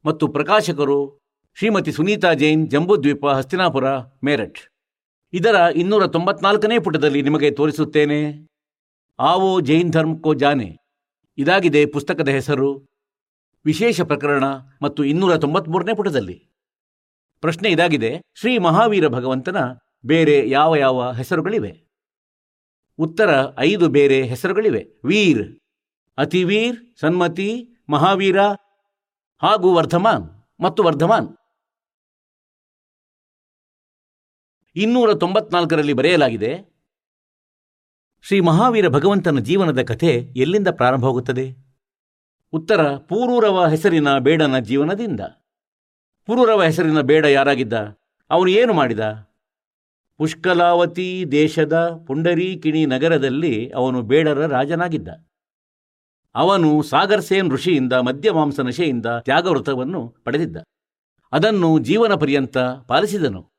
ಮತ್ತು 0.05 0.29
ಪ್ರಕಾಶಕರು 0.29 1.28
ಶ್ರೀಮತಿ 1.55 1.93
ಸುನೀತಾ 1.93 2.33
ಜೈನ್ 2.33 2.71
ಜಂಬುದ್ವೀಪ 2.71 3.27
ಹಸ್ತಿನಾಪುರ, 3.27 3.85
ಮೇರಠ್. 4.25 4.59
ಇದರ 5.33 5.55
ಇನ್ನೂರ 5.77 6.07
ತೊಂಬತ್ನಾಲ್ಕನೇ 6.07 6.79
ಪುಟದಲ್ಲಿ 6.79 7.23
ನಿಮಗೆ 7.23 7.51
ತೋರಿಸುತ್ತೇನೆ. 7.51 8.49
ಆವೋ 9.19 9.61
ಜೈನ್ 9.61 9.93
ಧರ್ಮ್ 9.93 10.23
ಕೋ 10.23 10.35
ಜಾನೆ. 10.35 10.77
ಇದಾಗಿದೆ 11.39 11.87
ಪುಸ್ತಕದ 11.87 12.29
ಹೆಸರು. 12.29 12.87
ವಿಶೇಷ 13.65 14.01
ಪ್ರಕರಣ 14.01 14.45
ಮತ್ತು 14.83 15.05
ಇನ್ನೂರ 15.05 15.37
ತೊಂಬತ್ಮೂರನೇ 15.37 15.95
ಪುಟದಲ್ಲಿ. 15.95 16.49
ಪ್ರಶ್ನೆ 17.41 17.69
ಇದಾಗಿದೆ, 17.69 18.23
ಶ್ರೀ 18.35 18.59
ಮಹಾವೀರ 18.59 19.09
ಭಗವಂತನ 19.09 19.57
ಬೇರೆ 20.07 20.51
ಯಾವ 20.51 20.77
ಯಾವ 20.77 21.13
ಹೆಸರುಗಳಿವೆ? 21.13 21.89
ಉತ್ತರ, 22.99 23.31
ಐದು 23.59 23.89
ಬೇರೆ 23.89 24.23
ಹೆಸರುಗಳಿವೆ. 24.23 24.87
ವೀರ್, 25.05 25.59
ಅತಿವೀರ್, 26.19 26.99
ಸನ್ಮತಿ, 27.01 27.69
ಮಹಾವೀರ 27.89 28.41
ಹಾಗೂ 29.43 29.75
ವರ್ಧಮಾನ್ 29.75 30.47
ಮತ್ತು 30.61 30.83
ವರ್ಧಮಾನ್. 30.83 31.38
ಇನ್ನೂರ 34.79 35.14
ತೊಂಬತ್ನಾಲ್ಕರಲ್ಲಿ 35.14 35.93
ಬರೆಯಲಾಗಿದೆ, 35.93 36.51
ಶ್ರೀ 38.23 38.41
ಮಹಾವೀರ 38.41 38.88
ಭಗವಂತನ 38.88 39.38
ಜೀವನದ 39.38 39.83
ಕಥೆ 39.83 40.12
ಎಲ್ಲಿಂದ 40.37 40.69
ಪ್ರಾರಂಭವಾಗುತ್ತದೆ? 40.69 41.57
ಉತ್ತರ, 42.53 42.97
ಪೂರೂರವ 42.97 43.67
ಹೆಸರಿನ 43.67 44.19
ಬೇಡನ 44.19 44.59
ಜೀವನದಿಂದ. 44.59 45.21
ಪೂರೂರವ 46.27 46.62
ಹೆಸರಿನ 46.62 47.01
ಬೇಡ 47.01 47.25
ಯಾರಾಗಿದ್ದ? 47.25 47.73
ಅವನು 48.31 48.51
ಏನು 48.51 48.73
ಮಾಡಿದ? 48.73 49.01
ಪುಷ್ಕಲಾವತಿ 50.17 51.25
ದೇಶದ 51.33 52.05
ಪುಂಡರೀಕಿಣಿ 52.07 52.87
ನಗರದಲ್ಲಿ 52.87 53.71
ಅವನು 53.71 54.03
ಬೇಡರ 54.03 54.47
ರಾಜನಾಗಿದ್ದ. 54.47 55.09
ಅವನು 56.35 56.83
ಸಾಗರ್ಸೇನ್ 56.83 57.53
ಋಷಿಯಿಂದ 57.53 57.93
ಮದ್ಯಮಾಂಸ 57.93 58.61
ನಶೆಯಿಂದ 58.61 59.07
ತ್ಯಾಗವೃತವನ್ನು 59.07 60.09
ಪಡೆದಿದ್ದ. 60.25 60.57
ಅದನ್ನು 61.33 61.79
ಜೀವನ 61.79 62.14
ಪರ್ಯಂತ 62.14 62.59
ಪಾಲಿಸಿದನು. 62.59 63.58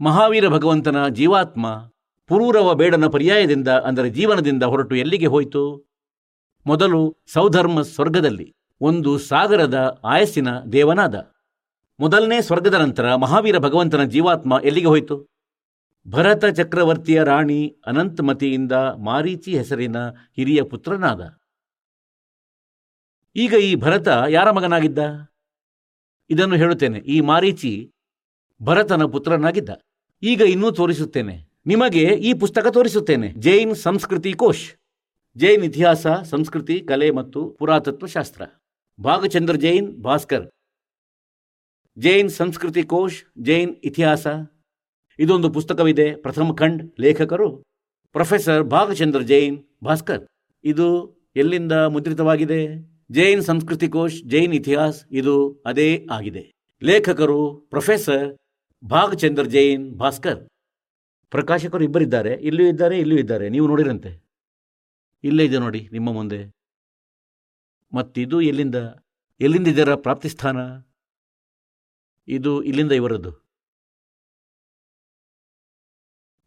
ಮಹಾವೀರ 0.00 0.48
ಭಗವಂತನ 0.48 1.08
ಜೀವಾತ್ಮ 1.08 1.90
ಪುರೂರವ 2.28 2.74
ಬೇಡನ 2.74 3.06
ಪರ್ಯಾಯದಿಂದ, 3.06 3.68
ಅಂದರೆ 3.68 4.10
ಜೀವನದಿಂದ 4.10 4.62
ಹೊರಟು 4.62 4.94
ಎಲ್ಲಿಗೆ 4.94 5.26
ಹೋಯಿತು? 5.26 5.90
ಮೊದಲು 6.66 7.16
ಸೌಧರ್ಮ 7.32 7.82
ಸ್ವರ್ಗದಲ್ಲಿ, 7.82 8.54
ಒಂದು 8.80 9.18
ಸಾಗರದ 9.18 10.00
ಆಯಸ್ಸಿನ 10.04 10.48
ದೇವನಾದ. 10.72 11.14
ಮೊದಲನೇ 12.00 12.40
ಸ್ವರ್ಗದ 12.40 12.74
ನಂತರ 12.74 13.14
ಮಹಾವೀರ 13.14 13.58
ಭಗವಂತನ 13.58 14.04
ಜೀವಾತ್ಮ 14.04 14.60
ಎಲ್ಲಿಗೆ 14.64 14.86
ಹೋಯಿತು? 14.86 15.16
ಭರತ 16.06 16.44
ಚಕ್ರವರ್ತಿಯ 16.44 17.22
ರಾಣಿ 17.24 17.76
ಅನಂತಮತಿಯಿಂದ 17.86 18.72
ಮಾರೀಚಿ 19.04 19.58
ಹೆಸರಿನ 19.58 19.96
ಹಿರಿಯ 20.08 20.62
ಪುತ್ರನಾದ. 20.62 21.20
ಈಗ 23.36 23.52
ಈ 23.52 23.74
ಭರತ 23.74 24.08
ಯಾರ 24.28 24.50
ಮಗನಾಗಿದ್ದ? 24.50 24.98
ಇದನ್ನು 26.30 26.56
ಹೇಳುತ್ತೇನೆ. 26.56 26.98
ಈ 26.98 27.20
ಮಾರೀಚಿ 27.20 27.93
ಭರತನ 28.62 29.04
ಪುತ್ರನಾಗಿದ್ದ. 29.04 29.70
ಈಗ 30.22 30.40
ಇನ್ನೂ 30.40 30.70
ತೋರಿಸುತ್ತೇನೆ. 30.70 31.48
ನಿಮಗೆ 31.66 32.02
ಈ 32.02 32.34
ಪುಸ್ತಕ 32.34 32.66
ತೋರಿಸುತ್ತೇನೆ. 32.66 33.28
ಜೈನ್ 33.28 33.74
ಸಂಸ್ಕೃತಿ 33.74 34.32
ಕೋಶ್. 34.32 34.72
ಜೈನ್ 35.38 35.64
ಇತಿಹಾಸ, 35.64 36.06
ಸಂಸ್ಕೃತಿ, 36.06 36.80
ಕಲೆ 36.80 37.10
ಮತ್ತು 37.10 37.48
ಪುರಾತತ್ವ 37.50 38.06
ಶಾಸ್ತ್ರ. 38.06 38.42
ಭಾಗಚಂದ್ರ 39.00 39.54
ಜೈನ್ 39.56 40.02
ಭಾಸ್ಕರ್. 40.02 40.50
ಜೈನ್ 41.98 42.30
ಸಂಸ್ಕೃತಿ 42.30 42.82
ಕೋಶ್, 42.82 43.42
ಜೈನ್ 43.42 43.76
ಇತಿಹಾಸ. 43.84 44.26
ಇದೊಂದು 45.18 45.50
ಪುಸ್ತಕವಿದೆ. 45.50 46.16
ಪ್ರಥಮ 46.16 46.54
ಖಂಡ್ 46.54 47.00
ಲೇಖಕರು. 47.00 47.62
ಪ್ರೊಫೆಸರ್ 48.12 48.64
ಭಾಗಚಂದ್ರ 48.64 49.20
ಜೈನ್ 49.20 49.64
ಭಾಸ್ಕರ್. 49.84 50.26
ಇದು 50.64 51.16
ಎಲ್ಲಿಂದ 51.36 51.72
ಮುದ್ರಿತವಾಗಿದೆ? 51.72 52.68
ಜೈನ್ 53.10 53.42
ಸಂಸ್ಕೃತಿ 53.42 53.88
ಕೋಶ್, 53.88 54.22
ಜೈನ್ 54.22 54.54
ಇತಿಹಾಸ್, 54.54 55.04
ಇದು 55.10 55.62
ಅದೇ 55.66 56.06
ಆಗಿದೆ. 56.10 56.52
ಲೇಖಕರು 56.82 57.66
ಪ್ರೊಫೆಸರ್ 57.70 58.36
ಭಾಗಚಂದ್ರ 58.82 59.42
ಜೈನ್ 59.42 59.94
ಭಾಸ್ಕರ್. 59.98 60.48
ಪ್ರಕಾಶಕರು 61.30 61.84
ಇಬ್ಬರಿದ್ದಾರೆ 61.84 62.34
ಇಲ್ಲೂ 62.34 62.64
ಇದ್ದಾರೆ 62.64 62.98
ಇಲ್ಲೂ 62.98 63.16
ಇದ್ದಾರೆ. 63.16 63.48
ನೀವು 63.48 63.66
ನೋಡಿರಂತೆ. 63.66 64.24
ಇಲ್ಲೇ 65.24 65.44
ಇದೆ 65.44 65.58
ನೋಡಿ, 65.58 65.88
ನಿಮ್ಮ 65.92 66.12
ಮುಂದೆ. 66.12 66.54
ಮತ್ತಿದು 67.92 68.40
ಎಲ್ಲಿಂದ? 68.40 68.74
ಎಲ್ಲಿಂದ 69.40 69.66
ಇದರ 69.66 69.94
ಪ್ರಾಪ್ತಿಸ್ಥಾನ 69.94 70.56
ಇದು 72.28 72.62
ಇಲ್ಲಿಂದ 72.62 72.92
ಇವರದ್ದು. 72.92 73.44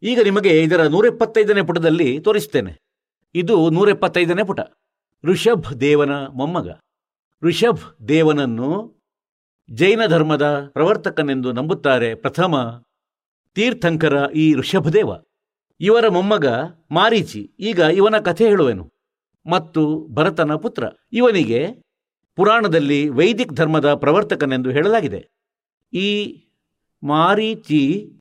ಈಗ 0.02 0.20
ನಿಮಗೆ 0.24 0.62
ಇದರ 0.62 0.86
ನೂರೆಪ್ಪತ್ತೈದನೇ 0.86 1.62
ಪುಟದಲ್ಲಿ 1.62 2.20
ತೋರಿಸ್ತೇನೆ. 2.20 2.80
ಇದು 3.34 3.70
ನೂರೆಪ್ಪತ್ತೈದನೇ 3.70 4.44
ಪುಟ. 4.44 4.60
ಋಷಭ್ 5.24 5.80
ದೇವನ 5.80 6.26
ಮೊಮ್ಮಗ. 6.26 6.68
ಋಷಭ್ 7.42 8.08
ದೇವನನ್ನು 8.08 8.97
ಜೈನ 9.74 10.00
ಧರ್ಮದ 10.06 10.70
ಪ್ರವರ್ತಕನೆಂದು 10.72 11.52
ನಂಬುತ್ತಾರೆ 11.52 12.14
ಪ್ರಥಮ 12.14 12.82
ತೀರ್ಥಂಕರ 13.54 14.30
ಈ 14.34 14.54
ಋಷಭದೇವ. 14.54 15.08
ಇವರ 15.80 16.08
ಮೊಮ್ಮಗ 16.08 16.46
ಮಾರೀಚಿ, 16.90 17.52
ಈಗ 17.60 17.78
ಇವನ 17.78 18.18
ಕಥೆ 18.18 18.46
ಹೇಳುವೆನು. 18.46 18.92
ಮತ್ತು 19.50 20.06
ಭರತನ 20.14 20.54
ಪುತ್ರ, 20.54 20.84
ಇವನಿಗೆ 21.12 21.68
ಪುರಾಣದಲ್ಲಿ 22.36 23.08
ವೈದಿಕ್ 23.08 23.52
ಧರ್ಮದ 23.52 23.94
ಪ್ರವರ್ತಕನೆಂದು 23.94 24.70
ಹೇಳಲಾಗಿದೆ. 24.70 25.28
ಈ 25.92 26.08
ಮಾರೀಚಿ 27.02 28.12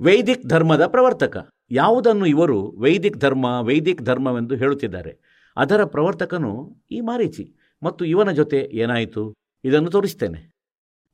ವೈದಿಕ್ 0.00 0.46
ಧರ್ಮದ 0.46 0.86
ಪ್ರವರ್ತಕ. 0.86 1.48
ಯಾವುದನ್ನು 1.70 2.26
ಇವರು 2.26 2.72
ವೈದಿಕ್ 2.80 3.18
ಧರ್ಮ, 3.18 3.60
ವೈದಿಕ್ 3.60 4.02
ಧರ್ಮವೆಂದು 4.02 4.56
ಹೇಳುತ್ತಿದ್ದಾರೆ. 4.56 5.44
ಅದರ 5.56 5.84
ಪ್ರವರ್ತಕನು 5.84 6.76
ಈ 6.90 7.00
ಮಾರೀಚಿ. 7.00 7.56
ಮತ್ತು 7.82 8.04
ಇವನ 8.04 8.30
ಜೊತೆ 8.30 8.70
ಏನಾಯಿತು? 8.72 9.43
ಇದನ್ನು 9.64 9.90
ತೋರಿಸ್ತೇನೆ. 9.90 10.50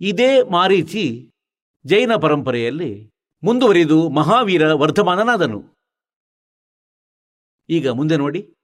ಇದೇ 0.00 0.42
ಮಾರೀಚಿ 0.42 1.30
ಜೈನ 1.86 2.10
ಪರಂಪರೆಯಲ್ಲಿ 2.22 3.10
ಮುಂದುವರಿದು 3.42 4.08
ಮಹಾವೀರ 4.08 4.74
ವರ್ಧಮಾನನಾದನು 4.74 5.76
ಈಗ 7.68 7.88
ಮುಂದೆ 7.88 8.16
ನೋಡಿ. 8.16 8.54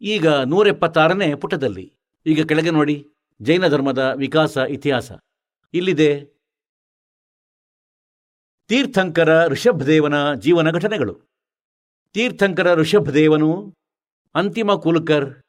ಈಗ 0.00 0.28
ನೂರೆಪ್ಪತ್ತಾರನೇ 0.28 1.34
ಪುಟದಲ್ಲಿ. 1.34 1.92
ಈಗ 2.26 2.46
ಕೆಳಗೆ 2.46 2.70
ನೋಡಿ. 2.70 3.08
ಜೈನ 3.42 3.66
ಧರ್ಮದ 3.66 4.12
ವಿಕಾಸ 4.16 4.56
ಇತಿಹಾಸ. 4.56 5.12
ಇಲ್ಲಿದೆ. 5.74 6.24
ತೀರ್ಥಂಕರ 8.68 9.46
ಋಷಭದೇವನ 9.46 10.34
ಜೀವನ 10.34 10.70
ಘಟನೆಗಳು. 10.70 11.20
ತೀರ್ಥಂಕರ 12.12 12.74
ಋಷಭದೇವನು 12.74 13.74
ಅಂತಿಮ 14.34 14.74
ಕುಲಕರ್ 14.74 15.42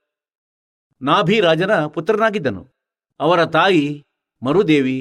ನಾಭಿರಾಜನ 1.01 1.85
ಪುತ್ರನಾಗಿದ್ದನು. 1.85 2.72
ಅವರ 3.23 3.45
ತಾಯಿ 3.45 3.83
ಮರುದೇವಿ 4.43 4.99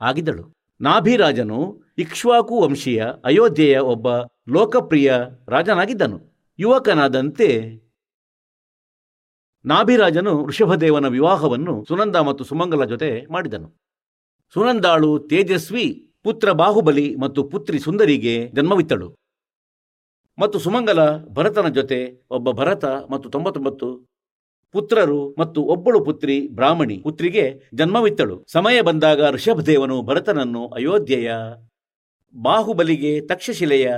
ಆಗಿದ್ದಳು. 0.00 0.44
ನಾಭಿರಾಜನು 0.80 1.58
ಇಕ್ಷ್ವಾಕು 1.98 2.54
ವಂಶೀಯ 2.60 3.00
ಅಯೋಧ್ಯೆಯ 3.24 3.78
ಒಬ್ಬ 3.92 4.06
ಲೋಕಪ್ರಿಯ 4.48 5.08
ರಾಜನಾಗಿದ್ದನು. 5.48 6.18
ಯುವಕನಾದಂತೆ 6.58 7.48
ನಾಭಿರಾಜನು 9.64 10.32
ಋಷಭದೇವನ 10.46 11.06
ವಿವಾಹವನ್ನು 11.06 11.84
ಸುನಂದ 11.88 12.16
ಮತ್ತು 12.16 12.42
ಸುಮಂಗಲ 12.44 12.84
ಜೊತೆ 12.84 13.10
ಮಾಡಿದನು. 13.32 13.68
ಸುನಂದಾಳು 14.54 15.18
ತೇಜಸ್ವಿ, 15.30 15.86
ಪುತ್ರ 16.22 16.48
ಬಾಹುಬಲಿ 16.52 17.06
ಮತ್ತು 17.16 17.40
ಪುತ್ರಿ 17.44 17.78
ಸುಂದರಿಗೆ 17.78 18.34
ಜನ್ಮವಿತ್ತಳು. 18.48 19.08
ಮತ್ತು 20.38 20.58
ಸುಮಂಗಲ 20.58 21.00
ಭರತನ 21.16 21.68
ಜೊತೆ 21.68 21.98
ಒಬ್ಬ 22.30 22.50
ಭರತ 22.50 22.84
ಮತ್ತು 22.84 23.30
ತೊಂಬತ್ತೊಂಬತ್ತು 23.30 23.88
ಪುತ್ರರು 24.74 25.34
ಮತ್ತು 25.38 25.62
ಒಬ್ಬಳು 25.62 26.04
ಪುತ್ರಿ 26.04 26.48
ಬ್ರಾಹ್ಮಣಿ. 26.48 26.96
ಪುತ್ರಿಗೆ 26.98 27.44
ಜನ್ಮವಿತ್ತಳು. 27.74 28.44
ಸಮಯ 28.48 28.80
ಬಂದಾಗ 28.80 29.30
ಋಷಭದೇವನು 29.30 30.02
ಭರತನನ್ನು 30.02 30.68
ಅಯೋಧ್ಯೆಯ 30.68 31.32
ಬಾಹುಬಲಿಗೆ 32.34 33.20
ತಕ್ಷಶಿಲೆಯ 33.20 33.92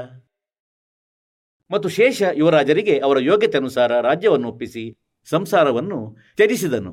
ಮತ್ತು 1.71 1.89
ಶೇಷ 1.89 2.23
ಯುವರಾಜರಿಗೆ 2.35 2.99
ಅವರ 2.99 3.19
ಯೋಗ್ಯತೆ 3.21 3.59
ಅನುಸಾರ 3.59 4.01
ರಾಜ್ಯವನ್ನು 4.01 4.49
ಒಪ್ಪಿಸಿ 4.49 4.85
ಸಂಸಾರವನ್ನು 5.25 6.17
ತ್ಯಜಿಸಿದನು. 6.37 6.93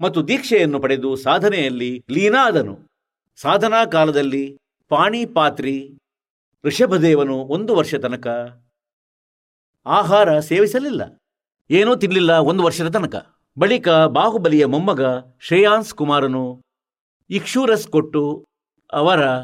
ಮತ್ತು 0.00 0.28
ದೀಕ್ಷೆಯನ್ನು 0.28 0.80
ಪಡೆದು 0.80 1.16
ಸಾಧನೆಯಲ್ಲಿ 1.16 2.04
ಲೀನಾದನು. 2.10 2.74
ಸಾಧನಾ 3.36 3.84
ಕಾಲದಲ್ಲಿ 3.84 4.58
ಪಾಣಿಪಾತ್ರಿ 4.88 5.76
ಋಷಭದೇವನು 6.64 7.36
ಒಂದು 7.36 7.76
ವರ್ಷ 7.76 7.94
ತನಕ 7.94 8.26
ಆಹಾರ 9.86 10.40
ಸೇವಿಸಲಿಲ್ಲ. 10.40 11.02
ಏನೂ 11.70 11.96
ತಿನ್ನಲಿಲ್ಲ 11.96 12.30
ಒಂದು 12.30 12.62
ವರ್ಷದ 12.62 12.88
ತನಕ. 12.88 13.36
ಬಳಿಕ 13.58 13.88
ಬಾಹುಬಲಿಯ 13.88 14.66
ಮೊಮ್ಮಗ 14.66 15.00
ಶ್ರೇಯಾಂಸ್ 15.40 15.94
ಕುಮಾರನು 15.94 16.62
ಇಕ್ಷೂರಸ್ 17.30 17.88
ಕೊಟ್ಟು 17.88 18.48
ಅವರ 18.92 19.34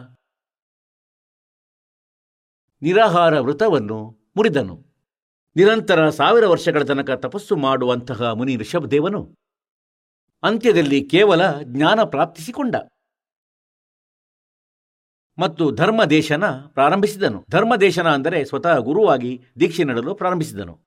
ನಿರಾಹಾರ 2.82 3.40
ವೃತವನ್ನು 3.40 4.30
ಮುರಿದನು. 4.36 4.84
ನಿರಂತರ 5.56 6.10
ಸಾವಿರ 6.10 6.46
ವರ್ಷಗಳ 6.46 6.82
ತನಕ 6.82 7.10
ತಪಸ್ಸು 7.10 7.56
ಮಾಡುವಂತಹ 7.56 8.22
ಮುನಿ 8.32 8.56
ಋಷಭದೇವನು 8.56 9.34
ಅಂತ್ಯದಲ್ಲಿ 10.42 11.04
ಕೇವಲ 11.04 11.60
ಜ್ಞಾನ 11.62 12.02
ಪ್ರಾಪ್ತಿಸಿಕೊಂಡ. 12.02 12.76
ಮತ್ತು 15.38 15.70
ಧರ್ಮದೇಶನ 15.70 16.44
ಪ್ರಾರಂಭಿಸಿದನು. 16.66 17.44
ಧರ್ಮದೇಶನ 17.50 18.14
ಅಂದರೆ 18.14 18.44
ಸ್ವತಃ 18.44 18.78
ಗುರುವಾಗಿ 18.78 19.44
ದೀಕ್ಷೆ 19.60 19.84
ನೀಡಲು 19.84 20.14
ಪ್ರಾರಂಭಿಸಿದನು. 20.14 20.85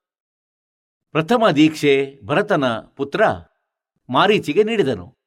ಪ್ರಥಮ 1.11 1.49
ದೀಕ್ಷೆ 1.55 2.19
ಭರತನ 2.25 2.65
ಪುತ್ರ 2.79 3.21
ಮಾರೀಚಿಗೆ 4.09 4.63
ನೀಡಿದನು. 4.63 5.17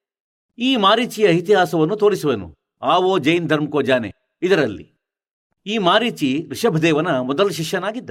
ಈ 0.59 0.77
ಮಾರೀಚಿಯ 0.77 1.27
ಇತಿಹಾಸವನ್ನು 1.27 1.97
ತೋರಿಸುವನು. 1.97 2.55
ಆವೋ 2.83 3.19
ಜೈನ್ 3.19 3.49
ಧರ್ಮಕೋ 3.49 3.83
ಜಾನೆ. 3.83 4.13
ಇದರಲ್ಲಿ 4.43 4.99
ಈ 5.67 5.79
ಮಾರೀಚಿ 5.79 6.47
ಋಷಭದೇವನ 6.51 7.19
ಮೊದಲ 7.21 7.49
ಶಿಷ್ಯನಾಗಿದ್ದ. 7.49 8.11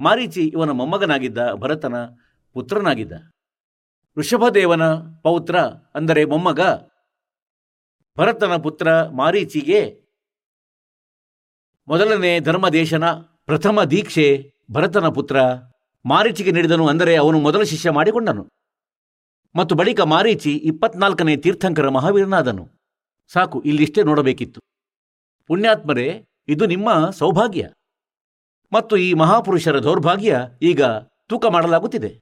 ಮಾರೀಚಿ 0.00 0.42
ಇವನ 0.48 0.70
ಮೊಮ್ಮಗನಾಗಿದ್ದ 0.70 1.38
ಭರತನ 1.52 1.94
ಪುತ್ರನಾಗಿದ್ದ. 2.52 3.12
ಋಷಭದೇವನ 4.16 4.82
ಪೌತ್ರ 5.22 5.58
ಅಂದರೆ 5.94 6.24
ಮೊಮ್ಮಗ 6.24 6.60
ಭರತನ 8.18 8.56
ಪುತ್ರ 8.56 9.08
ಮಾರೀಚಿಗೆ 9.08 9.80
ಮೊದಲನೇ 11.88 12.40
ಧರ್ಮದೇಶನ 12.40 13.10
ಪ್ರಥಮ 13.46 13.82
ದೀಕ್ಷೆ 13.82 14.52
ಭರತನ 14.70 15.08
ಪುತ್ರ 15.08 15.36
ಮಾರೀಚಿಗೆ 16.06 16.50
ನೀಡಿದನು 16.50 16.86
ಅಂದರೆ 16.86 17.16
ಅವನು 17.16 17.38
ಮೊದಲ 17.38 17.62
ಶಿಷ್ಯ 17.62 17.90
ಮಾಡಿಕೊಂಡನು. 17.90 18.48
ಮತ್ತು 19.56 19.74
ಬಳಿಕ 19.74 20.00
ಮಾರೀಚಿ 20.00 20.56
ಇಪ್ಪತ್ನಾಲ್ಕನೇ 20.56 21.36
ತೀರ್ಥಂಕರ 21.36 21.88
ಮಹಾವೀರನಾದನು. 21.88 22.68
ಸಾಕು, 23.32 23.60
ಇಲ್ಲಿಷ್ಟೇ 23.60 24.02
ನೋಡಬೇಕಿತ್ತು. 24.02 24.60
ಪುಣ್ಯಾತ್ಮರೇ, 25.46 26.24
ಇದು 26.48 26.66
ನಿಮ್ಮ 26.66 27.10
ಸೌಭಾಗ್ಯ. 27.10 27.70
ಮತ್ತು 28.72 28.96
ಈ 28.96 29.14
ಮಹಾಪುರುಷರ 29.14 29.78
ದೌರ್ಭಾಗ್ಯ 29.78 30.40
ಈಗ 30.62 30.82
ತೂಕ 31.28 31.46
ಮಾಡಲಾಗುತ್ತಿದೆ. 31.46 32.20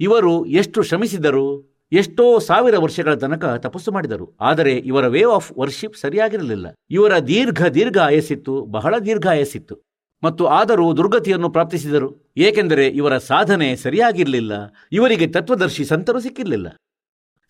ಇವರು 0.00 0.46
ಎಷ್ಟು 0.46 0.82
ಶ್ರಮಿಸಿದರು 0.82 1.78
ಎಷ್ಟೋ 1.92 2.38
ಸಾವಿರ 2.38 2.78
ವರ್ಷಗಳ 2.78 3.14
ತನಕ 3.14 3.44
ತಪಸ್ಸು 3.44 3.92
ಮಾಡಿದರು. 3.92 4.36
ಆದರೆ 4.40 4.72
ಇವರ 4.72 5.06
ವೇ 5.06 5.22
ಆಫ್ 5.24 5.52
ವರ್ಷಿಪ್ 5.58 5.96
ಸರಿಯಾಗಿರಲಿಲ್ಲ. 5.96 6.66
ಇವರ 6.90 7.18
ದೀರ್ಘ 7.18 7.66
ದೀರ್ಘ 7.66 7.98
ಆಯಸ್ಸಿತ್ತು 7.98 8.64
ಬಹಳ 8.64 8.98
ದೀರ್ಘ 8.98 9.26
ಆಯಸ್ಸಿತ್ತು 9.26 9.87
ಮತ್ತು 10.24 10.46
ಆದರೂ 10.46 10.96
ದುರ್ಗತಿಯನ್ನು 10.96 11.50
ಪ್ರಾಪ್ತಿಸಿದರು. 11.50 12.34
ಏಕೆಂದರೆ 12.36 12.86
ಇವರ 12.86 13.18
ಸಾಧನೆ 13.18 13.76
ಸರಿಯಾಗಿರಲಿಲ್ಲ. 13.76 14.52
ಇವರಿಗೆ 14.92 15.26
ತತ್ವದರ್ಶಿ 15.26 15.84
ಸಂತರು 15.84 16.20
ಸಿಕ್ಕಿರಲಿಲ್ಲ. 16.20 16.76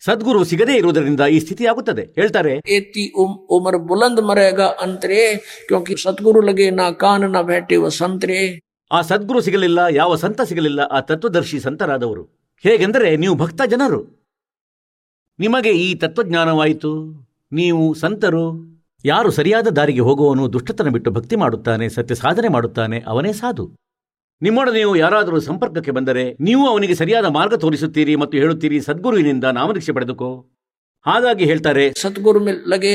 ಸದ್ಗುರು 0.05 0.43
ಸಿಗದೇ 0.43 0.77
ಇರುವುದರಿಂದ 0.77 1.21
ಈ 1.21 1.39
ಸ್ಥಿತಿ 1.39 1.65
ಆಗುತ್ತದೆ 1.65 2.01
ಹೇಳ್ತಾರೆ 2.01 2.61
ಎತ್ತಿ 2.67 3.13
ಉಮರ್ 3.57 3.77
ಬುಲಂದ್ 3.77 4.21
ಮರೆಗ 4.21 4.61
ಅಂತರೇ 4.61 5.43
ಸದ್ಗುರು 6.03 6.41
ಲಗೆ 6.41 6.69
ನಾ 6.69 6.91
ಕಾನ 6.91 7.23
ನಾ 7.23 7.87
ಸಂತರೇ. 7.87 8.59
ಆ 8.91 9.01
ಸದ್ಗುರು 9.01 9.41
ಸಿಗಲಿಲ್ಲ 9.41 9.79
ಯಾವ 9.91 10.15
ಸಂತ 10.15 10.41
ಸಿಗಲಿಲ್ಲ 10.41 10.79
ಆ 10.79 10.99
ತತ್ವದರ್ಶಿ 10.99 11.59
ಸಂತರಾದವರು. 11.59 12.23
ಹೇಗೆಂದರೆ 12.63 13.17
ನೀವು 13.17 13.35
ಭಕ್ತ 13.35 13.61
ಜನರು. 13.67 14.29
ನಿಮಗೆ 15.39 15.69
ಈ 15.69 15.95
ತತ್ವಜ್ಞಾನವಾಯಿತು. 15.95 16.91
ನೀವು 17.51 17.93
ಸಂತರು. 17.93 18.78
ಯಾರು 19.05 19.31
ಸರಿಯಾದ 19.31 19.67
ದಾರಿಗೆ 19.67 19.99
ಹೋಗುವವನು 19.99 20.53
ದುಷ್ಟತನ 20.53 20.89
ಬಿಟ್ಟು 20.89 21.11
ಭಕ್ತಿ 21.11 21.35
ಮಾಡುತ್ತಾನೆ 21.35 21.89
ಸತ್ಯ 21.89 22.15
ಸಾಧನೆ 22.15 22.47
ಮಾಡುತ್ತಾನೆ 22.47 23.03
ಅವನೇ 23.07 23.33
ಸಾಧು. 23.33 23.75
ನಿಮ್ಮೊಡ 24.41 24.69
ನೀವು 24.69 24.95
ಯಾರಾದರೂ 24.95 25.39
ಸಂಪರ್ಕಕ್ಕೆ 25.39 25.91
ಬಂದರೆ 25.91 26.35
ನೀವು 26.41 26.67
ಅವನಿಗೆ 26.67 26.95
ಸರಿಯಾದ 26.95 27.25
ಮಾರ್ಗ 27.25 27.53
ತೋರಿಸುತ್ತೀರಿ 27.53 28.15
ಮತ್ತು 28.15 28.37
ಹೇಳುತ್ತೀರಿ 28.37 28.81
ಸದ್ಗುರುವಿನಿಂದ 28.81 29.43
ನಾಮದೀಕ್ಷೆ 29.43 29.91
ಪಡೆದುಕೋ. 29.91 30.51
ಹಾಗಾಗಿ 31.05 31.45
ಹೇಳ್ತಾರೆ 31.45 31.93
ಸದ್ಗುರು 31.97 32.39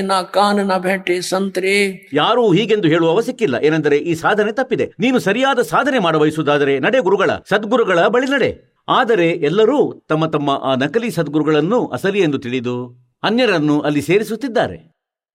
ನಾ 0.06 0.22
ಕಾನ್ 0.22 0.68
ನಾ 0.68 0.78
ಭೇಟೆ 0.78 1.20
ಸಂತ್ರೆ. 1.20 2.06
ಯಾರೂ 2.12 2.52
ಹೀಗೆಂದು 2.52 2.88
ಹೇಳುವ 2.88 3.10
ಅವಶ್ಯಕ್ಕಿಲ್ಲ 3.10 3.56
ಏನೆಂದರೆ 3.62 3.96
ಈ 3.98 4.14
ಸಾಧನೆ 4.14 4.52
ತಪ್ಪಿದೆ. 4.52 4.92
ನೀನು 5.00 5.18
ಸರಿಯಾದ 5.18 5.60
ಸಾಧನೆ 5.62 5.98
ಮಾಡ 5.98 6.16
ಬಯಸುವುದಾದರೆ 6.16 6.78
ನಡೆ 6.78 6.98
ಗುರುಗಳ 6.98 7.30
ಸದ್ಗುರುಗಳ 7.50 8.06
ಬಳಿ 8.06 8.26
ನಡೆ. 8.26 8.50
ಆದರೆ 8.88 9.30
ಎಲ್ಲರೂ 9.30 10.04
ತಮ್ಮ 10.08 10.26
ತಮ್ಮ 10.26 10.50
ಆ 10.50 10.74
ನಕಲಿ 10.74 11.10
ಸದ್ಗುರುಗಳನ್ನು 11.10 11.86
ಅಸಲಿ 11.86 12.18
ಎಂದು 12.18 12.38
ತಿಳಿದು 12.38 12.76
ಅನ್ಯರನ್ನು 13.22 13.80
ಅಲ್ಲಿ 13.80 14.02
ಸೇರಿಸುತ್ತಿದ್ದಾರೆ. 14.02 14.93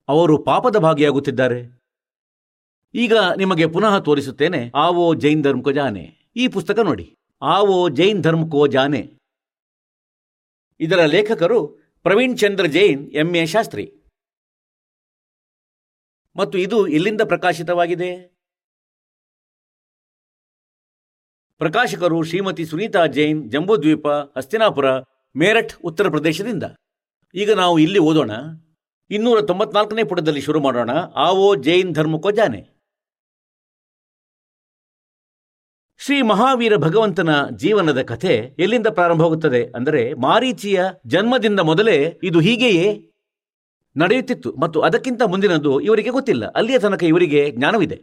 ಅವರು 0.09 0.43
ಪಾಪದ 0.43 0.75
ಭಾಗಿಯಾಗುತ್ತಿದ್ದಾರೆ. 0.77 1.79
ಈಗ 2.93 3.13
ನಿಮಗೆ 3.37 3.67
ಪುನಃ 3.67 3.99
ತೋರಿಸುತ್ತೇನೆ, 3.99 4.71
ಆವೋ 4.75 5.13
ಜೈನ್ 5.13 5.43
ಧರ್ಮ 5.43 5.61
ಕೋ 5.63 5.71
ಜಾನೆ. 5.71 6.31
ಈ 6.35 6.47
ಪುಸ್ತಕ 6.47 6.79
ನೋಡಿ. 6.79 7.15
ಆವೋ 7.41 7.89
ಜೈನ್ 7.89 8.23
ಧರ್ಮ 8.23 8.49
ಕೋ 8.51 8.67
ಜಾನೆ. 8.67 9.17
ಇದರ 10.79 11.05
ಲೇಖಕರು 11.05 11.67
ಪ್ರವೀಣ್ 12.03 12.37
ಚಂದ್ರ 12.37 12.65
ಜೈನ್ 12.65 13.11
ಎಂಎ 13.11 13.45
ಶಾಸ್ತ್ರಿ. 13.45 13.93
ಮತ್ತು 16.35 16.57
ಇದು 16.57 16.87
ಎಲ್ಲಿಂದ 16.87 17.21
ಪ್ರಕಾಶಿತವಾಗಿದೆ. 17.21 18.39
ಪ್ರಕಾಶಕರು 21.57 22.23
ಶ್ರೀಮತಿ 22.23 22.65
ಸುನೀತಾ 22.65 23.05
ಜೈನ್, 23.05 23.51
ಜಂಬೂದ್ವೀಪ, 23.51 24.07
ಹಸ್ತಿನಾಪುರ, 24.07 24.85
ಮೇರಠ್, 25.35 25.73
ಉತ್ತರ 25.83 26.09
ಪ್ರದೇಶದಿಂದ. 26.09 26.63
ಈಗ 27.33 27.51
ನಾವು 27.51 27.79
ಇಲ್ಲಿ 27.79 27.99
ಓದೋಣ. 27.99 28.31
ಇನ್ನೂರ 29.09 29.41
ತೊಂಬತ್ನಾಲ್ಕನೇ 29.41 30.03
ಪುಟದಲ್ಲಿ 30.03 30.41
ಶುರು 30.41 30.59
ಮಾಡೋಣ. 30.59 30.89
ಆವೋ 31.15 31.55
ಜೈನ್ 31.55 31.93
ಧರ್ಮಕೋ 31.93 32.31
ಜಾನೆ. 32.31 32.69
ಶ್ರೀ 35.97 36.21
ಮಹಾವೀರ 36.21 36.75
ಭಗವಂತನ 36.75 37.49
ಜೀವನದ 37.49 38.01
ಕಥೆ 38.01 38.55
ಎಲ್ಲಿಂದ 38.59 38.87
ಪ್ರಾರಂಭವಾಗುತ್ತದೆ 38.87 39.71
ಅಂದರೆ 39.71 40.13
ಮಾರೀಚಿಯ 40.13 40.83
ಜನ್ಮದಿಂದ 41.05 41.59
ಮೊದಲೇ 41.59 42.19
ಇದು 42.23 42.39
ಹೀಗೆಯೇ 42.39 43.11
ನಡೆಯುತ್ತಿತ್ತು 43.97 44.55
ಮತ್ತು 44.55 44.81
ಅದಕ್ಕಿಂತ 44.81 45.21
ಮುಂದಿನದು 45.23 45.79
ಇವರಿಗೆ 45.79 46.09
ಗೊತ್ತಿಲ್ಲ. 46.09 46.49
ಅಲ್ಲಿಯ 46.49 46.79
ತನಕ 46.79 47.03
ಇವರಿಗೆ 47.03 47.51
ಜ್ಞಾನವಿದೆ. 47.51 47.95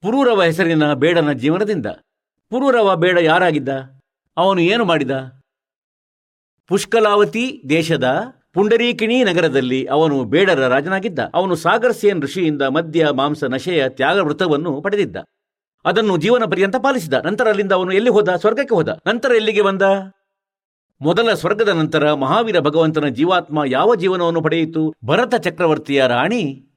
ಪುರೂರವ 0.00 0.42
ಹೆಸರಿನ 0.42 0.92
ಬೇಡನ 0.92 1.32
ಜೀವನದಿಂದ. 1.32 1.86
ಪುರೂರವ 2.48 2.96
ಬೇಡ 2.96 3.18
ಯಾರಾಗಿದ್ದ? 3.18 3.68
ಅವನು 4.36 4.60
ಏನು 4.60 4.84
ಮಾಡಿದ? 4.84 5.42
ಪುಷ್ಕಲಾವತಿ 6.66 7.62
ದೇಶದ 7.68 8.35
ಪುಂಡರೀಕಿಣಿ 8.56 9.24
ನಗರದಲ್ಲಿ 9.24 9.84
ಅವನು 9.84 10.24
ಬೇಡರ 10.24 10.66
ರಾಜನಾಗಿದ್ದ. 10.66 11.18
ಅವನು 11.34 11.54
ಸಾಗರ್ಸೇನ್ 11.54 12.22
ಋಷಿಯಿಂದ 12.22 12.62
ಮದ್ಯ, 12.62 13.08
ಮಾಂಸ, 13.12 13.44
ನಶೆಯ, 13.44 13.88
ತ್ಯಾಗ 13.88 14.18
ವೃತವನ್ನು 14.18 14.80
ಪಡೆದಿದ್ದ. 14.80 15.16
ಅದನ್ನು 15.84 16.16
ಜೀವನ 16.16 16.44
ಪರ್ಯಂತ 16.44 16.76
ಪಾಲಿಸಿದ. 16.76 17.14
ನಂತರ 17.14 17.48
ಅಲ್ಲಿಂದ 17.48 17.72
ಅವನು 17.72 17.92
ಎಲ್ಲಿ 17.92 18.10
ಹೋದ? 18.10 18.28
ಸ್ವರ್ಗಕ್ಕೆ 18.28 18.74
ಹೋದ. 18.74 18.98
ನಂತರ 19.06 19.32
ಎಲ್ಲಿಗೆ 19.36 19.62
ಬಂದ? 19.62 19.82
ಮೊದಲ 21.00 21.34
ಸ್ವರ್ಗದ 21.34 21.68
ನಂತರ 21.68 22.12
ಮಹಾವೀರ 22.12 22.60
ಭಗವಂತನ 22.60 23.08
ಜೀವಾತ್ಮ 23.08 23.64
ಯಾವ 23.66 23.94
ಜೀವನವನ್ನು 23.94 24.42
ಪಡೆಯಿತು? 24.42 24.94
ಭರತ 25.04 25.34
ಚಕ್ರವರ್ತಿಯ 25.34 26.06
ರಾಣಿ 26.06 26.68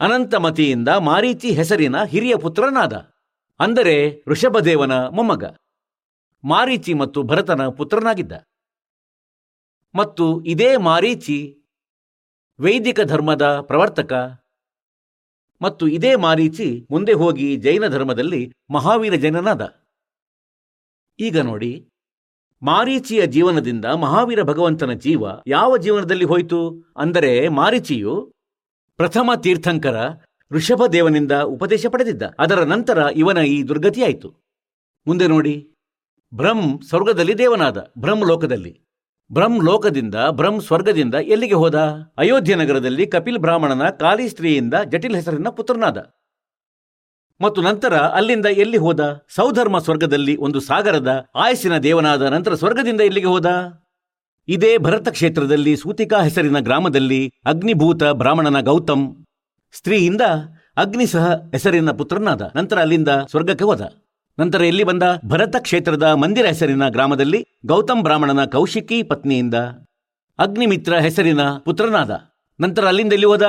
ಅನಂತಮತಿಯಿಂದ 0.00 0.88
ಮಾರೀಚಿ 0.88 1.50
ಹೆಸರಿನ 1.50 2.02
ಹಿರಿಯ 2.02 2.36
ಪುತ್ರನಾದ. 2.36 2.92
ಅಂದರೆ 3.60 4.22
ಋಷಭದೇವನ 4.28 4.92
ಮೊಮ್ಮಗ. 4.92 5.44
ಮಾರೀಚಿ 6.44 6.94
ಮತ್ತು 6.94 7.22
ಭರತನ 7.22 7.68
ಪುತ್ರನಾಗಿದ್ದ. 7.68 8.32
ಮತ್ತು 9.94 10.42
ಇದೇ 10.44 10.76
ಮಾರೀಚಿ 10.76 11.38
ವೈದಿಕ 12.58 13.00
ಧರ್ಮದ 13.00 13.60
ಪ್ರವರ್ತಕ 13.60 14.12
ಮತ್ತು 15.60 15.88
ಇದೇ 15.88 16.16
ಮಾರೀಚಿ 16.16 16.86
ಮುಂದೆ 16.90 17.12
ಹೋಗಿ 17.12 17.56
ಜೈನ 17.56 17.86
ಧರ್ಮದಲ್ಲಿ 17.88 18.52
ಮಹಾವೀರ 18.70 19.14
ಜೈನನಾದ. 19.14 19.62
ಈಗ 21.18 21.38
ನೋಡಿ, 21.38 21.72
ಮಾರೀಚಿಯ 22.62 23.26
ಜೀವನದಿಂದ 23.26 23.84
ಮಹಾವೀರ 23.84 24.42
ಭಗವಂತನ 24.42 24.92
ಜೀವ 24.92 25.24
ಯಾವ 25.46 25.76
ಜೀವನದಲ್ಲಿ 25.76 26.24
ಹೋಯಿತು? 26.24 26.60
ಅಂದರೆ 26.96 27.48
ಮಾರೀಚಿಯು 27.48 28.14
ಪ್ರಥಮ 28.96 29.30
ತೀರ್ಥಂಕರ 29.34 29.96
ಋಷಭದೇವನಿಂದ 30.50 31.32
ಉಪದೇಶ 31.32 31.86
ಪಡೆದಿದ್ದ. 31.86 32.22
ಅದರ 32.38 32.60
ನಂತರ 32.64 32.98
ಇವನ 33.16 33.38
ಈ 33.38 33.62
ದುರ್ಗತಿಯಾಯಿತು. 33.62 34.28
ಮುಂದೆ 35.06 35.26
ನೋಡಿ, 35.26 35.54
ಬ್ರಹ್ಮ್ 36.32 36.82
ಸ್ವರ್ಗದಲ್ಲಿ 36.82 37.38
ದೇವನಾದ. 37.38 37.78
ಬ್ರಹ್ಮ 37.98 38.24
ಲೋಕದಲ್ಲಿ. 38.24 38.72
ಬ್ರಹ್ಮ್ 39.32 39.64
ಲೋಕದಿಂದ 39.64 40.14
ಬ್ರಹ್ಮ 40.30 40.60
ಸ್ವರ್ಗದಿಂದ 40.60 41.14
ಎಲ್ಲಿಗೆ 41.14 41.54
ಹೋದ? 41.54 41.74
ಅಯೋಧ್ಯ 42.18 42.54
ನಗರದಲ್ಲಿ 42.54 43.06
ಕಪಿಲ್ 43.06 43.38
ಬ್ರಾಹ್ಮಣನ 43.38 43.90
ಕಾಲಿ 43.90 44.28
ಸ್ತ್ರೀಯಿಂದ 44.28 44.74
ಜಟಿಲ್ 44.88 45.14
ಹೆಸರಿನ 45.14 45.48
ಪುತ್ರನಾದ. 45.48 45.98
ಮತ್ತು 47.40 47.62
ನಂತರ 47.62 47.96
ಅಲ್ಲಿಂದ 47.96 48.46
ಎಲ್ಲಿ 48.46 48.76
ಹೋದ? 48.76 49.24
ಸೌಧರ್ಮ 49.28 49.78
ಸ್ವರ್ಗದಲ್ಲಿ 49.78 50.36
ಒಂದು 50.36 50.60
ಸಾಗರದ 50.60 51.26
ಆಯಸ್ಸಿನ 51.34 51.78
ದೇವನಾದ 51.78 52.22
ನಂತರ 52.22 52.54
ಸ್ವರ್ಗದಿಂದ 52.54 53.00
ಎಲ್ಲಿಗೆ 53.00 53.26
ಹೋದ? 53.26 53.46
ಇದೇ 54.48 54.78
ಭರತ 54.78 55.08
ಕ್ಷೇತ್ರದಲ್ಲಿ 55.08 55.76
ಸೂತಿಕಾ 55.76 56.22
ಹೆಸರಿನ 56.22 56.58
ಗ್ರಾಮದಲ್ಲಿ 56.58 57.32
ಅಗ್ನಿಭೂತ 57.44 58.04
ಬ್ರಾಹ್ಮಣನ 58.04 58.60
ಗೌತಮ್ 58.60 59.24
ಸ್ತ್ರೀಯಿಂದ 59.72 60.20
ಅಗ್ನಿಸಹ 60.76 61.32
ಹೆಸರಿನ 61.32 61.90
ಪುತ್ರನಾದ. 61.90 62.52
ನಂತರ 62.56 62.78
ಅಲ್ಲಿಂದ 62.78 63.08
ಸ್ವರ್ಗಕ್ಕೆ 63.08 63.64
ಹೋದ. 63.64 63.82
ನಂತರ 64.40 64.62
ಎಲ್ಲಿ 64.62 64.84
ಬಂದ 64.84 65.02
ಭರತ 65.28 65.56
ಕ್ಷೇತ್ರದ 65.58 66.02
ಮಂದಿರ 66.02 66.46
ಹೆಸರಿನ 66.46 66.88
ಗ್ರಾಮದಲ್ಲಿ 66.88 67.46
ಗೌತಮ್ 67.66 68.02
ಬ್ರಾಹ್ಮಣನ 68.02 68.44
ಕೌಶಿಕಿ 68.44 69.02
ಪತ್ನಿಯಿಂದ 69.02 69.54
ಅಗ್ನಿಮಿತ್ರ 70.38 70.98
ಹೆಸರಿನ 70.98 71.40
ಪುತ್ರನಾದ. 71.58 72.10
ನಂತರ 72.60 72.86
ಅಲ್ಲಿಂದ 72.86 73.12
ಎಲ್ಲಿ 73.12 73.26
ಹೋದ? 73.26 73.42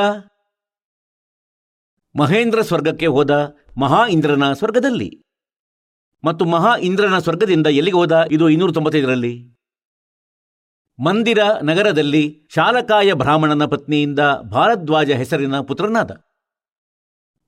ಮಹೇಂದ್ರ 2.16 2.62
ಸ್ವರ್ಗಕ್ಕೆ 2.62 3.08
ಹೋದ 3.08 3.56
ಮಹಾ 3.78 4.08
ಇಂದ್ರನ 4.08 4.54
ಸ್ವರ್ಗದಲ್ಲಿ. 4.54 5.24
ಮತ್ತು 6.24 6.46
ಮಹಾ 6.46 6.78
ಇಂದ್ರನ 6.78 7.20
ಸ್ವರ್ಗದಿಂದ 7.20 7.68
ಎಲ್ಲಿಗೆ 7.68 7.98
ಹೋದ? 7.98 8.24
ಇದು 8.32 8.50
ಇನ್ನೂರ 8.50 8.72
ತೊಂಬತ್ತೈದರಲ್ಲಿ. 8.72 9.58
ಮಂದಿರ 11.04 11.40
ನಗರದಲ್ಲಿ 11.64 12.50
ಶಾಲಕಾಯ 12.56 13.14
ಬ್ರಾಹ್ಮಣನ 13.14 13.66
ಪತ್ನಿಯಿಂದ 13.66 14.20
ಭಾರದ್ವಾಜ 14.52 15.12
ಹೆಸರಿನ 15.12 15.60
ಪುತ್ರನಾದ. 15.60 16.12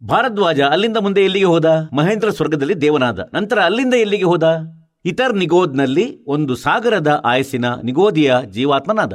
ಭಾರದ್ವಾಜ 0.07 0.61
ಅಲ್ಲಿಂದ 0.61 0.97
ಮುಂದೆ 0.97 1.21
ಎಲ್ಲಿಗೆ 1.21 1.45
ಹೋದ? 1.45 1.65
ಮಹೇಂದ್ರ 1.93 2.29
ಸ್ವರ್ಗದಲ್ಲಿ 2.29 2.73
ದೇವನಾದ. 2.73 3.19
ನಂತರ 3.33 3.59
ಅಲ್ಲಿಂದ 3.59 3.93
ಎಲ್ಲಿಗೆ 3.93 4.23
ಹೋದ? 4.23 4.43
ಇತರ್ 5.05 5.35
ನಿಗೋದ್ನಲ್ಲಿ 5.35 6.23
ಒಂದು 6.27 6.55
ಸಾಗರದ 6.55 7.21
ಆಯಸ್ಸಿನ 7.25 7.65
ನಿಗೋದಿಯ 7.83 8.35
ಜೀವಾತ್ಮನಾದ. 8.51 9.13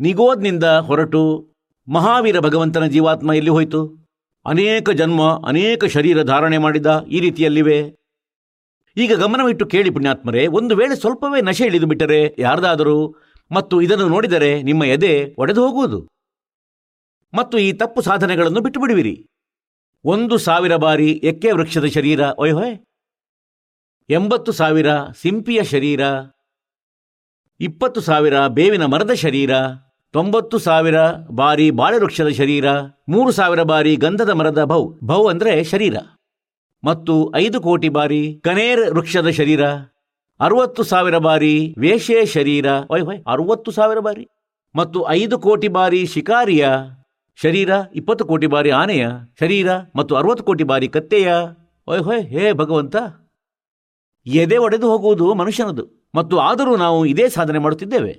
ನಿಗೋದ್ನಿಂದ 0.00 0.64
ಹೊರಟು 0.64 1.48
ಮಹಾವೀರ 1.88 2.40
ಭಗವಂತನ 2.40 2.86
ಜೀವಾತ್ಮ 2.86 3.32
ಎಲ್ಲಿ 3.32 3.50
ಹೋಯಿತು? 3.50 4.06
ಅನೇಕ 4.46 4.90
ಜನ್ಮ, 4.90 5.40
ಅನೇಕ 5.46 5.84
ಶರೀರ 5.84 6.22
ಧಾರಣೆ 6.22 6.58
ಮಾಡಿದ 6.58 7.04
ಈ 7.08 7.20
ರೀತಿಯಲ್ಲಿವೆ. 7.20 7.94
ಈಗ 8.96 9.12
ಗಮನವಿಟ್ಟು 9.14 9.66
ಕೇಳಿ 9.66 9.90
ಪುಣ್ಯಾತ್ಮರೇ, 9.90 10.46
ಒಂದು 10.46 10.76
ವೇಳೆ 10.76 10.96
ಸ್ವಲ್ಪವೇ 10.96 11.40
ನಶೆ 11.40 11.64
ಇಳಿದು 11.64 11.86
ಬಿಟ್ಟರೆ 11.86 12.36
ಯಾರ್ದಾದರೂ 12.38 13.14
ಮತ್ತು 13.52 13.80
ಇದನ್ನು 13.80 14.08
ನೋಡಿದರೆ 14.08 14.62
ನಿಮ್ಮ 14.62 14.84
ಎದೆ 14.84 15.34
ಒಡೆದು 15.38 15.66
ಹೋಗುವುದು. 15.66 16.08
ಮತ್ತು 17.34 17.58
ಈ 17.58 17.72
ತಪ್ಪು 17.72 18.00
ಸಾಧನೆಗಳನ್ನು 18.00 18.60
ಬಿಟ್ಟು 18.60 18.80
ಬಿಡುವಿರಿ. 18.80 19.26
ಒಂದು 20.04 20.38
ಸಾವಿರ 20.38 20.76
ಬಾರಿ 20.76 21.10
ಎಕ್ಕೆ 21.10 21.52
ವೃಕ್ಷದ 21.52 21.84
ಶರೀರ 21.84 22.20
ಒಯ್ಹೊಯ್ 22.38 22.78
ಎಂಬತ್ತು 24.10 24.52
ಸಾವಿರ 24.52 24.86
ಸಿಂಪಿಯ 25.20 25.62
ಶರೀರ, 25.62 26.00
ಇಪ್ಪತ್ತು 27.60 28.00
ಸಾವಿರ 28.00 28.46
ಬೇವಿನ 28.46 28.84
ಮರದ 28.84 29.12
ಶರೀರ, 29.12 29.50
ತೊಂಬತ್ತು 30.12 30.58
ಸಾವಿರ 30.58 30.94
ಬಾರಿ 31.30 31.70
ಬಾಳೆ 31.70 31.98
ವೃಕ್ಷದ 31.98 32.28
ಶರೀರ, 32.28 32.64
ಮೂರು 33.08 33.32
ಸಾವಿರ 33.32 33.62
ಬಾರಿ 33.62 33.96
ಗಂಧದ 33.96 34.30
ಮರದ 34.30 34.64
ಭೌ 34.64 34.94
ಭೌ 35.04 35.28
ಅಂದ್ರೆ 35.28 35.64
ಶರೀರ. 35.64 35.96
ಮತ್ತು 36.84 37.32
ಐದು 37.36 37.60
ಕೋಟಿ 37.60 37.88
ಬಾರಿ 37.88 38.40
ಕನೇರ್ 38.44 38.94
ವೃಕ್ಷದ 38.94 39.28
ಶರೀರ, 39.28 39.66
ಅರವತ್ತು 40.40 40.82
ಸಾವಿರ 40.82 41.18
ಬಾರಿ 41.18 41.74
ವೇಷೆ 41.78 42.26
ಶರೀರ 42.26 42.66
ಒಯ್ 42.90 43.02
ಹೊಯ್. 43.02 43.24
ಅರವತ್ತು 43.28 43.70
ಸಾವಿರ 43.70 43.98
ಬಾರಿ. 43.98 44.28
ಮತ್ತು 44.76 45.08
ಐದು 45.08 45.38
ಕೋಟಿ 45.38 45.68
ಬಾರಿ 45.68 46.06
ಶಿಕಾರಿಯ 46.06 46.68
ಶರೀರ 47.38 47.70
ಇಪ್ಪತ್ತು 48.00 48.24
ಕೋಟಿ 48.30 48.48
ಬಾರಿ 48.52 48.70
ಆನೆಯ, 48.80 49.04
ಶರೀರ 49.40 49.68
ಮತ್ತು 49.98 50.12
ಅರವತ್ತು 50.16 50.44
ಕೋಟಿ 50.44 50.64
ಬಾರಿ 50.70 50.86
ಕತ್ತೆಯ. 50.96 51.28
ಓಯ್ 51.88 52.02
ಹೊಯ್, 52.06 52.22
ಹೇ 52.32 52.44
ಭಗವಂತ. 52.60 52.96
ಎದೆ 54.26 54.56
ಒಡೆದು 54.66 54.86
ಹೋಗುವುದು 54.92 55.26
ಮನುಷ್ಯನದು, 55.40 55.84
ಮತ್ತು 56.14 56.36
ಆದರೂ 56.48 56.72
ನಾವು 56.84 56.98
ಇದೇ 57.12 57.26
ಸಾಧನೆ 57.36 57.60
ಮಾಡುತ್ತಿದ್ದೇವೆ. 57.64 58.12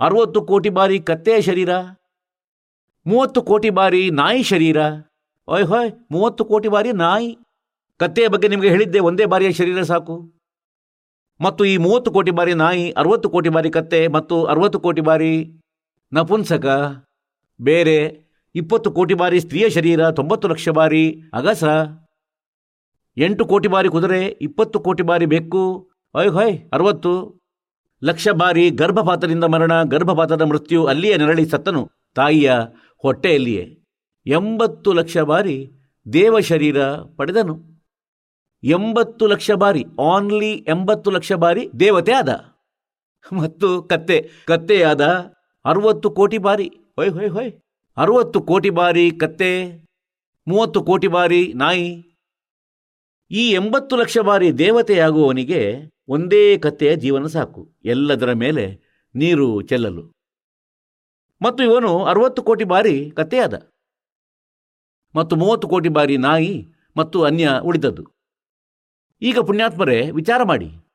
ಅರವತ್ತು 0.00 0.40
ಕೋಟಿ 0.50 0.70
ಬಾರಿ 0.78 0.98
ಕತ್ತೆಯ 1.10 1.38
ಶರೀರ, 1.48 1.70
ಮೂವತ್ತು 3.06 3.40
ಕೋಟಿ 3.50 3.70
ಬಾರಿ 3.78 4.02
ನಾಯಿ 4.20 4.42
ಶರೀರ. 4.52 4.78
ಓಯ್ 5.48 5.66
ಹೊಯ್, 5.70 5.90
ಮೂವತ್ತು 6.14 6.42
ಕೋಟಿ 6.44 6.68
ಬಾರಿ 6.74 6.90
ನಾಯಿ. 7.04 7.30
ಕತ್ತೆಯ 8.00 8.26
ಬಗ್ಗೆ 8.34 8.48
ನಿಮಗೆ 8.48 8.72
ಹೇಳಿದ್ದೆ, 8.74 9.00
ಒಂದೇ 9.08 9.24
ಬಾರಿಯ 9.32 9.50
ಶರೀರ 9.60 9.82
ಸಾಕು. 9.92 10.16
ಮತ್ತು 11.40 11.62
ಈ 11.72 11.74
ಮೂವತ್ತು 11.86 12.10
ಕೋಟಿ 12.16 12.32
ಬಾರಿ 12.38 12.54
ನಾಯಿ, 12.64 12.84
ಅರವತ್ತು 13.00 13.28
ಕೋಟಿ 13.36 13.50
ಬಾರಿ 13.56 13.70
ಕತ್ತೆ 13.78 14.00
ಮತ್ತು 14.16 14.36
ಅರವತ್ತು 14.52 14.80
ಕೋಟಿ 14.86 15.04
ಬಾರಿ 15.08 15.32
ನಪುಂಸಕ 16.12 16.66
ಬೇರೆ 17.60 18.24
ಇಪ್ಪತ್ತು 18.54 18.90
ಕೋಟಿ 18.90 19.14
ಬಾರಿ 19.14 19.40
ಸ್ತ್ರೀಯ 19.40 19.70
ಶರೀರ, 19.70 20.10
ತೊಂಬತ್ತು 20.10 20.48
ಲಕ್ಷ 20.48 20.68
ಬಾರಿ 20.68 21.22
ಅಗಸ. 21.32 21.64
ಎಂಟು 23.16 23.46
ಕೋಟಿ 23.46 23.68
ಬಾರಿ 23.68 23.88
ಕುದುರೆ, 23.88 24.26
ಇಪ್ಪತ್ತು 24.26 24.80
ಕೋಟಿ 24.80 25.02
ಬಾರಿ 25.02 25.26
ಬೆಕ್ಕು. 25.26 25.90
ಹೊಯ್ 26.12 26.28
ಹೊಯ್, 26.28 26.58
ಅರವತ್ತು 26.72 27.40
ಲಕ್ಷ 28.04 28.28
ಬಾರಿ 28.28 28.70
ಗರ್ಭಪಾತದಿಂದ 28.70 29.44
ಮರಣ, 29.44 29.82
ಗರ್ಭಪಾತದ 29.82 30.42
ಮೃತ್ಯು 30.42 30.86
ಅಲ್ಲಿಯೇ 30.86 31.16
ನೆರಳಿ 31.16 31.46
ಸತ್ತನು, 31.46 31.90
ತಾಯಿಯ 32.14 32.52
ಹೊಟ್ಟೆಯಲ್ಲಿಯೇ. 32.98 33.78
ಎಂಬತ್ತು 34.26 34.92
ಲಕ್ಷ 34.92 35.18
ಬಾರಿ 35.18 35.70
ದೇವ 36.12 36.40
ಶರೀರ 36.40 36.84
ಪಡೆದನು. 37.16 37.56
ಎಂಬತ್ತು 38.62 39.26
ಲಕ್ಷ 39.26 39.50
ಬಾರಿ 39.50 39.84
ಆನ್ಲಿ 40.14 40.52
ಎಂಬತ್ತು 40.52 41.10
ಲಕ್ಷ 41.10 41.32
ಬಾರಿ 41.32 41.70
ದೇವತೆ 41.80 42.12
ಆದ. 42.12 42.28
ಮತ್ತು 43.32 43.82
ಕತ್ತೆ, 43.82 44.30
ಕತ್ತೆಯಾದ 44.46 45.32
ಅರವತ್ತು 45.64 46.10
ಕೋಟಿ 46.10 46.38
ಬಾರಿ. 46.38 46.68
ಹೊಯ್ 46.96 47.10
ಹೊಯ್ 47.10 47.30
ಹೊಯ್. 47.30 47.52
ಅರುವತ್ತು 47.96 48.42
ಕೋಟಿ 48.42 48.70
ಬಾರಿ 48.70 49.10
ಕತ್ತೆ 49.10 49.84
ಮೂವತ್ತು 50.48 50.84
ಕೋಟಿ 50.84 51.06
ಬಾರಿ 51.06 51.52
ನಾಯಿ. 51.52 52.16
ಈ 53.30 53.50
ಎಂಬತ್ತು 53.50 53.96
ಲಕ್ಷ 53.96 54.18
ಬಾರಿ 54.18 54.58
ದೇವತೆಯಾಗುವವನಿಗೆ 54.58 55.80
ಒಂದೇ 56.08 56.58
ಕತ್ತೆಯ 56.58 56.96
ಜೀವನ 56.96 57.26
ಸಾಕು. 57.26 57.68
ಎಲ್ಲದರ 57.84 58.32
ಮೇಲೆ 58.32 58.80
ನೀರು 59.14 59.62
ಚೆಲ್ಲಲು. 59.62 60.02
ಮತ್ತು 61.42 61.64
ಇವನು 61.64 62.04
ಅರವತ್ತು 62.04 62.42
ಕೋಟಿ 62.42 62.64
ಬಾರಿ 62.64 63.10
ಕತ್ತೆಯಾದ. 63.10 63.54
ಮತ್ತು 65.14 65.36
ಮೂವತ್ತು 65.36 65.68
ಕೋಟಿ 65.68 65.88
ಬಾರಿ 65.88 66.16
ನಾಯಿ 66.16 66.72
ಮತ್ತು 66.96 67.22
ಅನ್ಯ 67.22 67.50
ಉಳಿದದ್ದು. 67.62 68.04
ಈಗ 69.22 69.38
ಪುಣ್ಯಾತ್ಮರೇ 69.38 70.10
ವಿಚಾರ 70.10 70.42
ಮಾಡಿ. 70.42 70.87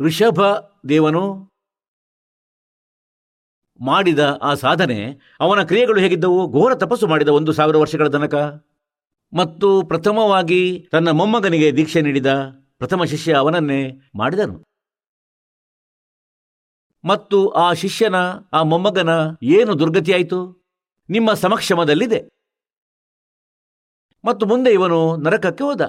ಋಷಭ 0.00 0.40
ದೇವನು 0.88 1.50
ಮಾಡಿದ 3.80 4.38
ಆ 4.42 4.54
ಸಾಧನೆ, 4.54 5.20
ಅವನ 5.40 5.62
ಕ್ರಿಯೆಗಳು 5.62 6.00
ಹೇಗಿದ್ದವು? 6.00 6.52
ಘೋರ 6.52 6.74
ತಪಸ್ಸು 6.74 7.06
ಮಾಡಿದ 7.06 7.28
ಒಂದು 7.28 7.52
ಸಾವಿರ 7.52 7.76
ವರ್ಷಗಳ 7.76 8.08
ತನಕ. 8.08 8.34
ಮತ್ತು 9.36 9.82
ಪ್ರಥಮವಾಗಿ 9.86 10.88
ತನ್ನ 10.92 11.08
ಮೊಮ್ಮಗನಿಗೆ 11.10 11.76
ದೀಕ್ಷೆ 11.76 12.00
ನೀಡಿದ 12.00 12.26
ಪ್ರಥಮ 12.78 13.04
ಶಿಷ್ಯ 13.04 13.34
ಅವನನ್ನೇ 13.34 13.92
ಮಾಡಿದನು. 14.14 14.64
ಮತ್ತು 17.04 17.48
ಆ 17.48 17.72
ಶಿಷ್ಯನ, 17.72 18.14
ಆ 18.52 18.62
ಮೊಮ್ಮಗನ 18.62 19.08
ಏನು 19.42 19.78
ದುರ್ಗತಿಯಾಯಿತು? 19.78 20.66
ನಿಮ್ಮ 21.10 21.34
ಸಮಕ್ಷಮದಲ್ಲಿದೆ. 21.34 22.28
ಮತ್ತು 24.24 24.46
ಮುಂದೆ 24.46 24.70
ಇವನು 24.72 25.16
ನರಕಕ್ಕೆ 25.16 25.64
ಹೋದ. 25.64 25.80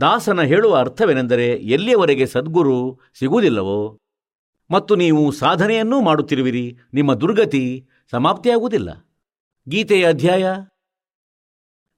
ದಾಸನ 0.00 0.42
ಹೇಳುವ 0.42 0.76
ಅರ್ಥವೇನೆಂದರೆ 0.76 1.46
ಎಲ್ಲಿಯವರೆಗೆ 1.46 2.26
ಸದ್ಗುರು 2.26 3.00
ಸಿಗುವುದಿಲ್ಲವೋ? 3.18 3.98
ಮತ್ತು 4.70 4.96
ನೀವು 4.96 5.30
ಸಾಧನೆಯನ್ನೂ 5.30 6.00
ಮಾಡುತ್ತಿರುವಿರಿ, 6.00 6.76
ನಿಮ್ಮ 6.94 7.14
ದುರ್ಗತಿ 7.14 7.86
ಸಮಾಪ್ತಿಯಾಗುವುದಿಲ್ಲ. 8.10 9.06
ಗೀತೆಯ 9.68 10.08
ಅಧ್ಯಾಯ 10.08 10.44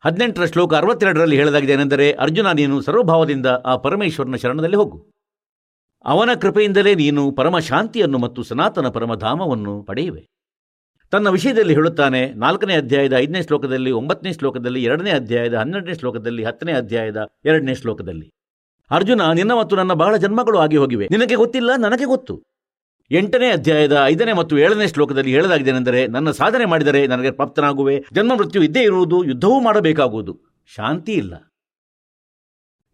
ಹದಿನೆಂಟರ 0.05 0.45
ಶ್ಲೋಕ 0.45 0.75
ಅರವತ್ತೆರಡರಲ್ಲಿ 0.75 1.37
ಹೇಳಲಾಗಿದೆ 1.37 1.73
ಏನೆಂದರೆ, 1.73 2.13
ಅರ್ಜುನ, 2.13 2.51
ನೀನು 2.51 2.81
ಸರ್ವಭಾವದಿಂದ 2.81 3.47
ಆ 3.47 3.77
ಪರಮೇಶ್ವರನ 3.77 4.35
ಶರಣದಲ್ಲಿ 4.35 4.77
ಹೋಗು. 4.77 5.07
ಅವನ 6.05 6.31
ಕೃಪೆಯಿಂದಲೇ 6.35 6.95
ನೀನು 6.95 7.33
ಪರಮ 7.33 7.59
ಶಾಂತಿಯನ್ನು 7.59 8.19
ಮತ್ತು 8.19 8.43
ಸನಾತನ 8.43 8.89
ಪರಮಧಾಮವನ್ನು 8.89 9.83
ಪಡೆಯುವೆ. 9.83 10.38
ತನ್ನ 11.11 11.29
ವಿಷಯದಲ್ಲಿ 11.29 11.75
ಹೇಳುತ್ತಾನೆ, 11.75 12.35
ನಾಲ್ಕನೇ 12.35 12.75
ಅಧ್ಯಾಯದ 12.75 13.13
ಐದನೇ 13.13 13.43
ಶ್ಲೋಕದಲ್ಲಿ, 13.43 13.91
ಒಂಬತ್ತನೇ 13.91 14.33
ಶ್ಲೋಕದಲ್ಲಿ, 14.33 14.85
ಎರಡನೇ 14.85 15.11
ಅಧ್ಯಾಯದ 15.11 15.55
ಹನ್ನೆರಡನೇ 15.55 15.95
ಶ್ಲೋಕದಲ್ಲಿ, 15.95 16.45
ಹತ್ತನೇ 16.45 16.73
ಅಧ್ಯಾಯದ 16.73 17.29
ಎರಡನೇ 17.45 17.75
ಶ್ಲೋಕದಲ್ಲಿ. 17.75 18.33
ಅರ್ಜುನ, 18.91 19.33
ನಿನ್ನ 19.33 19.53
ಮತ್ತು 19.53 19.77
ನನ್ನ 19.77 19.93
ಬಹಳ 19.93 20.17
ಜನ್ಮಗಳು 20.17 20.59
ಆಗಿ 20.59 20.77
ಹೋಗಿವೆ. 20.77 21.09
ನಿನಗೆ 21.11 21.35
ಗೊತ್ತಿಲ್ಲ, 21.35 21.71
ನನಗೆ 21.77 22.05
ಗೊತ್ತು. 22.05 22.43
ಎಂಟನೇ 23.11 23.51
ಅಧ್ಯಾಯದ 23.51 24.03
ಐದನೇ 24.05 24.33
ಮತ್ತು 24.33 24.59
ಏಳನೇ 24.59 24.87
ಶ್ಲೋಕದಲ್ಲಿ 24.87 25.31
ಹೇಳಲಾಗಿದೆನೆಂದರೆ 25.31 26.07
ನನ್ನ 26.07 26.31
ಸಾಧನೆ 26.31 26.65
ಮಾಡಿದರೆ 26.65 27.07
ನನಗೆ 27.07 27.31
ಪ್ರಾಪ್ತನಾಗುವೆ. 27.31 28.05
ಜನ್ಮ 28.13 28.35
ಮೃತ್ಯು 28.35 28.63
ಇದ್ದೇ 28.63 28.83
ಇರುವುದು, 28.83 29.25
ಯುದ್ಧವೂ 29.25 29.61
ಮಾಡಬೇಕಾಗುವುದು. 29.61 30.41
ಶಾಂತಿ 30.67 31.13
ಇಲ್ಲ. 31.13 31.53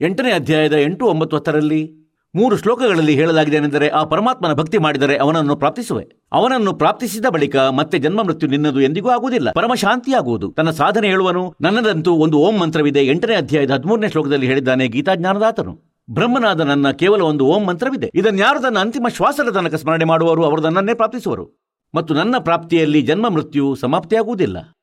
ಎಂಟನೇ 0.00 0.32
ಅಧ್ಯಾಯದ 0.32 0.72
ಎಂಟು 0.72 1.06
ಒಂಬತ್ತು 1.06 1.36
ಹತ್ತರಲ್ಲಿ 1.36 2.03
ಮೂರು 2.36 2.56
ಶ್ಲೋಕಗಳಲ್ಲಿ 2.56 3.14
ಹೇಳಲಾಗಿದೆ 3.14 3.56
ಏನೆಂದರೆ 3.56 3.88
ಆ 3.88 4.04
ಪರಮಾತ್ಮನ 4.04 4.52
ಭಕ್ತಿ 4.52 4.78
ಮಾಡಿದರೆ 4.78 5.16
ಅವನನ್ನು 5.16 5.56
ಪ್ರಾಪ್ತಿಸುವೆ. 5.56 6.06
ಅವನನ್ನು 6.32 6.72
ಪ್ರಾಪ್ತಿಸಿದ 6.72 7.26
ಬಳಿಕ 7.26 7.56
ಮತ್ತೆ 7.56 7.98
ಜನ್ಮ 7.98 8.22
ಮೃತ್ಯು 8.22 8.48
ನಿನ್ನದು 8.48 8.80
ಎಂದಿಗೂ 8.80 9.08
ಆಗುವುದಿಲ್ಲ. 9.08 9.52
ಪರಮ 9.52 9.74
ಶಾಂತಿಯಾಗುವುದು. 9.74 10.52
ತನ್ನ 10.52 10.70
ಸಾಧನೆ 10.70 11.08
ಹೇಳುವನು, 11.08 11.54
ನನ್ನದಂತೂ 11.60 12.12
ಒಂದು 12.12 12.38
ಓಂ 12.38 12.58
ಮಂತ್ರವಿದೆ. 12.58 13.06
ಎಂಟನೇ 13.06 13.34
ಅಧ್ಯಾಯದ 13.34 13.70
ಹದಿಮೂರನೇ 13.70 14.08
ಶ್ಲೋಕದಲ್ಲಿ 14.08 14.46
ಹೇಳಿದ್ದಾನೆ 14.46 14.88
ಗೀತಾಜ್ಞಾನದಾತನು 14.88 16.02
ಬ್ರಹ್ಮನಾದ 16.10 16.60
ನನ್ನ 16.60 16.90
ಕೇವಲ 16.90 17.22
ಒಂದು 17.22 17.46
ಓಂ 17.46 17.64
ಮಂತ್ರವಿದೆ. 17.64 18.10
ಇದನ್ಯಾರು 18.14 18.62
ತನ್ನ 18.62 18.78
ಅಂತಿಮ 18.78 19.06
ಶ್ವಾಸದ 19.08 19.48
ತನಕ 19.48 19.74
ಸ್ಮರಣೆ 19.74 20.04
ಮಾಡುವರು? 20.04 20.44
ಅವರು 20.44 20.62
ನನ್ನನ್ನೇ 20.62 20.94
ಪ್ರಾಪ್ತಿಸುವರು. 20.94 21.70
ಮತ್ತು 21.94 22.14
ನನ್ನ 22.14 22.38
ಪ್ರಾಪ್ತಿಯಲ್ಲಿ 22.38 23.02
ಜನ್ಮ 23.02 23.28
ಮೃತ್ಯು 23.28 23.74
ಸಮಾಪ್ತಿಯಾಗುವುದಿಲ್ಲ. 23.74 24.76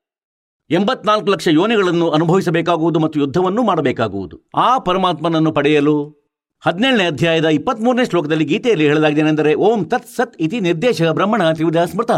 ಎಂಬತ್ನಾಲ್ಕು 0.70 1.32
ಲಕ್ಷ 1.32 1.48
ಯೋನಿಗಳನ್ನು 1.48 2.10
ಅನುಭವಿಸಬೇಕಾಗುವುದು 2.10 3.00
ಮತ್ತು 3.00 3.20
ಯುದ್ಧವನ್ನು 3.20 3.64
ಮಾಡಬೇಕಾಗುವುದು. 3.64 4.40
ಆ 4.56 4.78
ಪರಮಾತ್ಮನನ್ನು 4.78 5.52
ಪಡೆಯಲು 5.52 6.21
ಹದಿನೇಳನೇ 6.66 7.06
ಅಧ್ಯಾಯದ 7.06 7.46
ಇಪ್ಪತ್ಮೂರನೇ 7.46 8.06
ಶ್ಲೋಕದಲ್ಲಿ 8.06 8.46
ಗೀತೆಯಲ್ಲಿ 8.46 8.86
ಹೇಳಲಾಗಿದೆನೆಂದರೆ 8.88 9.56
ಓಂ 9.56 9.86
ತತ್ 9.86 10.08
ಸತ್ 10.08 10.36
ಇತಿ 10.40 10.60
ನಿರ್ದೇಶಕ 10.60 11.06
ಬ್ರಹ್ಮಣ 11.06 11.52
ತ್ರಿವಿಧ 11.52 11.78
ಸ್ಮೃತ. 11.78 12.12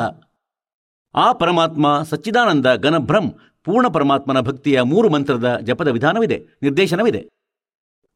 ಆ 1.16 1.32
ಪರಮಾತ್ಮ 1.32 2.04
ಸಚ್ಚಿದಾನಂದ 2.10 2.66
ಘನಭ್ರಂ 2.76 3.34
ಪೂರ್ಣ 3.64 3.88
ಪರಮಾತ್ಮನ 3.88 4.40
ಭಕ್ತಿಯ 4.40 4.82
ಮೂರು 4.82 5.10
ಮಂತ್ರದ 5.10 5.58
ಜಪದ 5.64 5.88
ವಿಧಾನವಿದೆ, 5.88 6.38
ನಿರ್ದೇಶನವಿದೆ. 6.62 7.22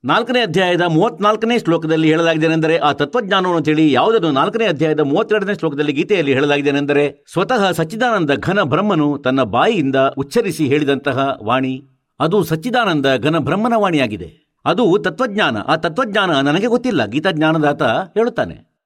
ನಾಲ್ಕನೇ 0.04 0.42
ಅಧ್ಯಾಯದ 0.42 0.82
ಮೂವತ್ನಾಲ್ಕನೇ 0.82 1.60
ಶ್ಲೋಕದಲ್ಲಿ 1.60 2.08
ಹೇಳಲಾಗಿದೆನೆಂದರೆ 2.08 2.78
ಆ 2.78 2.92
ತತ್ವಜ್ಞಾನವನ್ನು 2.92 3.62
ತಿಳಿ 3.62 3.92
ಯಾವುದನ್ನು 3.92 4.32
ನಾಲ್ಕನೇ 4.32 4.66
ಅಧ್ಯಾಯದ 4.66 5.00
ಮೂವತ್ತೆರಡನೇ 5.00 5.54
ಶ್ಲೋಕದಲ್ಲಿ 5.54 5.92
ಗೀತೆಯಲ್ಲಿ 5.92 6.34
ಹೇಳಲಾಗಿದೆನೆಂದರೆ 6.34 7.26
ಸ್ವತಃ 7.32 7.72
ಸಚ್ಚಿದಾನಂದ 7.72 8.32
ಘನ 8.32 8.62
ಬ್ರಹ್ಮನು 8.62 9.18
ತನ್ನ 9.18 9.44
ಬಾಯಿಯಿಂದ 9.44 9.96
ಉಚ್ಚರಿಸಿ 9.96 10.68
ಹೇಳಿದಂತಹ 10.68 11.38
ವಾಣಿ. 11.44 11.84
ಅದು 12.20 12.44
ಸಚ್ಚಿದಾನಂದ 12.44 13.06
ಘನ 13.18 13.38
ಬ್ರಹ್ಮನ 13.38 13.74
ವಾಣಿಯಾಗಿದೆ. 13.78 14.47
ಅದು 14.68 14.98
ತತ್ವಜ್ಞಾನ. 14.98 15.58
ಆ 15.58 15.76
ತತ್ವಜ್ಞಾನ 15.76 16.40
ನನಗೆ 16.40 16.68
ಗೊತ್ತಿಲ್ಲ. 16.68 17.06
ಗೀತಾಜ್ಞಾನದಾತ 17.06 17.84
ಹೇಳುತ್ತಾನೆ. 17.84 18.78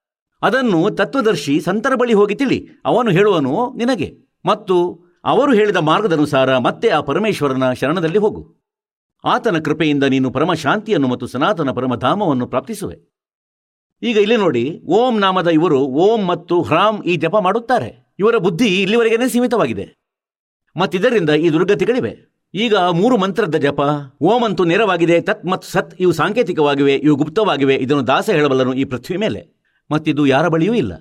ಅದನ್ನು 0.41 0.89
ತತ್ವದರ್ಶಿ 0.89 1.61
ಸಂತರ 1.61 1.95
ಬಳಿ 1.95 2.13
ಹೋಗಿ 2.13 2.35
ತಿಳಿ. 2.35 2.69
ಅವನು 2.85 3.11
ಹೇಳುವನು 3.11 3.73
ನಿನಗೆ. 3.73 4.17
ಮತ್ತು 4.45 5.03
ಅವರು 5.23 5.53
ಹೇಳಿದ 5.53 5.75
ಮಾರ್ಗದನುಸಾರ 5.75 6.57
ಮತ್ತೆ 6.57 6.89
ಆ 6.89 7.01
ಪರಮೇಶ್ವರನ 7.01 7.73
ಶರಣದಲ್ಲಿ 7.73 8.17
ಹೋಗು. 8.17 8.55
ಆತನ 9.23 9.59
ಕೃಪೆಯಿಂದ 9.59 10.03
ನೀನು 10.03 10.31
ಪರಮ 10.31 10.53
ಶಾಂತಿಯನ್ನು 10.53 11.07
ಮತ್ತು 11.07 11.27
ಸನಾತನ 11.27 11.71
ಪರಮಧಾಮವನ್ನು 11.71 12.47
ಪ್ರಾಪ್ತಿಸುವೆ. 12.47 12.99
ಈಗ 14.01 14.17
ಇಲ್ಲಿ 14.17 14.37
ನೋಡಿ, 14.37 14.81
ಓಂ 14.85 15.19
ನಾಮದ 15.19 15.47
ಇವರು 15.47 15.79
ಓಂ 15.79 16.25
ಮತ್ತು 16.25 16.61
ಹ್ರಾಮ್ 16.61 17.03
ಈ 17.03 17.15
ಜಪ 17.15 17.35
ಮಾಡುತ್ತಾರೆ. 17.35 18.15
ಇವರ 18.19 18.37
ಬುದ್ಧಿ 18.37 18.81
ಇಲ್ಲಿವರೆಗೇನೆ 18.81 19.29
ಸೀಮಿತವಾಗಿದೆ. 19.29 19.95
ಮತ್ತಿದರಿಂದ 20.79 21.29
ಈ 21.29 21.49
ದುರ್ಗತಿಗಳಿವೆ. 21.49 22.31
ಈಗ 22.53 22.75
ಮೂರು 22.75 23.17
ಮಂತ್ರದ 23.17 23.55
ಜಪ. 23.55 23.79
ಓಂ 24.21 24.43
ಅಂತೂ 24.43 24.63
ನೇರವಾಗಿದೆ, 24.63 25.21
ತತ್ 25.21 25.45
ಮತ್ತು 25.45 25.67
ಸತ್ 25.67 25.95
ಇವು 25.99 26.11
ಸಾಂಕೇತಿಕವಾಗಿವೆ, 26.11 26.95
ಇವು 26.95 27.15
ಗುಪ್ತವಾಗಿವೆ, 27.15 27.75
ಇದನ್ನು 27.75 28.07
ದಾಸ 28.07 28.29
ಹೇಳಬಲ್ಲನು 28.29 28.73
ಈ 28.73 28.83
ಪೃಥ್ವಿ 28.83 29.17
ಮೇಲೆ. 29.17 29.61
ಮತ್ತಿದು 29.91 30.25
ಯಾರ 30.25 30.47
ಬಳಿಯೂ 30.47 30.73
ಇಲ್ಲ. 30.73 30.93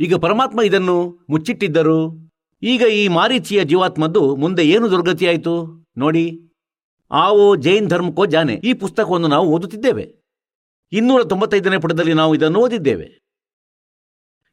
ಈಗ 0.00 0.14
ಪರಮಾತ್ಮ 0.14 0.62
ಇದನ್ನು 0.62 1.26
ಮುಚ್ಚಿಟ್ಟಿದ್ದರು. 1.30 2.30
ಈಗ 2.62 2.82
ಈ 2.82 3.08
ಮಾರೀಚಿಯ 3.08 3.64
ಜೀವಾತ್ಮದ್ದು 3.64 4.36
ಮುಂದೆ 4.36 4.68
ಏನು 4.68 4.90
ದುರ್ಗತಿಯಾಯಿತು? 4.90 5.86
ನೋಡಿ. 5.98 6.42
ಆವೋ 7.10 7.56
ಜೈನ್ 7.56 7.88
ಧರ್ಮಕ್ಕೋ 7.88 8.26
ಜಾನೆ. 8.26 8.54
ಈ 8.54 8.72
ಪುಸ್ತಕವನ್ನು 8.72 9.28
ನಾವು 9.28 9.46
ಓದುತ್ತಿದ್ದೇವೆ. 9.48 10.14
ಇನ್ನೂರ 10.92 11.22
ತೊಂಬತ್ತೈದನೇ 11.22 11.78
ಪುಟದಲ್ಲಿ 11.78 12.12
ನಾವು 12.12 12.34
ಇದನ್ನು 12.34 12.58
ಓದಿದ್ದೇವೆ. 12.58 13.20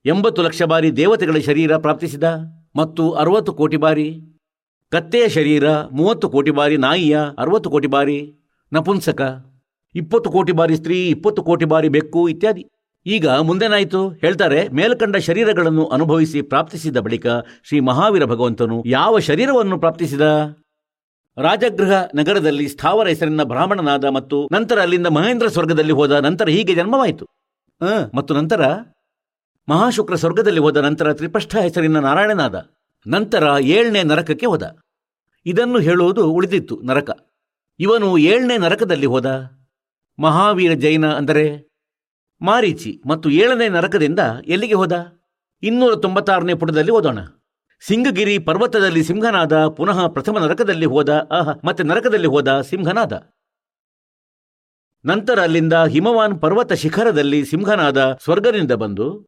ಎಂಬತ್ತು 0.05 0.41
ಲಕ್ಷ 0.41 0.63
ಬಾರಿ 0.63 0.91
ದೇವತೆಗಳ 0.91 1.37
ಶರೀರ 1.37 1.77
ಪ್ರಾಪ್ತಿಸಿದ, 1.77 2.23
ಮತ್ತು 2.75 3.11
ಅರವತ್ತು 3.11 3.53
ಕೋಟಿ 3.53 3.77
ಬಾರಿ 3.77 4.32
ಕತ್ತೆಯ 4.93 5.25
ಶರೀರ 5.35 5.67
ಮೂವತ್ತು 5.91 6.25
ಕೋಟಿ 6.29 6.51
ಬಾರಿ 6.57 6.75
ನಾಯಿಯ, 6.77 7.19
ಅರವತ್ತು 7.37 7.69
ಕೋಟಿ 7.73 7.89
ಬಾರಿ 7.93 8.17
ನಪುಂಸಕ, 8.71 9.21
ಇಪ್ಪತ್ತು 9.95 10.27
ಕೋಟಿ 10.31 10.53
ಬಾರಿ 10.59 10.75
ಸ್ತ್ರೀ, 10.75 10.97
ಇಪ್ಪತ್ತು 11.09 11.41
ಕೋಟಿ 11.47 11.65
ಬಾರಿ 11.71 11.89
ಬೆಕ್ಕು 11.95 12.21
ಇತ್ಯಾದಿ. 12.29 12.63
ಈಗ 13.05 13.27
ಮುಂದೇನಾಯಿತು? 13.47 14.01
ಹೇಳ್ತಾರೆ, 14.23 14.59
ಮೇಲ್ಕಂಡ 14.79 15.15
ಶರೀರಗಳನ್ನು 15.29 15.85
ಅನುಭವಿಸಿ 15.85 16.41
ಪ್ರಾಪ್ತಿಸಿದ 16.51 16.97
ಬಳಿಕ 16.97 17.25
ಶ್ರೀ 17.67 17.79
ಮಹಾವೀರ 17.89 18.27
ಭಗವಂತನು 18.33 18.77
ಯಾವ 18.85 19.19
ಶರೀರವನ್ನು 19.29 19.79
ಪ್ರಾಪ್ತಿಸಿದ? 19.79 20.27
ರಾಜಗೃಹ 21.37 21.93
ನಗರದಲ್ಲಿ 22.15 22.67
ಸ್ಥಾವರ 22.67 23.07
ಹೆಸರಿನ 23.07 23.45
ಬ್ರಾಹ್ಮಣನಾದ 23.53 24.05
ಮತ್ತು 24.19 24.39
ನಂತರ 24.51 24.79
ಅಲ್ಲಿಂದ 24.81 25.07
ಮಹೇಂದ್ರ 25.17 25.47
ಸ್ವರ್ಗದಲ್ಲಿ 25.47 25.97
ಹೋದ 26.01 26.23
ನಂತರ 26.27 26.47
ಹೀಗೆ 26.57 26.75
ಜನ್ಮವಾಯಿತು. 26.75 27.27
ಮತ್ತು 28.19 28.31
ನಂತರ? 28.33 28.61
ಮಹಾಶುಕ್ರ 29.67 30.15
ಸ್ವರ್ಗದಲ್ಲಿ 30.15 30.63
ಹೋದ 30.67 30.77
ನಂತರ 30.89 31.13
ತ್ರಿಪಷ್ಠ 31.13 31.55
ಹೆಸರಿನ 31.67 31.99
ನಾರಾಯಣನಾದ. 32.09 32.55
ನಂತರ 33.05 33.43
ಏಳನೇ 33.75 34.01
ನರಕಕ್ಕೆ 34.09 34.45
ಹೋದ. 34.45 34.65
ಇದನ್ನು 35.45 35.79
ಹೇಳುವುದು 35.79 36.31
ಉಳಿದಿತ್ತು 36.31 36.81
ನರಕ. 36.83 37.09
ಇವನು 37.79 38.17
ಏಳನೇ 38.17 38.57
ನರಕದಲ್ಲಿ 38.57 39.05
ಹೋದ. 39.05 39.25
ಮಹಾವೀರ 40.19 40.73
ಜೈನ 40.73 41.13
ಅಂದರೆ 41.13 41.73
ಮಾರೀಚಿ 42.41 43.01
ಮತ್ತು 43.07 43.29
ಏಳನೇ 43.29 43.69
ನರಕದಿಂದ 43.69 44.19
ಎಲ್ಲಿಗೆ 44.45 44.73
ಹೋದ? 44.73 44.91
ಇನ್ನೂರ 45.63 45.95
ತೊಂಬತ್ತಾರನೇ 45.95 46.53
ಪುಟದಲ್ಲಿ 46.53 46.91
ಓದೋಣ. 46.91 47.19
ಸಿಂಗಗಿರಿ 47.81 48.39
ಪರ್ವತದಲ್ಲಿ 48.39 49.03
ಸಿಂಹನಾದ 49.03 49.67
ಪುನಃ 49.67 50.07
ಪ್ರಥಮ 50.07 50.39
ನರಕದಲ್ಲಿ 50.39 50.85
ಹೋದ. 50.85 51.09
ಆಹ, 51.09 51.49
ಮತ್ತೆ 51.63 51.83
ನರಕದಲ್ಲಿ 51.83 52.27
ಹೋದ 52.27 52.61
ಸಿಂಹನಾದ. 52.61 53.13
ನಂತರ 55.05 55.39
ಅಲ್ಲಿಂದ 55.39 55.73
ಹಿಮವಾನ್ 55.73 56.41
ಪರ್ವತ 56.41 56.73
ಶಿಖರದಲ್ಲಿ 56.73 57.45
ಸಿಂಹನಾದ 57.45 58.13
ಸ್ವರ್ಗದಿಂದ 58.23 58.71
ಬಂದು 58.71 59.25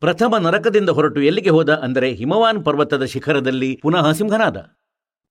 ಪ್ರಥಮ 0.00 0.36
ನರಕದಿಂದ 0.36 0.88
ಹೊರಟು 0.88 1.22
ಎಲ್ಲಿಗೆ 1.22 1.50
ಹೋದ 1.50 1.74
ಅಂದರೆ 1.74 2.12
ಹಿಮವಾನ್ 2.12 2.64
ಪರ್ವತದ 2.64 3.04
ಶಿಖರದಲ್ಲಿ 3.04 3.78
ಪುನಃ 3.82 4.12
ಸಿಂಹನಾದ. 4.12 4.56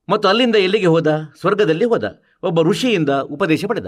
ಮತ್ತು 0.09 0.27
ಅಲ್ಲಿಂದ 0.27 0.55
ಎಲ್ಲಿಗೆ 0.55 0.85
ಹೋದ? 0.85 1.07
ಸ್ವರ್ಗದಲ್ಲಿ 1.39 1.85
ಹೋದ. 1.85 2.21
ಒಬ್ಬ 2.43 2.61
ಋಷಿಯಿಂದ 2.61 3.09
ಉಪದೇಶ 3.09 3.65
ಪಡೆದ. 3.65 3.85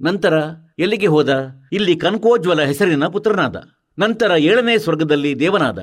ನಂತರ 0.00 0.42
ಎಲ್ಲಿಗೆ 0.78 1.06
ಹೋದ? 1.06 1.48
ಇಲ್ಲಿ 1.72 1.96
ಕನಕೋಜ್ವಲ 1.96 2.62
ಹೆಸರಿನ 2.62 3.06
ಪುತ್ರನಾದ. 3.06 3.56
ನಂತರ 3.98 4.30
ಏಳನೇ 4.38 4.78
ಸ್ವರ್ಗದಲ್ಲಿ 4.78 5.40
ದೇವನಾದ. 5.40 5.78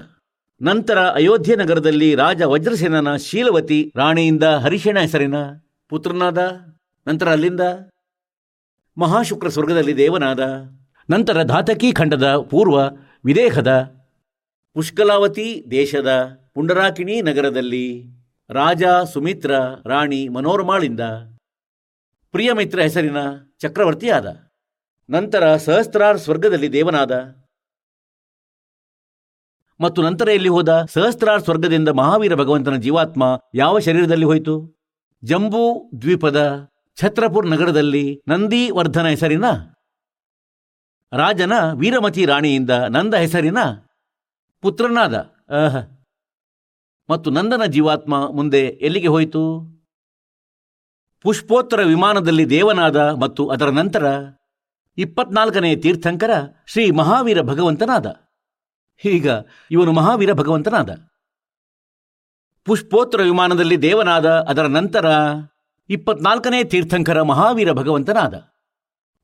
ನಂತರ 0.61 0.99
ಅಯೋಧ್ಯೆ 0.99 1.55
ನಗರದಲ್ಲಿ 1.55 2.15
ರಾಜ 2.15 2.41
ವಜ್ರಸೇನನ 2.41 3.15
ಶೀಲವತಿ 3.15 3.93
ರಾಣಿಯಿಂದ 3.95 4.43
ಹರಿಶೇಣ 4.43 4.99
ಹೆಸರಿನ 4.99 5.35
ಪುತ್ರನಾದ. 5.89 6.37
ನಂತರ 7.07 7.29
ಅಲ್ಲಿಂದ 7.29 7.61
ಮಹಾಶುಕ್ರ 8.97 9.47
ಸ್ವರ್ಗದಲ್ಲಿ 9.47 9.97
ದೇವನಾದ. 9.97 10.39
ನಂತರ 11.09 11.43
ಧಾತಕಿ 11.43 11.91
ಖಂಡದ 11.91 12.37
ಪೂರ್ವ 12.37 12.79
ವಿದೇಹದ 13.25 13.96
ಪುಷ್ಕಲಾವತಿ 14.77 15.65
ದೇಶದ 15.71 16.09
ಪುಂಡರಾಕಿಣಿ 16.53 17.21
ನಗರದಲ್ಲಿ 17.21 17.85
ರಾಜ 18.49 18.83
ಸುಮಿತ್ರ 19.13 19.51
ರಾಣಿ 19.85 20.27
ಮನೋರಮಾಳಿಂದ 20.27 21.01
ಪ್ರಿಯಮಿತ್ರ 22.33 22.81
ಹೆಸರಿನ 22.81 23.17
ಚಕ್ರವರ್ತಿಯಾದ 23.59 24.27
ನಂತರ 25.09 25.55
ಸಹಸ್ರಾರ್ 25.55 26.17
ಸ್ವರ್ಗದಲ್ಲಿ 26.17 26.73
ದೇವನಾದ 26.73 27.11
ಮತ್ತು 29.79 30.01
ನಂತರ 30.01 30.27
ಎಲ್ಲಿ 30.29 30.49
ಹೋದ 30.49 30.85
ಸಹಸ್ರಾರ್ 30.93 31.43
ಸ್ವರ್ಗದಿಂದ 31.43 31.89
ಮಹಾವೀರ 31.89 32.35
ಭಗವಂತನ 32.35 32.75
ಜೀವಾತ್ಮ 32.75 33.23
ಯಾವ 33.55 33.79
ಶರೀರದಲ್ಲಿ 33.79 34.25
ಹೋಯಿತು? 34.25 34.55
ಜಂಬೂ 35.23 35.89
ದ್ವೀಪದ 36.01 36.67
ಛತ್ರಪುರ್ 36.97 37.49
ನಗರದಲ್ಲಿ 37.49 38.05
ನಂದಿವರ್ಧನ 38.27 39.07
ಹೆಸರಿನ 39.07 39.45
ರಾಜನ 41.11 41.53
ವೀರಮತಿ 41.73 42.25
ರಾಣಿಯಿಂದ 42.25 42.69
ನಂದ 42.69 43.13
ಹೆಸರಿನ 43.13 43.59
ಪುತ್ರನಾದ 44.63 45.15
ಮತ್ತು 47.09 47.29
ನಂದನ 47.31 47.65
ಜೀವಾತ್ಮ 47.65 48.13
ಮುಂದೆ 48.35 48.61
ಎಲ್ಲಿಗೆ 48.87 49.07
ಹೋಯಿತು? 49.07 49.43
ಪುಷ್ಪೋತ್ತರ 51.21 51.81
ವಿಮಾನದಲ್ಲಿ 51.83 52.45
ದೇವನಾದ 52.49 52.99
ಮತ್ತು 53.21 53.43
ಅದರ 53.49 53.69
ನಂತರ 53.79 54.05
ಇಪ್ಪತ್ನಾಲ್ಕನೇ 54.97 55.75
ತೀರ್ಥಂಕರ 55.75 56.31
ಶ್ರೀ 56.67 56.85
ಮಹಾವೀರ 56.91 57.41
ಭಗವಂತನಾದ. 57.41 58.07
ಈಗ 59.05 59.27
ಇವನು 59.71 59.91
ಮಹಾವೀರ 59.91 60.33
ಭಗವಂತನಾದ. 60.33 60.91
ಪುಷ್ಪೋತ್ತರ 62.67 63.21
ವಿಮಾನದಲ್ಲಿ 63.21 63.77
ದೇವನಾದ 63.81 64.27
ಅದರ 64.51 64.65
ನಂತರ 64.77 65.05
ಇಪ್ಪತ್ನಾಲ್ಕನೇ 65.89 66.63
ತೀರ್ಥಂಕರ 66.63 67.21
ಮಹಾವೀರ 67.21 67.71
ಭಗವಂತನಾದ. 67.71 68.35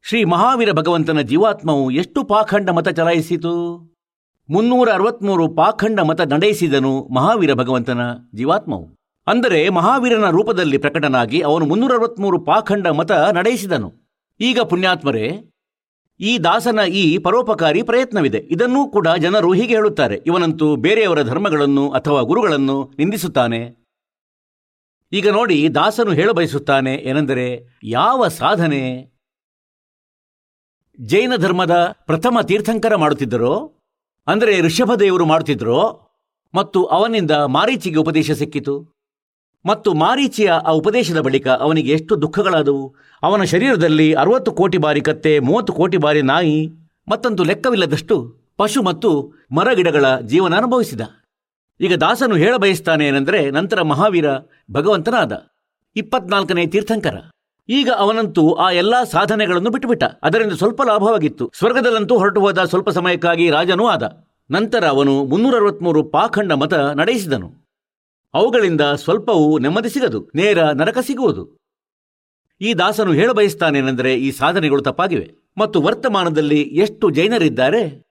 ಶ್ರೀ 0.06 0.24
ಮಹಾವೀರ 0.24 0.72
ಭಗವಂತನ 0.72 1.22
ಜೀವಾತ್ಮವು 1.32 1.92
ಎಷ್ಟು 1.92 2.24
ಪಾಖಂಡ 2.24 2.70
ಮತ 2.70 2.88
ಚಲಾಯಿಸಿತು? 2.88 3.54
ಮುನ್ನೂರ 4.50 4.90
ಅರವತ್ಮೂರು 4.92 5.56
ಪಾಖಂಡ 5.56 6.00
ಮತ 6.00 6.22
ನಡೆಯಿಸಿದನು 6.22 7.08
ಮಹಾವೀರ 7.08 7.54
ಭಗವಂತನ 7.54 8.02
ಜೀವಾತ್ಮವು. 8.36 8.86
ಅಂದರೆ 9.28 9.70
ಮಹಾವೀರನ 9.70 10.30
ರೂಪದಲ್ಲಿ 10.30 10.78
ಪ್ರಕಟನಾಗಿ 10.78 11.42
ಅವನು 11.42 11.66
ಮುನ್ನೂರ 11.66 11.94
ಅರವತ್ಮೂರು 11.94 12.40
ಪಾಖಂಡ 12.40 12.88
ಮತ 12.88 13.12
ನಡೆಯಿಸಿದನು 13.12 13.90
ಈಗ 14.40 14.60
ಪುಣ್ಯಾತ್ಮರೇ, 14.60 15.52
ಈ 16.20 16.38
ದಾಸನ 16.38 16.80
ಈ 16.80 17.18
ಪರೋಪಕಾರಿ 17.18 17.82
ಪ್ರಯತ್ನವಿದೆ. 17.82 18.38
ಇದನ್ನೂ 18.38 18.88
ಕೂಡ 18.88 19.08
ಜನರು 19.08 19.54
ಹೀಗೆ 19.54 19.74
ಹೇಳುತ್ತಾರೆ. 19.74 20.22
ಇವನಂತೂ 20.26 20.76
ಬೇರೆಯವರ 20.76 21.22
ಧರ್ಮಗಳನ್ನು 21.22 21.90
ಅಥವಾ 21.92 22.22
ಗುರುಗಳನ್ನು 22.22 22.94
ನಿಂದಿಸುತ್ತಾನೆ. 22.98 23.62
ಈಗ 25.12 25.30
ನೋಡಿ, 25.30 25.76
ದಾಸನು 25.76 26.12
ಹೇಳಬಯಸುತ್ತಾನೆ 26.12 26.96
ಏನೆಂದರೆ, 26.96 27.48
ಯಾವ 27.84 28.28
ಸಾಧನೆ 28.28 28.82
ಜೈನ 31.00 31.36
ಧರ್ಮದ 31.36 31.96
ಪ್ರಥಮ 32.06 32.38
ತೀರ್ಥಂಕರ 32.42 32.96
ಮಾಡುತ್ತಿದ್ದರೋ 32.96 33.54
ಅಂದರೆ 34.28 34.62
ಋಷಭದೇವರು 34.62 35.26
ಮಾಡುತ್ತಿದ್ರು 35.26 35.80
ಮತ್ತು 36.54 36.86
ಅವನಿಂದ 36.86 37.32
ಮಾರೀಚಿಗೆ 37.32 37.96
ಉಪದೇಶ 37.96 38.32
ಸಿಕ್ಕಿತು? 38.32 38.94
ಮತ್ತು 39.66 39.94
ಮಾರೀಚಿಯ 39.94 40.50
ಆ 40.50 40.72
ಉಪದೇಶದ 40.72 41.20
ಬಳಿಕ 41.20 41.48
ಅವನಿಗೆ 41.48 41.92
ಎಷ್ಟು 41.92 42.22
ದುಃಖಗಳಾದವು? 42.22 42.96
ಅವನ 43.24 43.44
ಶರೀರದಲ್ಲಿ 43.44 44.14
ಅರವತ್ತು 44.14 44.52
ಕೋಟಿ 44.52 44.78
ಬಾರಿ 44.78 45.02
ಕತ್ತೆ, 45.02 45.40
ಮೂವತ್ತು 45.40 45.74
ಕೋಟಿ 45.74 45.98
ಬಾರಿ 45.98 46.22
ನಾಯಿ 46.22 46.70
ಮತ್ತೊಂದು 47.08 47.44
ಲೆಕ್ಕವಿಲ್ಲದಷ್ಟು 47.44 48.16
ಪಶು 48.58 48.84
ಮತ್ತು 48.84 49.34
ಮರಗಿಡಗಳ 49.52 50.20
ಜೀವನ 50.20 50.58
ಅನುಭವಿಸಿದ. 50.58 51.02
ಈಗ 51.80 51.96
ದಾಸನು 51.96 52.36
ಹೇಳಬಯಸ್ತಾನೆ 52.36 53.08
ಏನೆಂದರೆ, 53.08 53.52
ನಂತರ 53.52 53.82
ಮಹಾವೀರ 53.82 54.26
ಭಗವಂತನಾದ. 54.72 55.48
ಇಪ್ಪತ್ನಾಲ್ಕನೇ 55.96 56.66
ತೀರ್ಥಂಕರ. 56.66 57.16
ಈಗ 57.70 57.90
ಅವನಂತೂ 57.98 58.54
ಆ 58.54 58.72
ಎಲ್ಲಾ 58.72 59.04
ಸಾಧನೆಗಳನ್ನು 59.04 59.70
ಬಿಟ್ಟುಬಿಟ್ಟ. 59.70 60.04
ಅದರಿಂದ 60.04 60.52
ಸ್ವಲ್ಪ 60.52 60.82
ಲಾಭವಾಗಿತ್ತು. 60.82 61.52
ಸ್ವರ್ಗದಲ್ಲಂತೂ 61.58 62.18
ಹೊರಟು 62.18 62.40
ಹೋದ 62.40 62.64
ಸ್ವಲ್ಪ 62.64 62.90
ಸಮಯಕ್ಕಾಗಿ 62.90 63.50
ರಾಜನೂ 63.50 63.88
ಆದ. 63.88 64.28
ನಂತರ 64.52 64.88
ಅವನು 64.88 65.26
ಮುನ್ನೂರ 65.26 65.56
ಅರವತ್ಮೂರು 65.56 66.04
ಪಾಖಂಡ 66.04 66.52
ಮತ 66.52 66.74
ನಡೆಸಿದನು. 66.74 67.54
ಅವುಗಳಿಂದ 68.34 68.82
ಸ್ವಲ್ಪವೂ 68.82 69.58
ನೆಮ್ಮದಿ 69.58 69.90
ಸಿಗದು, 69.90 70.32
ನೇರ 70.36 70.64
ನರಕ 70.64 70.98
ಸಿಗುವುದು. 70.98 71.58
ಈ 72.62 72.74
ದಾಸನು 72.74 73.14
ಹೇಳಬಯಸ್ತಾನೇನೆಂದರೆ 73.14 74.16
ಈ 74.16 74.32
ಸಾಧನೆಗಳು 74.32 74.82
ತಪ್ಪಾಗಿವೆ. 74.82 75.32
ಮತ್ತು 75.58 75.82
ವರ್ತಮಾನದಲ್ಲಿ 75.82 76.62
ಎಷ್ಟು 76.62 77.10
ಜೈನರಿದ್ದಾರೆ? 77.10 78.04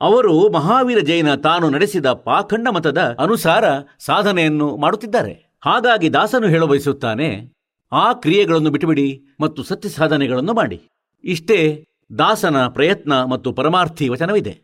ಅವರು 0.00 0.48
ಮಹಾವೀರ 0.48 0.98
ಜೈನ 0.98 1.34
ತಾನು 1.34 1.70
ನಡೆಸಿದ 1.70 2.06
ಪಾಖಂಡ 2.06 2.68
ಮತದ 2.68 3.16
ಅನುಸಾರ 3.18 3.64
ಸಾಧನೆಯನ್ನು 3.98 4.76
ಮಾಡುತ್ತಿದ್ದಾರೆ. 4.76 5.52
ಹಾಗಾಗಿ 5.64 6.12
ದಾಸನು 6.12 6.46
ಹೇಳಬಯಸುತ್ತಾನೆ 6.46 7.55
ಆ 7.92 8.12
ಕ್ರಿಯೆಗಳನ್ನು 8.12 8.70
ಬಿಟ್ಟುಬಿಡಿ 8.70 9.36
ಮತ್ತು 9.40 9.62
ಸತ್ಯ 9.62 9.88
ಸಾಧನೆಗಳನ್ನು 9.88 10.54
ಮಾಡಿ. 10.54 10.88
ಇಷ್ಟೇ 11.24 11.84
ದಾಸನ 12.18 12.66
ಪ್ರಯತ್ನ 12.66 13.24
ಮತ್ತು 13.24 13.52
ಪರಮಾರ್ಥಿ 13.52 14.08
ವಚನವಿದೆ. 14.08 14.60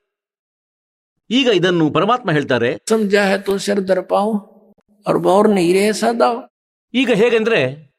ಈಗ 1.31 1.49
ಇದನ್ನು 1.55 1.91
ಪರಮಾತ್ಮ 1.91 2.31
ಹೇಳ್ತಾರೆ. 2.31 2.79
ಈಗ 6.95 7.11
ಹೇಗೆಂದ್ರೆ 7.11 7.93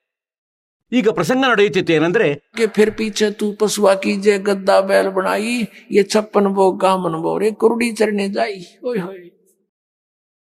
ಈಗ 0.91 1.09
ಪ್ರಸಂಗ 1.09 1.45
ನಡೆಯುತ್ತಿತ್ತು 1.49 1.93
ಏನಂದ್ರೆ 1.93 2.33
ಗದ್ದಾ 4.37 4.81
ಬೇಲ್ 4.81 5.09
ಬಣಾಯಿ 5.09 5.87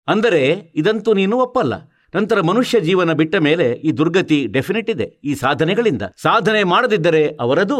ಅಂದರೆ 0.08 0.72
ಇದಂತೂ 0.74 1.14
ನೀನು 1.14 1.36
ಒಪ್ಪಲ್ಲ. 1.36 1.89
ನಂತರ 2.14 2.40
ಮನುಷ್ಯ 2.40 2.80
ಜೀವನ 2.80 3.12
ಬಿಟ್ಟ 3.12 3.34
ಮೇಲೆ 3.36 3.66
ಈ 3.72 3.92
ದುರ್ಗತಿ 3.92 4.46
ಡೆಫಿನೆಟ್ 4.46 4.90
ಇದೆ. 4.90 5.06
ಈ 5.24 5.34
ಸಾಧನೆಗಳಿಂದ. 5.34 6.02
ಸಾಧನೆ 6.22 6.62
ಮಾಡದಿದ್ದರೆ 6.64 7.22
ಅವರದು, 7.40 7.78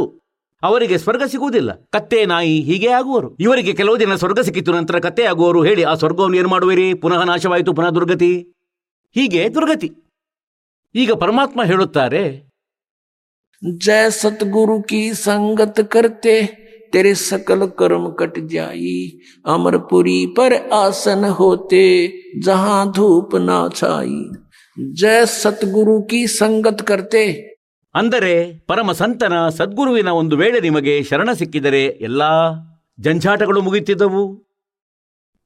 ಅವರಿಗೆ 0.62 0.98
ಸ್ವರ್ಗ 0.98 1.22
ಸಿಗುವುದಿಲ್ಲ. 1.22 1.70
ಕತ್ತೆ, 1.92 2.26
ನಾಯಿ 2.26 2.60
ಹೀಗೆ 2.60 2.88
ಆಗುವರು. 2.88 3.36
ಇವರಿಗೆ 3.36 3.72
ಕೆಲವು 3.72 4.00
ದಿನ 4.00 4.14
ಸ್ವರ್ಗ 4.14 4.40
ಸಿಕ್ಕಿತು, 4.40 4.72
ನಂತರ 4.72 4.98
ಕತ್ತೆ 4.98 5.24
ಆಗುವರು 5.24 5.62
ಹೇಳಿ, 5.62 5.82
ಆ 5.82 5.94
ಸ್ವರ್ಗವನ್ನು 5.94 6.36
ಏನು 6.36 6.48
ಮಾಡುವಿರಿ? 6.48 6.94
ಪುನಃ 6.94 7.22
ನಾಶವಾಯಿತು, 7.24 7.74
ಪುನಃ 7.74 7.90
ದುರ್ಗತಿ. 7.90 8.32
ಹೀಗೆ 9.14 9.54
ದುರ್ಗತಿ. 9.54 9.90
ಈಗ 10.94 11.12
ಪರಮಾತ್ಮ 11.12 11.64
ಹೇಳುತ್ತಾರೆ, 11.64 12.22
ಜಯ 13.78 14.10
ಸದ್ಗುರು 14.10 14.82
ಕಿ 14.82 15.12
ಸಂಗತ 15.14 15.80
ಕರ್ತೆ. 15.80 16.69
तेरे 16.93 17.13
सकल 17.21 17.61
कर्म 17.79 18.03
कट 18.19 18.35
जाई 18.51 18.91
अमरपुरी 19.47 20.19
पर 20.37 20.53
आसन 20.75 21.23
होते 21.39 21.81
जहां 22.45 22.77
धूप 22.91 23.35
ना 23.47 23.57
छाई 23.75 24.19
जय 24.95 25.25
सतगुरु 25.33 25.97
की 26.11 26.21
संगत 26.35 26.81
करते 26.91 27.25
ಅಂದರೆ 27.95 28.31
ಪರಮ 28.69 28.91
ಸಂತನ 28.93 29.35
ಸದ್ಗುರುವಿನ 29.57 30.09
ಒಂದು 30.19 30.35
ವೇಳೆ 30.35 30.59
ನಿಮಗೆ 30.59 30.93
ಶರಣ 31.09 31.29
ಸಿಕ್ಕಿದರೆ 31.33 31.83
ಎಲ್ಲಾ 32.01 32.31
ಜಂಜಾಟಗಳು 32.99 33.59
ಮುಗಿಯುತ್ತಿದ್ದವು 33.61 34.23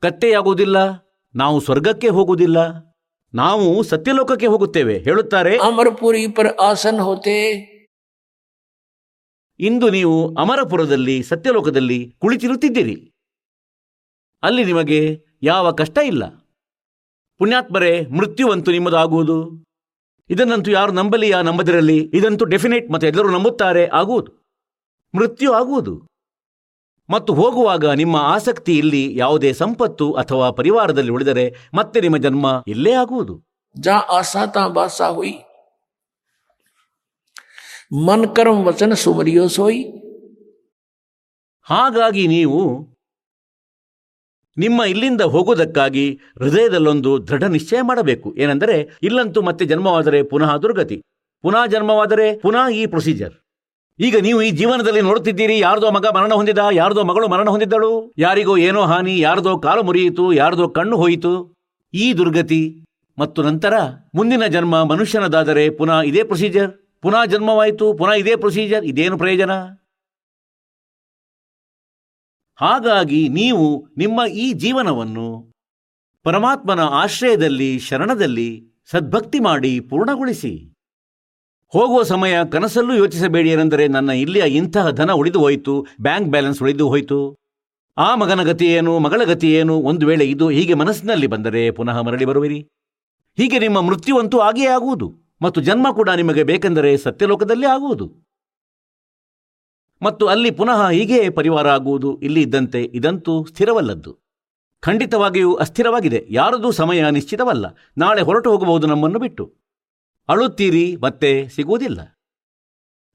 ಕತ್ತೆಯಾಗುವುದಿಲ್ಲ 0.04 0.78
ನಾವು 1.36 1.58
ಸ್ವರ್ಗಕ್ಕೆ 1.60 2.10
ಹೋಗುವುದಿಲ್ಲ 2.10 2.60
ನಾವು 3.34 3.66
ಸತ್ಯಲೋಕಕ್ಕೆ 3.84 4.48
ಹೋಗುತ್ತೇವೆ 4.48 4.96
ಹೇಳುತ್ತಾರೆ 5.08 5.52
अमरपुरी 5.68 6.24
पर 6.38 6.48
आसन 6.62 6.98
होते 7.08 7.36
ಇಂದು 9.61 9.89
ನೀವು 9.89 10.35
ಅಮರಪುರದಲ್ಲಿ 10.35 11.23
ಸತ್ಯಲೋಕದಲ್ಲಿ 11.23 12.15
ಕುಳಿತಿರುತ್ತಿದ್ದೀರಿ. 12.19 13.13
ಅಲ್ಲಿ 14.43 14.65
ನಿಮಗೆ 14.65 15.25
ಯಾವ 15.43 15.71
ಕಷ್ಟ 15.71 15.99
ಇಲ್ಲ. 16.07 16.27
ಪುಣ್ಯಾತ್ಮರೇ, 17.39 18.07
ಮೃತ್ಯುವಂತೂ 18.07 18.71
ನಿಮ್ಮದಾಗುವುದು. 18.71 19.65
ಇದನ್ನಂತೂ 20.31 20.71
ಯಾರು 20.71 20.93
ನಂಬಲಿ 20.93 21.29
ಯಾ 21.29 21.43
ನಂಬದಿರಲಿ, 21.43 21.99
ಇದಂತೂ 21.99 22.45
ಡೆಫಿನೇಟ್ 22.45 22.91
ಮತ್ತು 22.91 23.07
ಎಲ್ಲರೂ 23.07 23.31
ನಂಬುತ್ತಾರೆ, 23.31 23.87
ಆಗುವುದು. 23.87 24.33
ಮೃತ್ಯು 25.15 25.53
ಆಗುವುದು. 25.53 26.07
ಮತ್ತು 27.11 27.35
ಹೋಗುವಾಗ 27.35 27.87
ನಿಮ್ಮ 27.87 28.17
ಆಸಕ್ತಿ 28.17 28.79
ಇಲ್ಲಿ 28.79 29.17
ಯಾವುದೇ 29.17 29.53
ಸಂಪತ್ತು 29.53 30.13
ಅಥವಾ 30.13 30.51
ಪರಿವಾರದಲ್ಲಿ 30.51 31.13
ಉಳಿದರೆ 31.13 31.55
ಮತ್ತೆ 31.75 32.01
ನಿಮ್ಮ 32.01 32.17
ಜನ್ಮ 32.17 32.63
ಇಲ್ಲೇ 32.67 32.93
ಆಗುವುದು. 32.93 33.43
ಜಾ 33.81 33.95
ಆಸಾತಾ 33.97 34.69
ಬಾಸಾ 34.69 35.09
ಹುಯಿ. 35.09 35.54
ಮನ್ 37.93 38.37
ಕರ್ಮ 38.37 38.67
ವಚನ 38.67 38.93
ಸುಮರಿಯೋ 38.93 39.49
ಸೋಯಿ. 39.49 39.83
ಹಾಗಾಗಿ 41.63 42.27
ನೀವು 42.27 42.61
ನಿಮ್ಮ 44.59 44.83
ಇಲ್ಲಿಂದ 44.83 45.21
ಹೋಗುವುದಕ್ಕಾಗಿ 45.21 46.21
ಹೃದಯದಲ್ಲೊಂದು 46.39 47.29
ದೃಢ 47.29 47.45
ನಿಶ್ಚಯ 47.45 47.81
ಮಾಡಬೇಕು. 47.83 48.37
ಏನೆಂದರೆ, 48.37 48.99
ಇಲ್ಲಂತೂ 49.03 49.43
ಮತ್ತೆ 49.43 49.65
ಜನ್ಮವಾದರೆ 49.65 50.23
ಪುನಃ 50.23 50.57
ದುರ್ಗತಿ, 50.57 51.03
ಪುನಃ 51.43 51.67
ಜನ್ಮವಾದರೆ 51.67 52.41
ಪುನಃ 52.41 52.69
ಈ 52.69 52.87
ಪ್ರೊಸೀಜರ್ 52.87 53.33
ಈಗ 54.01 54.17
ನೀವು 54.17 54.43
ಈ 54.43 54.51
ಜೀವನದಲ್ಲಿ 54.51 55.01
ನೋಡುತ್ತಿದ್ದೀರಿ, 55.01 55.59
ಯಾರ್ದೋ 55.59 55.91
ಮಗ 55.91 56.07
ಮರಣ 56.15 56.33
ಹೊಂದಿದ, 56.33 56.59
ಯಾರ್ದೋ 56.73 57.05
ಮಗಳು 57.05 57.29
ಮರಣ 57.29 57.49
ಹೊಂದಿದ್ದಳು, 57.49 58.15
ಯಾರಿಗೋ 58.19 58.57
ಏನೋ 58.57 58.83
ಹಾನಿ, 58.83 59.21
ಯಾರ್ದೋ 59.21 59.59
ಕಾಲು 59.59 59.83
ಮುರಿಯಿತು, 59.83 60.33
ಯಾರ್ದೋ 60.33 60.69
ಕಣ್ಣು 60.69 60.97
ಹೋಯಿತು. 60.97 61.57
ಈ 61.95 62.13
ದುರ್ಗತಿ 62.13 62.87
ಮತ್ತು 63.19 63.43
ನಂತರ 63.43 63.75
ಮುಂದಿನ 64.15 64.47
ಜನ್ಮ 64.47 64.85
ಮನುಷ್ಯನದಾದರೆ 64.85 65.71
ಪುನಃ 65.71 66.01
ಇದೇ 66.01 66.23
ಪ್ರೊಸೀಜರ್ 66.23 66.84
ಪುನಃ 67.05 67.25
ಜನ್ಮವಾಯಿತು, 67.25 67.95
ಪುನಃ 67.95 68.13
ಇದೇ 68.13 68.37
ಪ್ರೊಸೀಜರ್ 68.37 68.85
ಇದೇನು 68.85 69.19
ಪ್ರಯೋಜನ? 69.19 69.51
ಹಾಗಾಗಿ 72.61 73.29
ನೀವು 73.29 73.87
ನಿಮ್ಮ 73.97 74.27
ಈ 74.27 74.53
ಜೀವನವನ್ನು 74.53 75.53
ಪರಮಾತ್ಮನ 76.23 76.81
ಆಶ್ರಯದಲ್ಲಿ, 76.81 77.79
ಶರಣದಲ್ಲಿ 77.79 78.73
ಸದ್ಭಕ್ತಿ 78.91 79.41
ಮಾಡಿ 79.41 79.81
ಪೂರ್ಣಗೊಳಿಸಿ. 79.81 80.73
ಹೋಗುವ 81.69 82.03
ಸಮಯ 82.03 82.45
ಕನಸಲ್ಲೂ 82.53 82.95
ಯೋಚಿಸಬೇಡಿ 82.95 83.51
ಏನೆಂದರೆ 83.51 83.89
ನನ್ನ 83.89 84.11
ಇಲ್ಲಿಯ 84.11 84.43
ಇಂತಹ 84.43 84.91
ಧನ 84.91 85.11
ಉಳಿದು 85.11 85.41
ಹೋಯಿತು, 85.41 85.87
ಬ್ಯಾಂಕ್ 86.01 86.31
ಬ್ಯಾಲೆನ್ಸ್ 86.31 86.63
ಉಳಿದು 86.63 86.89
ಹೋಯಿತು. 86.89 87.37
ಆ 87.99 88.15
ಮಗನ 88.15 88.43
ಗತಿ 88.43 88.65
ಏನು, 88.65 88.99
ಮಗಳ 88.99 89.25
ಗತಿ 89.25 89.53
ಏನು? 89.53 89.77
ಒಂದು 89.77 90.07
ವೇಳೆ 90.07 90.25
ಇದು 90.25 90.49
ಹೀಗೆ 90.49 90.75
ಮನಸ್ಸಿನಲ್ಲಿ 90.75 91.27
ಬಂದರೆ 91.27 91.71
ಪುನಃ 91.71 92.01
ಮರಳಿ 92.01 92.25
ಬರುವಿರಿ. 92.25 92.61
ಹೀಗೆ 93.37 93.59
ನಿಮ್ಮ 93.59 93.81
ಮೃತ್ಯುವಂತೂ 93.81 94.39
ಆಗಿಯೇ 94.39 94.67
ಆಗುವುದು. 94.67 95.24
ಮತ್ತು 95.43 95.61
ಜನ್ಮ 95.61 95.93
ಕೂಡ 95.93 96.11
ನಿಮಗೆ 96.11 96.45
ಬೇಕೆಂದರೆ 96.45 96.97
ಸತ್ಯಲೋಕದಲ್ಲಿ 96.97 97.67
ಆಗುವುದು. 97.67 98.25
ಮತ್ತು 100.03 100.27
ಅಲ್ಲಿ 100.27 100.51
ಪುನಃ 100.51 100.89
ಹೀಗೆ 100.89 101.31
ಪರಿವಾರ 101.31 101.69
ಆಗುವುದು. 101.69 102.21
ಇಲ್ಲಿ 102.21 102.43
ಇದ್ದಂತೆ 102.43 102.83
ಇದಂತೂ 102.83 103.45
ಸ್ಥಿರವಲ್ಲದ್ದು. 103.45 104.19
ಖಂಡಿತವಾಗಿಯೂ 104.81 105.55
ಅಸ್ಥಿರವಾಗಿದೆ. 105.55 106.27
ಯಾರದೂ 106.31 106.71
ಸಮಯ 106.71 107.11
ನಿಶ್ಚಿತವಲ್ಲ. 107.11 107.67
ನಾಳೆ 107.99 108.23
ಹೊರಟು 108.23 108.51
ಹೋಗಬಹುದು 108.51 108.87
ನಮ್ಮನ್ನು 108.87 109.19
ಬಿಟ್ಟು. 109.19 109.55
ಅಳುತ್ತೀರಿ, 110.29 110.97
ಮತ್ತೆ 110.97 111.49
ಸಿಗುವುದಿಲ್ಲ. 111.49 112.21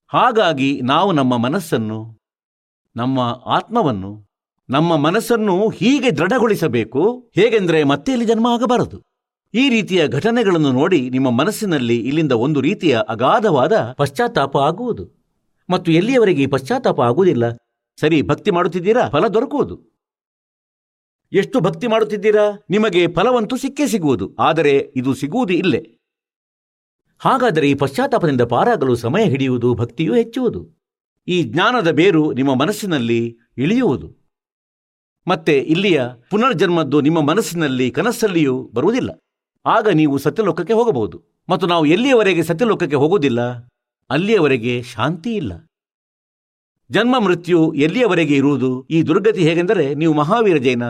ಹಾಗಾಗಿ 0.08 0.82
ನಾವು 0.82 1.12
ನಮ್ಮ 1.12 1.38
ಮನಸ್ಸನ್ನು, 1.38 2.20
ನಮ್ಮ 2.96 3.20
ಆತ್ಮವನ್ನು, 3.46 4.30
ನಮ್ಮ 4.70 4.96
ಮನಸ್ಸನ್ನು 4.96 5.70
ಹೀಗೆ 5.70 6.12
ದೃಢಗೊಳಿಸಬೇಕು. 6.12 7.32
ಹೇಗೆಂದರೆ 7.36 7.84
ಮತ್ತೆ 7.84 8.12
ಇಲ್ಲಿ 8.12 8.26
ಜನ್ಮ 8.26 8.48
ಆಗಬಾರದು. 8.48 9.09
ಈ 9.54 9.70
ರೀತಿಯ 9.70 10.08
ಘಟನೆಗಳನ್ನು 10.08 10.72
ನೋಡಿ 10.72 11.10
ನಿಮ್ಮ 11.10 11.30
ಮನಸ್ಸಿನಲ್ಲಿ 11.30 12.08
ಇಲ್ಲಿಂದ 12.08 12.32
ಒಂದು 12.32 12.62
ರೀತಿಯ 12.62 13.00
ಅಗಾಧವಾದ 13.10 13.94
ಪಶ್ಚಾತ್ತಾಪ 13.98 14.58
ಆಗುವುದು. 14.58 15.10
ಮತ್ತು 15.70 15.92
ಎಲ್ಲಿಯವರೆಗೆ 15.92 16.44
ಈ 16.44 16.46
ಪಶ್ಚಾತ್ತಾಪ 16.46 17.02
ಆಗುವುದಿಲ್ಲ? 17.02 17.44
ಸರಿ, 18.00 18.22
ಭಕ್ತಿ 18.22 18.52
ಮಾಡುತ್ತಿದ್ದೀರಾ? 18.52 19.10
ಫಲ 19.10 19.28
ದೊರಕುವುದು. 19.28 20.00
ಎಷ್ಟು 21.34 21.60
ಭಕ್ತಿ 21.60 21.88
ಮಾಡುತ್ತಿದ್ದೀರಾ? 21.88 22.64
ನಿಮಗೆ 22.70 23.08
ಫಲವಂತೂ 23.08 23.58
ಸಿಕ್ಕೇ 23.58 23.88
ಸಿಗುವುದು. 23.88 24.36
ಆದರೆ 24.36 24.94
ಇದು 24.96 25.14
ಸಿಗುವುದು 25.14 25.54
ಇಲ್ಲೇ. 25.54 25.98
ಹಾಗಾದರೆ 27.20 27.70
ಈ 27.70 27.74
ಪಶ್ಚಾತ್ತಾಪದಿಂದ 27.74 28.42
ಪಾರಾಗಲು 28.42 28.96
ಸಮಯ 28.96 29.24
ಹಿಡಿಯುವುದು, 29.24 29.74
ಭಕ್ತಿಯೂ 29.74 30.16
ಹೆಚ್ಚುವುದು. 30.16 30.86
ಈ 31.28 31.44
ಜ್ಞಾನದ 31.44 31.92
ಬೇರು 31.92 32.34
ನಿಮ್ಮ 32.34 32.56
ಮನಸ್ಸಿನಲ್ಲಿ 32.56 33.38
ಇಳಿಯುವುದು. 33.58 34.16
ಮತ್ತೆ 35.28 35.60
ಇಲ್ಲಿಯ 35.60 36.04
ಪುನರ್ಜನ್ಮದ್ದು 36.30 37.02
ನಿಮ್ಮ 37.02 37.22
ಮನಸ್ಸಿನಲ್ಲಿ 37.22 37.92
ಕನಸಲ್ಲಿಯೂ 37.92 38.72
ಬರುವುದಿಲ್ಲ. 38.74 39.10
ಆಗ 39.70 39.88
ನೀವು 39.88 40.18
ಸತ್ಯಲೋಕಕ್ಕೆ 40.18 40.74
ಹೋಗಬಹುದು. 40.74 41.18
ಮತ್ತು 41.50 41.68
ನಾವು 41.68 41.86
ಎಲ್ಲಿಯವರೆಗೆ 41.86 42.44
ಸತ್ಯಲೋಕಕ್ಕೆ 42.44 42.96
ಹೋಗುವುದಿಲ್ಲ? 42.96 43.42
ಅಲ್ಲಿಯವರೆಗೆ 44.10 44.84
ಶಾಂತಿ 44.84 45.36
ಇಲ್ಲ. 45.36 45.54
ಜನ್ಮ 46.92 47.20
ಮೃತ್ಯು 47.20 47.74
ಎಲ್ಲಿಯವರೆಗೆ 47.74 48.36
ಇರುವುದು? 48.36 48.88
ಈ 48.88 49.04
ದುರ್ಗತಿ 49.04 49.44
ಹೇಗೆಂದರೆ 49.44 49.96
ನೀವು 49.96 50.14
ಮಹಾವೀರ 50.14 50.58
ಜೈನ 50.58 50.84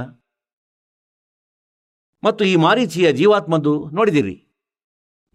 ಮತ್ತು 2.23 2.45
ಈ 2.45 2.55
ಮಾರೀಚಿಯ 2.55 3.11
ಜೀವಾತ್ಮದ್ದು 3.11 3.89
ನೋಡಿದಿರಿ. 3.89 4.45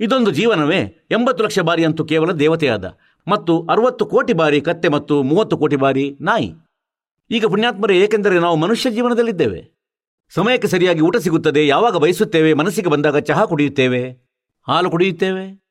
ಇದೊಂದು 0.01 0.31
ಜೀವನವೇ 0.31 1.09
ಎಂಬತ್ತು 1.11 1.45
ಲಕ್ಷ 1.45 1.59
ಬಾರಿ 1.59 1.85
ಅಂತೂ 1.85 2.05
ಕೇವಲ 2.05 2.33
ದೇವತೆಯಾದ. 2.33 2.99
ಮತ್ತು 3.29 3.67
ಅರವತ್ತು 3.67 4.07
ಕೋಟಿ 4.07 4.33
ಬಾರಿ 4.33 4.61
ಕತ್ತೆ 4.61 4.89
ಮತ್ತು 4.89 5.23
ಮೂವತ್ತು 5.23 5.57
ಕೋಟಿ 5.57 5.77
ಬಾರಿ 5.77 6.19
ನಾಯಿ. 6.21 6.55
ಈಗ 7.31 7.47
ಪುಣ್ಯಾತ್ಮರೇ 7.47 8.01
ಏಕೆಂದರೆ 8.01 8.39
ನಾವು 8.39 8.57
ಮನುಷ್ಯ 8.57 8.91
ಜೀವನದಲ್ಲಿದ್ದೇವೆ. 8.91 9.74
ಸಮಯಕ್ಕೆ 10.35 10.68
ಸರಿಯಾಗಿ 10.68 11.01
ಊಟ 11.01 11.16
ಸಿಗುತ್ತದೆ. 11.16 11.66
ಯಾವಾಗ 11.66 11.97
ಬಯಸುತ್ತೇವೆ, 11.97 12.53
ಮನಸ್ಸಿಗೆ 12.53 12.91
ಬಂದಾಗ 12.91 13.18
ಚಹಾ 13.18 13.47
ಕುಡಿಯುತ್ತೇವೆ. 13.47 14.11
ಹಾಲು 14.68 14.91
ಕುಡಿಯುತ್ತೇವೆ. 14.91 15.64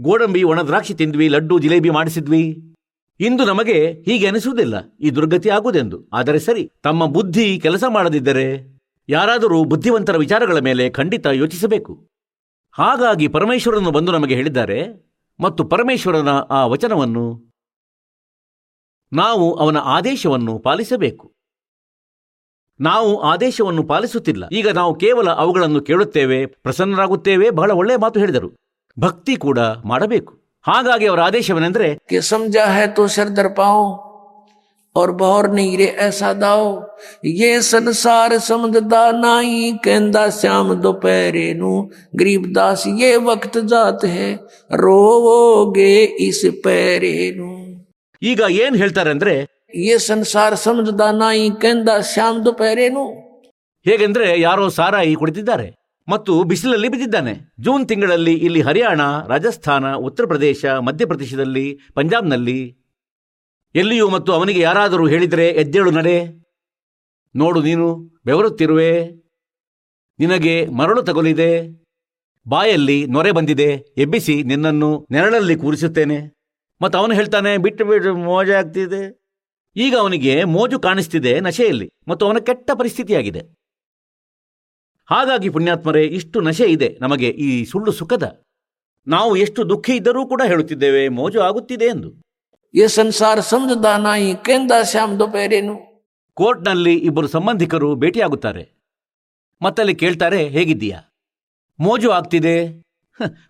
ಗೋಡಂಬಿ, 0.00 0.42
ಒಣ 0.42 0.62
ದ್ರಾಕ್ಷಿ 0.62 0.94
ತಿಂದ್ವಿ, 0.94 1.28
ಲಡ್ಡು, 1.28 1.58
ಜಿಲೇಬಿ 1.58 1.90
ಮಾಡಿಸಿದ್ವಿ. 1.90 2.74
ಇಂದು 3.20 3.44
ನಮಗೆ 3.44 3.92
ಹೀಗೆ 3.92 4.26
ಅನಿಸುವುದಿಲ್ಲ. 4.26 4.96
ಈ 5.00 5.10
ದುರ್ಗತಿ 5.10 5.48
ಆಗುವುದೆಂದು. 5.48 6.08
ಆದರೆ 6.12 6.38
ಸರಿ, 6.38 6.70
ತಮ್ಮ 6.82 7.06
ಬುದ್ಧಿ 7.06 7.60
ಕೆಲಸ 7.60 7.84
ಮಾಡದಿದ್ದರೆ 7.88 8.78
ಯಾರಾದರೂ 9.08 9.64
ಬುದ್ಧಿವಂತರ 9.64 10.16
ವಿಚಾರಗಳ 10.16 10.58
ಮೇಲೆ 10.58 10.90
ಖಂಡಿತ 10.90 11.26
ಯೋಚಿಸಬೇಕು. 11.26 12.08
ಹಾಗಾಗಿ 12.72 13.28
ಪರಮೇಶ್ವರನು 13.28 13.90
ಬಂದು 13.90 14.12
ನಮಗೆ 14.12 14.34
ಹೇಳಿದ್ದಾರೆ. 14.34 15.10
ಮತ್ತು 15.40 15.64
ಪರಮೇಶ್ವರನ 15.64 16.28
ಆ 16.28 16.66
ವಚನವನ್ನು 16.66 17.52
ನಾವು 19.12 19.54
ಅವನ 19.54 19.76
ಆದೇಶವನ್ನು 19.76 20.58
ಪಾಲಿಸಬೇಕು. 20.58 21.39
ನಾವು 22.79 23.11
ಆದೇಶವನ್ನು 23.23 23.83
ಪಾಲಿಸುತ್ತಿಲ್ಲ 23.83 24.45
ಈಗ 24.51 24.69
ನಾವು 24.71 24.93
ಕೇವಲ 24.95 25.27
ಅವುಗಳನ್ನು 25.43 25.81
ಕೇಳುತ್ತೇವೆ 25.81 26.39
ಪ್ರಸನ್ನರಾಗುತ್ತೇವೆ 26.65 27.49
ಬಹಳ 27.51 27.71
ಒಳ್ಳೆಯ 27.81 27.97
ಮಾತು 27.97 28.19
ಹೇಳಿದರು 28.19 28.49
ಭಕ್ತಿ 28.97 29.35
ಕೂಡ 29.45 29.59
ಮಾಡಬೇಕು 29.85 30.33
ಹಾಗಾಗಿ 30.65 31.05
ಅವರ 31.05 31.21
ಆದೇಶವೇನೆಂದರೆ 31.21 31.87
कि 32.09 32.17
समझा 32.23 32.65
है 32.67 32.85
तो 32.95 33.03
सिर 33.07 33.29
दर 33.29 33.47
पाओ 33.57 33.81
और 34.95 35.09
बहर 35.11 35.45
नहीं 35.51 35.77
रे 35.77 35.87
ऐसा 35.99 36.29
दाओ 36.35 36.63
ये 37.31 37.49
संसार 37.63 38.37
समझदा 38.41 39.01
नाई 39.17 39.57
कहंदा 39.85 40.23
श्याम 40.31 40.73
दोपहरे 40.83 41.47
नु 41.55 41.71
गरीबदास 42.21 42.83
ये 43.01 43.11
वक्त 43.25 43.57
जात 43.65 44.05
है 44.07 44.29
रोवोगे 44.85 45.93
इस 46.23 46.41
पैरे 46.65 47.13
नु 47.35 47.51
ಈಗ 48.21 48.41
ಏನ್ 48.59 48.75
ಹೇಳ್ತಾರೆ 48.75 49.09
ಅಂದ್ರೆ 49.11 49.33
ಈ 49.74 49.96
ಸಂಸಾರ 49.96 50.54
ਸਮਝਦਾ 50.54 51.10
ನಾಯಿ 51.10 51.50
ಕೆಂದ 51.60 51.88
ಶ್ಯಾಮ್ 52.12 52.44
ದುಪೇರೇನು 52.44 53.30
ಹೇಗೆಂದ್ರೆ 53.84 54.40
ಯಾರೋ 54.40 54.68
ಸಾರಾಯಿ 54.68 55.14
ಕುಡಿತಿದ್ದಾರೆ 55.14 55.74
ಮತ್ತು 56.08 56.44
ಬಿಸಿಲಲ್ಲಿ 56.44 56.88
ಬಿದ್ದಿದ್ದಾನೆ. 56.88 57.54
ಜೂನ್ 57.60 57.88
ತಿಂಗಳಲ್ಲಿ 57.88 58.34
ಇಲ್ಲಿ 58.34 58.60
ಹರಿಯಾಣ, 58.60 59.00
ರಾಜಸ್ಥಾನ, 59.26 59.94
ಉತ್ತರ 59.94 60.26
ಪ್ರದೇಶ 60.26 60.64
ಮಧ್ಯಪ್ರದೇಶದಲ್ಲಿ 60.64 61.78
ಪಂಜಾಬ್ನಲ್ಲಿ. 61.94 62.76
ಎಲ್ಲಿಯೂ 63.74 64.10
ಮತ್ತು 64.10 64.32
ಅವನಿಗೆ 64.32 64.60
ಯಾರಾದರೂ 64.60 65.06
ಹೇಳಿದರೆ 65.06 65.48
ಎದ್ದೇಳು 65.48 65.90
ನಡೆ. 65.90 66.26
ನೋಡು 67.36 67.62
ನೀನು, 67.62 68.20
ಬೆವರುತ್ತಿರುವೆ. 68.24 69.08
ನಿನಗೆ 70.18 70.66
ಮರಳು 70.66 71.02
ತಗುಲಿದೆ. 71.02 71.84
ಬಾಯಲ್ಲಿ 72.48 73.06
ನೊರೆ 73.06 73.32
ಬಂದಿದೆ. 73.32 73.84
ಎಬ್ಬಿಸಿ 73.96 74.42
ನಿನ್ನನ್ನು 74.42 75.06
ನೆರಳಲ್ಲಿ 75.10 75.56
ಕೂರಿಸುತ್ತೇನೆ. 75.56 76.32
ಮತ್ತು 76.82 76.98
ಅವನು 76.98 77.14
ಹೇಳ್ತಾನೆ, 77.14 77.58
ಬಿಟ್ಟು 77.58 77.84
ಬಿಟ್ಟು 77.84 78.16
ಮೋಜ 78.16 78.50
ಆಗ್ತಿದೆ 78.50 79.19
ಈಗ 79.76 79.96
ಅವನಿಗೆ 79.96 80.44
ಮೋಜು 80.44 80.80
ಕಾಣಿಸ್ತಿದೆ 80.80 81.40
ನಶೆಯಲ್ಲಿ 81.40 81.92
ಮತ್ತು 82.08 82.26
ಅವನ 82.26 82.38
ಕೆಟ್ಟ 82.38 82.70
ಪರಿಸ್ಥಿತಿಯಾಗಿದೆ. 82.74 83.40
ಹಾಗಾಗಿ 85.10 85.48
ಪುಣ್ಯಾತ್ಮರೇ 85.48 86.04
ಇಷ್ಟು 86.04 86.40
ನಶೆ 86.40 86.64
ಇದೆ 86.64 86.98
ನಮಗೆ 87.00 87.28
ಈ 87.28 87.64
ಸುಳ್ಳು 87.64 87.92
ಸುಖದ. 87.92 88.44
ನಾವು 89.06 89.36
ಎಷ್ಟು 89.36 89.68
ದುಃಖ 89.68 89.90
ಇದ್ದರೂ 89.90 90.26
ಕೂಡ 90.26 90.42
ಹೇಳುತ್ತಿದ್ದೇವೆ 90.46 91.08
ಮೋಜು 91.08 91.40
ಆಗುತ್ತಿದೆ 91.40 91.84
ಎಂದು. 91.84 92.14
ಈ 92.74 92.86
ಸಂಸಾರ 92.86 93.38
ನಾಯಿ 93.96 94.34
ಕೇಂದ್ರ 94.34 94.74
ಕೋರ್ಟ್ನಲ್ಲಿ 96.34 96.94
ಇಬ್ಬರು 96.94 97.26
ಸಂಬಂಧಿಕರು 97.26 97.94
ಭೇಟಿಯಾಗುತ್ತಾರೆ. 97.94 98.72
ಮತ್ತಲ್ಲಿ 99.62 99.94
ಕೇಳ್ತಾರೆ 99.94 100.48
ಹೇಗಿದ್ದೀಯಾ? 100.48 101.02
ಮೋಜು 101.80 102.10
ಆಗ್ತಿದೆ? 102.10 102.82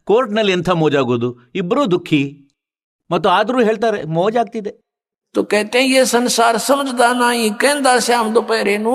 ಕೋರ್ಟ್ನಲ್ಲಿ 0.05 0.53
ಎಂಥ 0.53 0.71
ಮೋಜಾಗೋದು 0.71 1.39
ಇಬ್ಬರೂ 1.55 1.87
ದುಃಖಿ. 1.87 2.49
ಮತ್ತು 3.11 3.29
ಆದರೂ 3.29 3.65
ಹೇಳ್ತಾರೆ 3.65 4.05
ಮೋಜಾಗ್ತಿದೆ 4.05 4.90
तो 5.36 5.44
कहते 5.46 5.80
हैं 5.80 5.88
ये 5.88 6.06
संसार 6.08 6.58
समझदा 6.60 7.08
नहीं 7.16 7.50
कहंदा 7.62 7.94
श्याम 8.02 8.28
दोपहरे 8.34 8.78
नु 8.80 8.94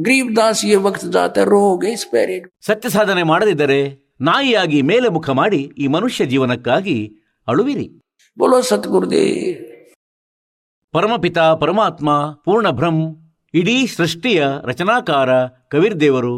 गरीबदास 0.00 0.64
ये 0.64 0.76
वक्त 0.80 1.04
जाता 1.14 1.40
है 1.40 1.46
रोगे 1.46 1.92
इस 1.92 2.04
पैरे 2.12 2.36
नु 2.40 2.48
ಸತ್ಯ 2.66 2.90
ಸಾಧನೆ 2.90 3.22
ಮಾಡದಿದ್ದರೆ 3.24 3.80
ನಾಯಿಯಾಗಿ 4.20 4.80
ಮೇಲೆ 4.82 5.08
ಮುಖ 5.08 5.30
ಮಾಡಿ 5.38 5.62
ಈ 5.78 5.86
ಮನುಷ್ಯ 5.88 6.26
ಜೀವನಕ್ಕಾಗಿ 6.26 6.98
ಅಳುವಿರಿ 7.48 7.88
बोलो 8.36 8.58
सतगुरुदेव 8.62 9.56
ಪರಮಪಿತ 10.94 11.38
ಪರಮಾತ್ಮ 11.60 12.10
ಪೂರ್ಣ 12.44 12.68
ಬ್ರಹ್ಮ್ 12.70 13.02
ಇಡೀ 13.54 13.74
ಸೃಷ್ಟಿಯ 13.88 14.40
ರಚನಾಕಾರ 14.64 15.30
ಕಬೀರ್ 15.72 16.00
ದೇವರು 16.00 16.36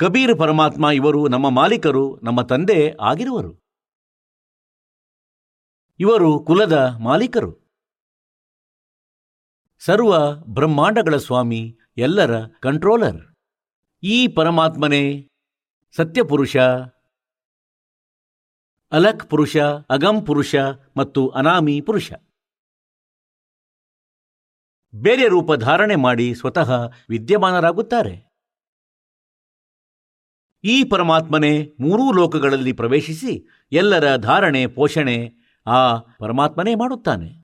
ಕಬೀರ್ 0.00 0.34
ಪರಮಾತ್ಮ 0.38 0.84
ಇವರು 0.92 1.20
ನಮ್ಮ 1.28 1.46
ಮಾಲೀಕರು 1.50 2.04
ನಮ್ಮ 2.22 2.42
ತಂದೆ 2.42 2.78
ಆಗಿರುವರು 3.00 3.52
ಇವರು 5.99 6.39
ಕುಲದ 6.39 6.95
ಮಾಲೀಕರು. 6.99 7.69
ಸರ್ವ 9.79 10.35
ಬ್ರಹ್ಮಾಂಡಗಳ 10.35 11.17
ಸ್ವಾಮಿ, 11.17 11.77
ಎಲ್ಲರ 11.97 12.45
ಕಂಟ್ರೋಲರ್. 12.45 13.35
ಈ 14.03 14.27
ಪರಮಾತ್ಮನೇ 14.27 15.27
ಸತ್ಯಪುರುಷ 15.95 16.57
ಅಲಕ್ 18.91 19.29
ಪುರುಷ, 19.29 19.57
ಅಗಂ 19.89 20.25
ಪುರುಷ 20.25 20.55
ಮತ್ತು 20.97 21.29
ಅನಾಮಿ 21.29 21.81
ಪುರುಷ. 21.81 22.11
ಬೇರೆ 24.95 25.27
ರೂಪ 25.27 25.53
ಧಾರಣೆ 25.53 25.95
ಮಾಡಿ 25.95 26.35
ಸ್ವತಃ 26.35 26.71
ವಿದ್ಯಮಾನರಾಗುತ್ತಾರೆ. 27.09 28.29
ಈ 30.63 30.83
ಪರಮಾತ್ಮನೇ 30.83 31.75
ಮೂರೂ 31.79 32.11
ಲೋಕಗಳಲ್ಲಿ 32.11 32.73
ಪ್ರವೇಶಿಸಿ 32.73 33.47
ಎಲ್ಲರ 33.71 34.15
ಧಾರಣೆ, 34.15 34.67
ಪೋಷಣೆ 34.67 35.38
ಆ 35.69 35.97
ಪರಮಾತ್ಮನೇ 35.97 36.75
ಮಾಡುತ್ತಾನೆ. 36.75 37.43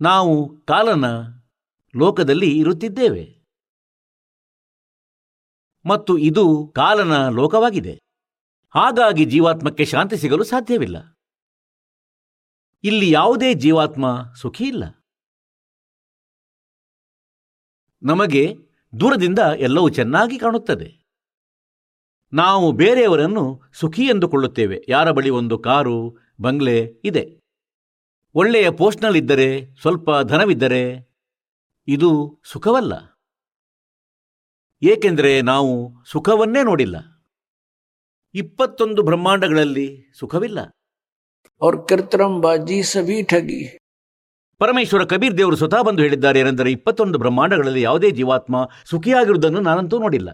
ನಾವು 0.00 0.60
ಕಾಲನ 0.60 1.04
ಲೋಕದಲ್ಲಿ 1.96 2.58
ಇರುತ್ತಿದ್ದೇವೆ. 2.58 3.40
ಮತ್ತು 5.86 6.18
ಇದು 6.18 6.72
ಕಾಲನ 6.74 7.28
ಲೋಕವಾಗಿದೆ. 7.28 8.00
ಹಾಗಾಗಿ 8.70 9.24
ಜೀವಾತ್ಮಕ್ಕೆ 9.24 9.84
ಶಾಂತಿ 9.84 10.16
ಸಿಗಲು 10.16 10.44
ಸಾಧ್ಯವಿಲ್ಲ. 10.44 11.18
ಇಲ್ಲಿ 12.84 13.10
ಯಾವುದೇ 13.10 13.54
ಜೀವಾತ್ಮ 13.54 14.34
ಸುಖಿ 14.34 14.64
ಇಲ್ಲ. 14.64 14.84
ನಮಗೆ 18.02 18.54
ದೂರದಿಂದ 19.00 19.38
ಎಲ್ಲವೂ 19.38 19.88
ಚೆನ್ನಾಗಿ 19.88 20.38
ಕಾಣುತ್ತದೆ. 20.38 21.04
ನಾವು 22.32 22.72
ಬೇರೆಯವರನ್ನು 22.72 23.60
ಸುಖಿ 23.72 24.02
ಎಂದುಕೊಳ್ಳುತ್ತೇವೆ. 24.02 24.84
ಯಾರ 24.88 25.10
ಬಳಿ 25.10 25.30
ಒಂದು 25.30 25.58
ಕಾರು, 25.58 26.18
ಬಂಗ್ಲೆ 26.40 26.86
ಇದೆ. 27.04 27.39
ಒಳ್ಳೆಯ 28.34 28.70
ಪೋಸ್ಟ್ನಲ್ಲಿದ್ದರೆ 28.70 29.74
ಸ್ವಲ್ಪ 29.80 30.10
ಧನವಿದ್ದರೆ 30.22 31.10
ಇದು 31.88 32.42
ಸುಖವಲ್ಲ. 32.44 32.92
ಏಕೆಂದರೆ 34.82 35.42
ನಾವು 35.42 36.04
ಸುಖವನ್ನೇ 36.06 36.62
ನೋಡಿಲ್ಲ. 36.62 36.96
ಇಪ್ಪತ್ತೊಂದು 38.34 39.02
ಬ್ರಹ್ಮಾಂಡಗಳಲ್ಲಿ 39.02 40.12
ಸುಖವಿಲ್ಲ. 40.18 40.60
ಅವ್ರ 41.60 41.74
ಕರ್ತರಂಬಾಜಿ 41.88 42.82
ಸವಿ 42.82 43.22
ಠಗಿ 43.22 43.78
ಪರಮೇಶ್ವರ 44.58 45.04
ಕಬೀರ್ 45.04 45.38
ದೇವರು 45.38 45.56
ಸ್ವತಃ 45.56 45.82
ಬಂದು 45.82 46.02
ಹೇಳಿದ್ದಾರೆ 46.02 46.40
ಏನೆಂದರೆ 46.40 46.72
ಇಪ್ಪತ್ತೊಂದು 46.72 47.18
ಬ್ರಹ್ಮಾಂಡಗಳಲ್ಲಿ 47.18 47.82
ಯಾವುದೇ 47.82 48.10
ಜೀವಾತ್ಮ 48.10 48.68
ಸುಖಿಯಾಗಿರುವುದನ್ನು 48.84 49.60
ನಾನಂತೂ 49.60 49.98
ನೋಡಿಲ್ಲ. 49.98 50.30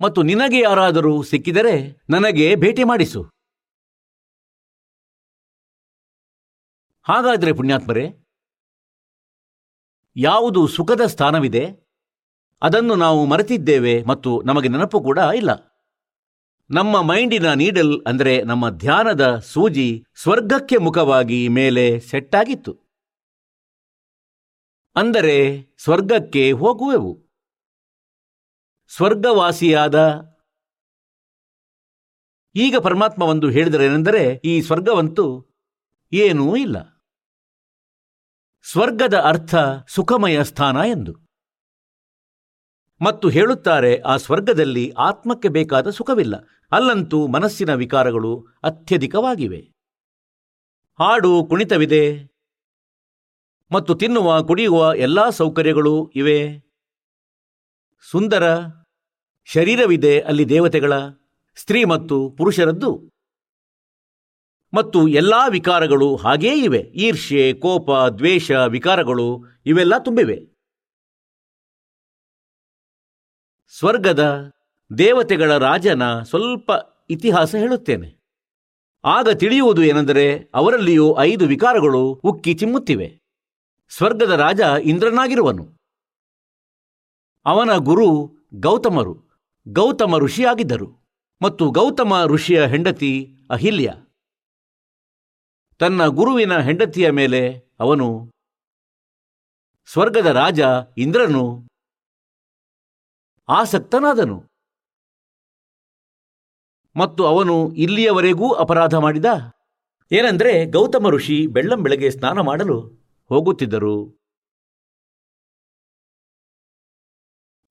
ಮತ್ತು 0.00 0.22
ನಿನಗೆ 0.22 0.60
ಯಾರಾದರೂ 0.60 1.22
ಸಿಕ್ಕಿದರೆ 1.22 2.02
ನನಗೆ 2.10 2.56
ಭೇಟಿ 2.56 2.84
ಮಾಡಿಸು. 2.84 3.31
ಹಾಗಾದರೆ 7.04 7.52
ಪುಣ್ಯಾತ್ಮರೇ, 7.52 8.04
ಯಾವುದು 10.16 10.68
ಸುಖದ 10.68 11.00
ಸ್ಥಾನವಿದೆ, 11.06 11.64
ಅದನ್ನು 12.62 12.94
ನಾವು 12.94 13.26
ಮರೆತಿದ್ದೇವೆ 13.26 14.02
ಮತ್ತು 14.02 14.42
ನಮಗೆ 14.42 14.68
ನೆನಪು 14.68 15.00
ಕೂಡ 15.00 15.18
ಇಲ್ಲ. 15.18 15.50
ನಮ್ಮ 16.70 17.00
ಮೈಂಡಿನ 17.00 17.52
ನೀಡಲ್ 17.52 18.04
ಅಂದರೆ 18.06 18.42
ನಮ್ಮ 18.42 18.70
ಧ್ಯಾನದ 18.70 19.38
ಸೂಜಿ 19.38 20.04
ಸ್ವರ್ಗಕ್ಕೆ 20.22 20.76
ಮುಖವಾಗಿ 20.76 21.48
ಮೇಲೆ 21.48 22.00
ಸೆಟ್ಟಾಗಿತ್ತು. 22.00 22.72
ಅಂದರೆ 24.96 25.36
ಸ್ವರ್ಗಕ್ಕೆ 25.78 26.52
ಹೋಗುವೆವು. 26.52 27.12
ಸ್ವರ್ಗವಾಸಿಯಾದ 28.88 29.98
ಈಗ 32.54 32.76
ಪರಮಾತ್ಮ 32.76 33.22
ಒಂದು 33.22 33.50
ಹೇಳಿದರೇನೆಂದರೆ 33.50 34.40
ಈ 34.44 34.60
ಸ್ವರ್ಗವಂತೂ 34.60 35.56
ಏನೂ 36.12 36.56
ಇಲ್ಲ. 36.56 36.91
ಸ್ವರ್ಗದ 38.70 39.14
ಅರ್ಥ 39.14 39.54
ಸುಖಮಯ 39.88 40.42
ಸ್ಥಾನ 40.42 40.76
ಎಂದು. 40.76 41.14
ಮತ್ತು 43.00 43.28
ಹೇಳುತ್ತಾರೆ, 43.28 44.00
ಆ 44.00 44.16
ಸ್ವರ್ಗದಲ್ಲಿ 44.16 44.90
ಆತ್ಮಕ್ಕೆ 44.90 45.48
ಬೇಕಾದ 45.48 45.90
ಸುಖವಿಲ್ಲ. 45.90 46.34
ಅಲ್ಲಂತೂ 46.72 47.26
ಮನಸ್ಸಿನ 47.26 47.74
ವಿಕಾರಗಳು 47.74 48.46
ಅತ್ಯಧಿಕವಾಗಿವೆ. 48.64 49.72
ಹಾಡು 50.98 51.44
ಕುಣಿತವಿದೆ. 51.44 52.32
ಮತ್ತು 53.72 53.94
ತಿನ್ನುವ, 53.94 54.42
ಕುಡಿಯುವ 54.42 54.94
ಎಲ್ಲಾ 54.96 55.30
ಸೌಕರ್ಯಗಳು 55.30 56.12
ಇವೆ. 56.14 56.58
ಸುಂದರ 58.10 58.58
ಶರೀರವಿದೆ 59.44 60.20
ಅಲ್ಲಿ 60.20 60.48
ದೇವತೆಗಳ, 60.48 60.92
ಸ್ತ್ರೀ 61.56 61.84
ಮತ್ತು 61.84 62.30
ಪುರುಷರದ್ದು. 62.30 63.11
ಮತ್ತು 64.74 65.08
ಎಲ್ಲ 65.08 65.34
ವಿಕಾರಗಳು 65.48 66.16
ಹಾಗೇ 66.16 66.54
ಇವೆ. 66.54 66.78
ಈರ್ಷೆ 66.78 67.52
ಕೋಪ, 67.52 67.90
ದ್ವೇಷ, 68.14 68.50
ವಿಕಾರಗಳು 68.50 69.44
ಇವೆಲ್ಲ 69.66 69.98
ತುಂಬಿವೆ. 69.98 70.52
ಸ್ವರ್ಗದ 73.78 74.50
ದೇವತೆಗಳ 74.98 75.56
ರಾಜನ 75.56 76.22
ಸ್ವಲ್ಪ 76.22 76.70
ಇತಿಹಾಸ 77.10 77.54
ಹೇಳುತ್ತೇನೆ. 77.54 78.22
ಆಗ 79.04 79.28
ತಿಳಿಯುವುದು 79.28 79.82
ಏನೆಂದರೆ 79.82 80.50
ಅವರಲ್ಲಿಯೂ 80.54 81.18
ಐದು 81.18 81.46
ವಿಕಾರಗಳು 81.46 82.12
ಉಕ್ಕಿ 82.24 82.54
ಚಿಮ್ಮುತ್ತಿವೆ. 82.54 83.20
ಸ್ವರ್ಗದ 83.96 84.30
ರಾಜ 84.30 84.60
ಇಂದ್ರನಾಗಿರುವನು. 84.82 85.76
ಅವನ 87.46 87.76
ಗುರು 87.76 88.34
ಗೌತಮರು. 88.54 89.40
ಗೌತಮ 89.68 90.18
ಋಷಿಯಾಗಿದ್ದರು. 90.18 91.18
ಮತ್ತು 91.42 91.70
ಗೌತಮ 91.70 92.24
ಋಷಿಯ 92.26 92.66
ಹೆಂಡತಿ 92.66 93.34
ಅಹಿಲ್ಯ. 93.50 93.94
ತನ್ನ 95.82 96.06
ಗುರುವಿನ 96.06 96.58
ಹೆಂಡತಿಯ 96.58 97.10
ಮೇಲೆ 97.10 97.58
ಅವನು 97.80 98.30
ಸ್ವರ್ಗದ 99.86 100.26
ರಾಜ 100.26 100.60
ಇಂದ್ರನು 100.98 101.68
ಆಸಕ್ತನಾದನು. 103.48 104.44
ಮತ್ತು 106.96 107.26
ಅವನು 107.26 107.72
ಇಲ್ಲಿಯವರೆಗೂ 107.72 108.52
ಅಪರಾಧ 108.52 108.94
ಮಾಡಿದ? 108.94 109.24
ಏನೆಂದರೆ 110.12 110.70
ಗೌತಮ 110.70 111.08
ಋಷಿ 111.08 111.46
ಬೆಳ್ಳಂಬೆಳಗ್ಗೆ 111.46 112.10
ಸ್ನಾನ 112.10 112.38
ಮಾಡಲು 112.38 112.80
ಹೋಗುತ್ತಿದ್ದರು. 113.28 114.18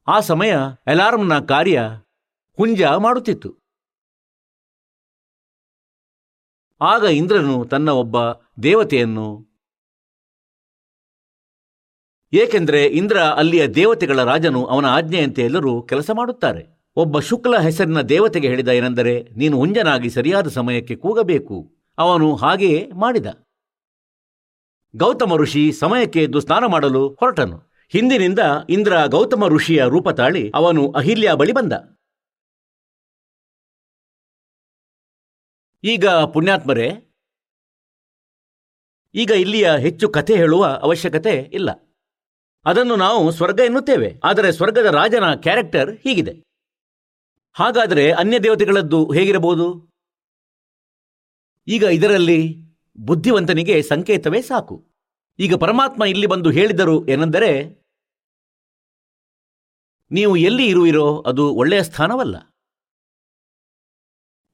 ಆ 0.07 0.19
ಸಮಯ 0.19 0.53
ಅಲಾರ್ಮ್ನ 0.87 1.39
ಕಾರ್ಯ 1.39 1.81
ಹುಂಜ 2.57 2.81
ಮಾಡುತ್ತಿತ್ತು. 2.97 3.60
ಆಗ 6.81 7.03
ಇಂದ್ರನು 7.03 7.65
ತನ್ನ 7.65 7.89
ಒಬ್ಬ 7.89 8.15
ದೇವತೆಯನ್ನು 8.63 9.51
ಏಕೆಂದರೆ 12.33 12.85
ಇಂದ್ರ 12.85 13.17
ಅಲ್ಲಿಯ 13.17 13.67
ದೇವತೆಗಳ 13.67 14.23
ರಾಜನು 14.23 14.65
ಅವನ 14.65 14.85
ಆಜ್ಞೆಯಂತೆ 14.85 15.41
ಎಲ್ಲರೂ 15.41 15.81
ಕೆಲಸ 15.81 16.11
ಮಾಡುತ್ತಾರೆ. 16.13 16.81
ಒಬ್ಬ 16.95 17.19
ಶುಕ್ಲ 17.19 17.57
ಹೆಸರಿನ 17.57 18.01
ದೇವತೆಗೆ 18.01 18.47
ಹೇಳಿದ 18.47 18.67
ಏನೆಂದರೆ, 18.67 19.23
ನೀನು 19.23 19.57
ಉಂಜನಾಗಿ 19.57 20.09
ಸರಿಯಾದ 20.09 20.47
ಸಮಯಕ್ಕೆ 20.47 20.95
ಕೂಗಬೇಕು. 20.95 21.71
ಅವನು 21.97 22.35
ಹಾಗೆಯೇ 22.35 22.91
ಮಾಡಿದ. 22.93 23.25
ಗೌತಮ 24.95 25.35
ಋಷಿ 25.35 25.71
ಸಮಯಕ್ಕೆ 25.71 26.23
ಎದ್ದು 26.23 26.39
ಸ್ನಾನ 26.39 26.65
ಮಾಡಲು 26.65 27.07
ಹೊರಟನು. 27.07 27.57
ಹಿಂದಿನಿಂದ 27.89 28.39
ಇಂದ್ರ 28.69 29.05
ಗೌತಮ 29.05 29.47
ಋಷಿಯ 29.47 29.83
ರೂಪ 29.87 30.09
ತಾಳಿ 30.09 30.51
ಅವನು 30.55 30.91
ಅಹಿಲ್ಯ 30.91 31.33
ಬಳಿ 31.33 31.51
ಬಂದ. 31.51 31.73
ಈಗ 35.83 36.07
ಪುಣ್ಯಾತ್ಮರೇ, 36.33 36.87
ಈಗ 39.15 39.31
ಇಲ್ಲಿಯ 39.43 39.67
ಹೆಚ್ಚು 39.75 40.09
ಕಥೆ 40.09 40.33
ಹೇಳುವ 40.35 40.63
ಅವಶ್ಯಕತೆ 40.81 41.33
ಇಲ್ಲ. 41.57 41.69
ಅದನ್ನು 42.65 42.95
ನಾವು 42.95 43.21
ಸ್ವರ್ಗ 43.31 43.59
ಎನ್ನುತ್ತೇವೆ, 43.59 44.09
ಆದರೆ 44.23 44.49
ಸ್ವರ್ಗದ 44.51 44.89
ರಾಜನ 44.93 45.27
ಕ್ಯಾರೆಕ್ಟರ್ 45.45 45.89
ಹೀಗಿದೆ. 46.03 46.33
ಹಾಗಾದರೆ 47.55 48.05
ಅನ್ಯ 48.11 48.39
ದೇವತೆಗಳದ್ದು 48.39 48.99
ಹೇಗಿರಬಹುದು? 49.11 49.67
ಈಗ 51.67 51.83
ಇದರಲ್ಲಿ 51.97 52.39
ಬುದ್ಧಿವಂತನಿಗೆ 52.97 53.75
ಸಂಕೇತವೇ 53.81 54.41
ಸಾಕು. 54.41 54.75
ಈಗ 55.39 55.53
ಪರಮಾತ್ಮ 55.55 56.03
ಇಲ್ಲಿ 56.03 56.27
ಬಂದು 56.27 56.49
ಹೇಳಿದರು 56.49 56.95
ಏನೆಂದರೆ, 57.09 57.51
ನೀವು 60.11 60.33
ಎಲ್ಲಿ 60.37 60.65
ಇರುವಿರೋ 60.67 61.05
ಅದು 61.29 61.43
ಒಳ್ಳೆಯ 61.53 61.83
ಸ್ಥಾನವಲ್ಲ. 61.83 62.37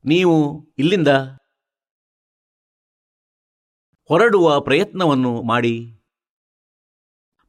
ನೀವು 0.07 0.67
ಇಲ್ಲಿಂದ 0.77 1.07
ಹೊರಡುವ 4.07 4.59
ಪ್ರಯತ್ನವನ್ನು 4.59 5.41
ಮಾಡಿ. 5.41 6.03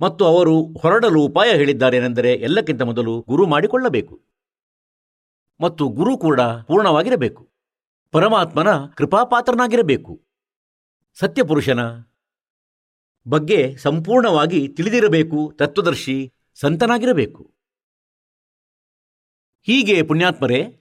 ಮತ್ತು 0.01 0.25
ಅವರು 0.25 0.63
ಹೊರಡಲು 0.63 1.21
ಉಪಾಯ 1.21 1.51
ಹೇಳಿದ್ದಾರೇನೆಂದರೆ 1.51 2.33
ಎಲ್ಲಕ್ಕಿಂತ 2.35 2.83
ಮೊದಲು 2.83 3.21
ಗುರು 3.21 3.47
ಮಾಡಿಕೊಳ್ಳಬೇಕು. 3.47 4.23
ಮತ್ತು 5.61 5.89
ಗುರು 5.89 6.19
ಕೂಡ 6.19 6.41
ಪೂರ್ಣವಾಗಿರಬೇಕು. 6.41 7.51
ಪರಮಾತ್ಮನ 8.13 8.87
ಕೃಪಾಪಾತ್ರನಾಗಿರಬೇಕು. 8.97 10.27
ಸತ್ಯಪುರುಷನ 11.15 12.03
ಬಗ್ಗೆ 13.29 13.77
ಸಂಪೂರ್ಣವಾಗಿ 13.77 14.69
ತಿಳಿದಿರಬೇಕು, 14.69 15.53
ತತ್ವದರ್ಶಿ, 15.59 16.35
ಸಂತನಾಗಿರಬೇಕು. 16.55 17.55
ಹೀಗೆ 19.63 20.03
ಪುಣ್ಯಾತ್ಮರೇ 20.03 20.78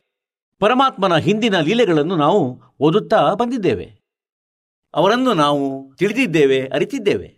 ಪರಮಾತ್ಮನ 0.59 1.17
ಹಿಂದಿನ 1.17 1.59
ಲೀಲೆಗಳನ್ನು 1.59 2.15
ನಾವು 2.15 2.61
ಓದುತ್ತಾ 2.79 3.33
ಬಂದಿದ್ದೇವೆ. 3.33 3.99
ಅವರನ್ನು 4.95 5.33
ನಾವು 5.33 5.95
ತಿಳಿದಿದ್ದೇವೆ, 5.95 6.67
ಅರಿತಿದ್ದೇವೆ. 6.67 7.37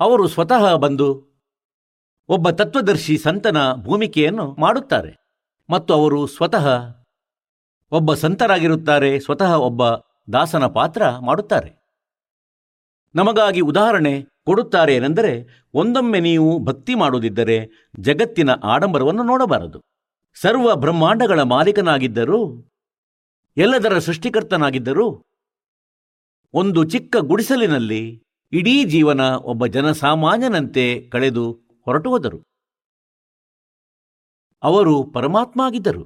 ಅವರು 0.00 0.28
ಸ್ವತಃ 0.28 0.74
ಬಂದು 0.74 1.32
ಒಬ್ಬ 2.28 2.50
ತತ್ವದರ್ಶಿ 2.50 3.18
ಸಂತನ 3.18 3.72
ಭೂಮಿಕೆಯನ್ನು 3.74 4.56
ಮಾಡುತ್ತಾರೆ. 4.58 5.16
ಮತ್ತು 5.70 5.94
ಅವರು 5.94 6.26
ಸ್ವತಃ 6.26 6.68
ಒಬ್ಬ 7.90 8.14
ಸಂತರಾಗಿರುತ್ತಾರೆ, 8.14 9.20
ಸ್ವತಃ 9.20 9.52
ಒಬ್ಬ 9.52 9.82
ದಾಸನ 10.32 10.66
ಪಾತ್ರ 10.66 11.02
ಮಾಡುತ್ತಾರೆ. 11.20 11.82
ನಮಗಾಗಿ 13.14 13.60
ಉದಾಹರಣೆ 13.60 14.22
ಕೊಡುತ್ತಾರೆ 14.22 14.94
ಏನೆಂದರೆ, 14.94 15.64
ಒಂದೊಮ್ಮೆ 15.74 16.20
ನೀವು 16.20 16.58
ಭಕ್ತಿ 16.58 16.94
ಮಾಡುವುದಿದ್ದರೆ 16.94 17.88
ಜಗತ್ತಿನ 18.00 18.50
ಆಡಂಬರವನ್ನು 18.50 19.22
ನೋಡಬಾರದು. 19.22 19.91
ಸರ್ವ 20.36 20.76
ಬ್ರಹ್ಮಾಂಡಗಳ 20.76 21.40
ಮಾಲೀಕನಾಗಿದ್ದರು, 21.42 22.40
ಎಲ್ಲದರ 23.56 23.98
ಸೃಷ್ಟಿಕರ್ತನಾಗಿದ್ದರೂ, 23.98 25.06
ಒಂದು 26.54 26.84
ಚಿಕ್ಕ 26.84 27.16
ಗುಡಿಸಲಿನಲ್ಲಿ 27.20 28.22
ಇಡೀ 28.52 28.84
ಜೀವನ 28.84 29.20
ಒಬ್ಬ 29.20 29.66
ಜನಸಾಮಾನ್ಯನಂತೆ 29.66 31.08
ಕಳೆದು 31.08 31.44
ಹೊರಟು 31.84 32.10
ಹೋದರು 32.10 32.38
ಅವರು 34.62 35.04
ಪರಮಾತ್ಮ 35.04 35.60
ಆಗಿದ್ದರು 35.60 36.02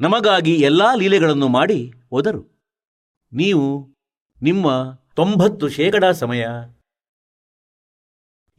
ನಮಗಾಗಿ 0.00 0.54
ಎಲ್ಲಾ 0.60 0.94
ಲೀಲೆಗಳನ್ನು 0.94 1.48
ಮಾಡಿ 1.48 1.92
ಹೋದರು. 2.10 2.42
ನೀವು 3.32 3.66
ನಿಮ್ಮ 4.42 4.66
ತೊಂಬತ್ತು 5.14 5.68
ಶೇಕಡಾ 5.68 6.12
ಸಮಯ 6.12 6.46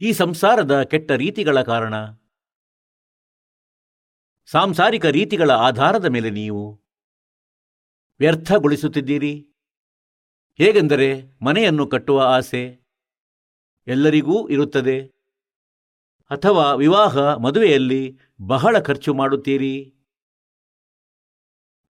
ಈ 0.00 0.12
ಸಂಸಾರದ 0.12 0.82
ಕೆಟ್ಟ 0.82 1.10
ರೀತಿಗಳ 1.10 1.62
ಕಾರಣ 1.62 1.94
ಸಾಂಸಾರಿಕ 4.48 5.06
ರೀತಿಗಳ 5.16 5.50
ಆಧಾರದ 5.50 6.04
ಮೇಲೆ 6.04 6.30
ನೀವು 6.30 6.62
ವ್ಯರ್ಥಗೊಳಿಸುತ್ತಿದ್ದೀರಿ. 8.20 9.34
ಹೇಗೆಂದರೆ 10.58 11.08
ಮನೆಯನ್ನು 11.42 11.84
ಕಟ್ಟುವ 11.86 12.20
ಆಸೆ 12.36 12.62
ಎಲ್ಲರಿಗೂ 13.86 14.36
ಇರುತ್ತದೆ. 14.48 14.96
ಅಥವಾ 16.30 16.64
ವಿವಾಹ 16.74 17.18
ಮದುವೆಯಲ್ಲಿ 17.34 18.02
ಬಹಳ 18.46 18.74
ಖರ್ಚು 18.78 19.12
ಮಾಡುತ್ತೀರಿ. 19.14 19.74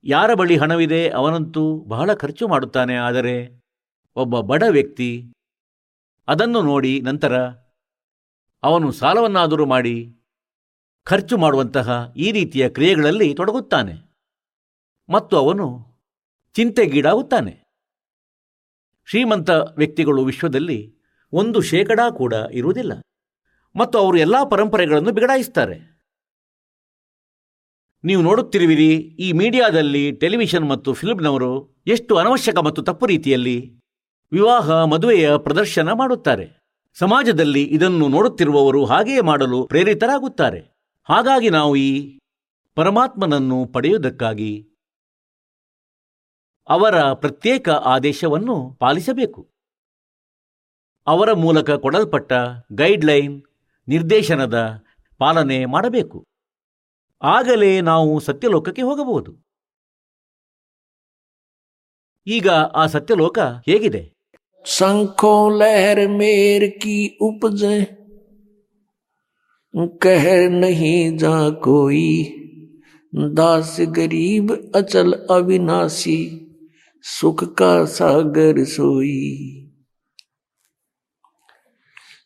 ಯಾರ 0.05 0.31
ಬಳಿ 0.35 0.57
ಹಣವಿದೆ 0.57 1.03
ಅವನಂತೂ 1.11 1.65
ಬಹಳ 1.85 2.11
ಖರ್ಚು 2.15 2.45
ಮಾಡುತ್ತಾನೆ, 2.49 2.97
ಆದರೆ 2.97 3.37
ಒಬ್ಬ 4.17 4.41
ಬಡ 4.41 4.63
ವ್ಯಕ್ತಿ 4.71 5.11
ಅದನ್ನು 6.29 6.63
ನೋಡಿ 6.63 6.95
ನಂತರ 7.01 7.35
ಅವನು 8.63 8.89
ಸಾಲವನ್ನಾದರೂ 8.93 9.67
ಮಾಡಿ 9.67 9.97
ಖರ್ಚು 11.09 11.37
ಮಾಡುವಂತಹ 11.37 12.13
ಈ 12.17 12.33
ರೀತಿಯ 12.33 12.69
ಕ್ರಿಯೆಗಳಲ್ಲಿ 12.69 13.35
ತೊಡಗುತ್ತಾನೆ. 13.35 13.95
ಮತ್ತು 15.09 15.37
ಅವನು 15.37 15.87
ಚಿಂತೆಗೀಡಾಗುತ್ತಾನೆ. 16.53 17.65
ಶ್ರೀಮಂತ 19.09 19.51
ವ್ಯಕ್ತಿಗಳು 19.51 20.25
ವಿಶ್ವದಲ್ಲಿ 20.25 21.01
ಒಂದು 21.33 21.61
ಶೇಕಡಾ 21.61 22.11
ಕೂಡ 22.11 22.35
ಇರುವುದಿಲ್ಲ. 22.53 22.93
ಮತ್ತು 23.77 23.99
ಅವರು 23.99 24.19
ಎಲ್ಲ 24.19 24.37
ಪರಂಪರೆಗಳನ್ನು 24.51 25.13
ಬಿಗಡಾಯಿಸ್ತಾರೆ 25.13 25.99
ನೀವು 28.05 28.23
ನೋಡುತ್ತಿರುವಿರಿ, 28.23 28.93
ಈ 28.97 29.33
ಮೀಡಿಯಾದಲ್ಲಿ 29.33 30.13
ಟೆಲಿವಿಷನ್ 30.13 30.69
ಮತ್ತು 30.69 30.95
ಫಿಲ್ಮ್ನವರು 30.95 31.83
ಎಷ್ಟು 31.87 32.17
ಅನವಶ್ಯಕ 32.17 32.59
ಮತ್ತು 32.59 32.83
ತಪ್ಪು 32.83 33.07
ರೀತಿಯಲ್ಲಿ 33.07 33.81
ವಿವಾಹ, 34.33 34.85
ಮದುವೆಯ 34.85 35.37
ಪ್ರದರ್ಶನ 35.37 35.93
ಮಾಡುತ್ತಾರೆ. 35.93 36.59
ಸಮಾಜದಲ್ಲಿ 36.95 37.65
ಇದನ್ನು 37.65 38.09
ನೋಡುತ್ತಿರುವವರು 38.09 38.85
ಹಾಗೆಯೇ 38.85 39.21
ಮಾಡಲು 39.21 39.67
ಪ್ರೇರಿತರಾಗುತ್ತಾರೆ. 39.67 40.78
ಹಾಗಾಗಿ 41.09 41.51
ನಾವು 41.51 41.77
ಈ 41.77 42.19
ಪರಮಾತ್ಮನನ್ನು 42.75 43.67
ಪಡೆಯುವುದಕ್ಕಾಗಿ 43.67 44.69
ಅವರ 46.69 47.13
ಪ್ರತ್ಯೇಕ 47.13 47.69
ಆದೇಶವನ್ನು 47.69 48.75
ಪಾಲಿಸಬೇಕು. 48.75 49.51
ಅವರ 51.07 51.33
ಮೂಲಕ 51.33 51.71
ಕೊಡಲ್ಪಟ್ಟ 51.71 52.33
ಗೈಡ್ಲೈನ್, 52.73 53.43
ನಿರ್ದೇಶನದ 53.89 54.85
ಪಾಲನೆ 55.19 55.65
ಮಾಡಬೇಕು. 55.65 56.25
ಆಗಲೇ 57.23 57.81
ನಾವು 57.81 58.21
ಸತ್ಯಲೋಕಕ್ಕೆ 58.21 58.83
ಹೋಗಬಹುದು. 58.83 59.33
ಈಗ 62.27 62.51
ಆ 62.51 62.87
ಸತ್ಯಲೋಕ 62.87 63.39
ಹೇಗಿದೆ? 63.39 64.13
ಸಂಕೋಲಹರ 64.65 65.99
ಮೇರ್ 66.07 66.81
ಕಿ 66.81 67.19
ಉಪಜೆ 67.19 67.98
कह 70.04 70.26
नहीं 70.50 71.18
जा 71.18 71.38
कोई 71.64 72.08
दास 73.34 73.76
गरीब 73.98 74.52
अचल 74.76 75.12
अविनाशी 75.32 76.20
सुख 77.06 77.44
का 77.58 77.74
सागर 77.94 78.64
सोई 78.66 79.20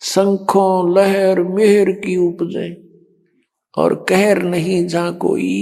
शंखों 0.01 0.95
लहर 0.95 1.41
मेहर 1.49 1.91
की 2.01 2.15
उपजे 2.27 2.69
और 3.77 3.95
कहर 4.09 4.43
नहीं 4.45 4.85
जा 4.87 5.09
कोई 5.21 5.53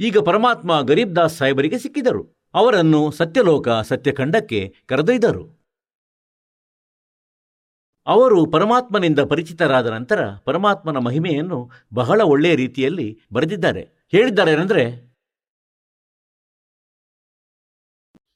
ಈಗ 0.00 0.16
ಪರಮಾತ್ಮ 0.26 0.72
ಗರೀಬ್ 0.88 1.14
ದಾಸ್ 1.14 1.36
ಸಾಹೇಬರಿಗೆ 1.38 1.78
ಸಿಕ್ಕಿದರು 1.78 2.20
ಅವರನ್ನು 2.54 3.00
ಸತ್ಯಲೋಕ 3.12 3.68
ಸತ್ಯಖಂಡಕ್ಕೆ 3.88 4.60
ಕರೆದೊಯ್ದರು 4.90 5.42
ಅವರು 8.06 8.38
ಪರಮಾತ್ಮನಿಂದ 8.46 9.20
ಪರಿಚಿತರಾದ 9.30 9.86
ನಂತರ 9.86 10.20
ಪರಮಾತ್ಮನ 10.44 10.98
ಮಹಿಮೆಯನ್ನು 10.98 11.58
ಬಹಳ 11.94 12.20
ಒಳ್ಳೆಯ 12.26 12.54
ರೀತಿಯಲ್ಲಿ 12.56 13.08
ಬರೆದಿದ್ದಾರೆ 13.32 13.84
ಹೇಳಿದ್ದಾರೇನೆಂದರೆ 14.12 14.86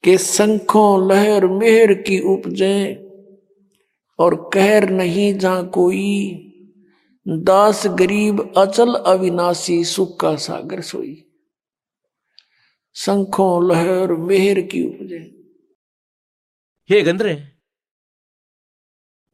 कि 0.04 0.16
शंखों 0.18 1.08
लहर 1.08 1.46
मेहर 1.50 1.92
की 2.06 2.18
उपजे 2.28 2.76
और 4.18 4.34
कहर 4.54 4.88
नहीं 4.92 5.26
जा 5.34 5.52
कोई 5.76 6.08
दास 7.44 7.82
गरीब 7.98 8.40
अचल 8.56 8.94
अविनाशी 9.06 9.76
सुख 9.84 10.18
का 10.20 10.34
सागर 10.38 10.80
सोई 10.82 11.14
शंखों 12.96 13.52
लहर 13.68 14.12
मेहर 14.24 14.60
की 14.72 14.82
उपजे 14.88 15.20
ಹೇಗಂದ್ರೆ 16.90 17.32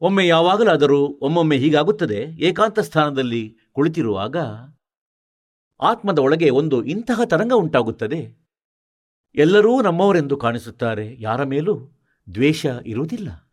ಒಮ್ಮೆ 0.04 0.26
ಯಾವಾಗಲಾದರೂ 0.26 1.06
ಒಮ್ಮೊಮ್ಮೆ 1.06 1.56
ಹೀಗಾಗುತ್ತದೆ. 1.56 2.20
ಏಕಾಂತ 2.22 2.78
ಸ್ಥಾನದಲ್ಲಿ 2.78 3.56
ಕುಳಿತಿರುವಾಗ 3.72 4.36
ಆತ್ಮದ 5.80 6.18
ಒಳಗೆ 6.18 6.50
ಒಂದು 6.50 6.84
ಇಂತಹ 6.84 7.20
ತರಂಗ 7.24 7.52
ಉಂಟಾಗುತ್ತದೆ. 7.52 8.36
ಎಲ್ಲರೂ 9.34 9.82
ನಮ್ಮವರೆಂದು 9.82 10.36
ಕಾಣಿಸುತ್ತಾರೆ. 10.36 11.16
ಯಾರ 11.18 11.44
ಮೇಲೂ 11.44 11.90
ದ್ವೇಷ 12.34 12.66
ಇರುವುದಿಲ್ಲ. 12.86 13.52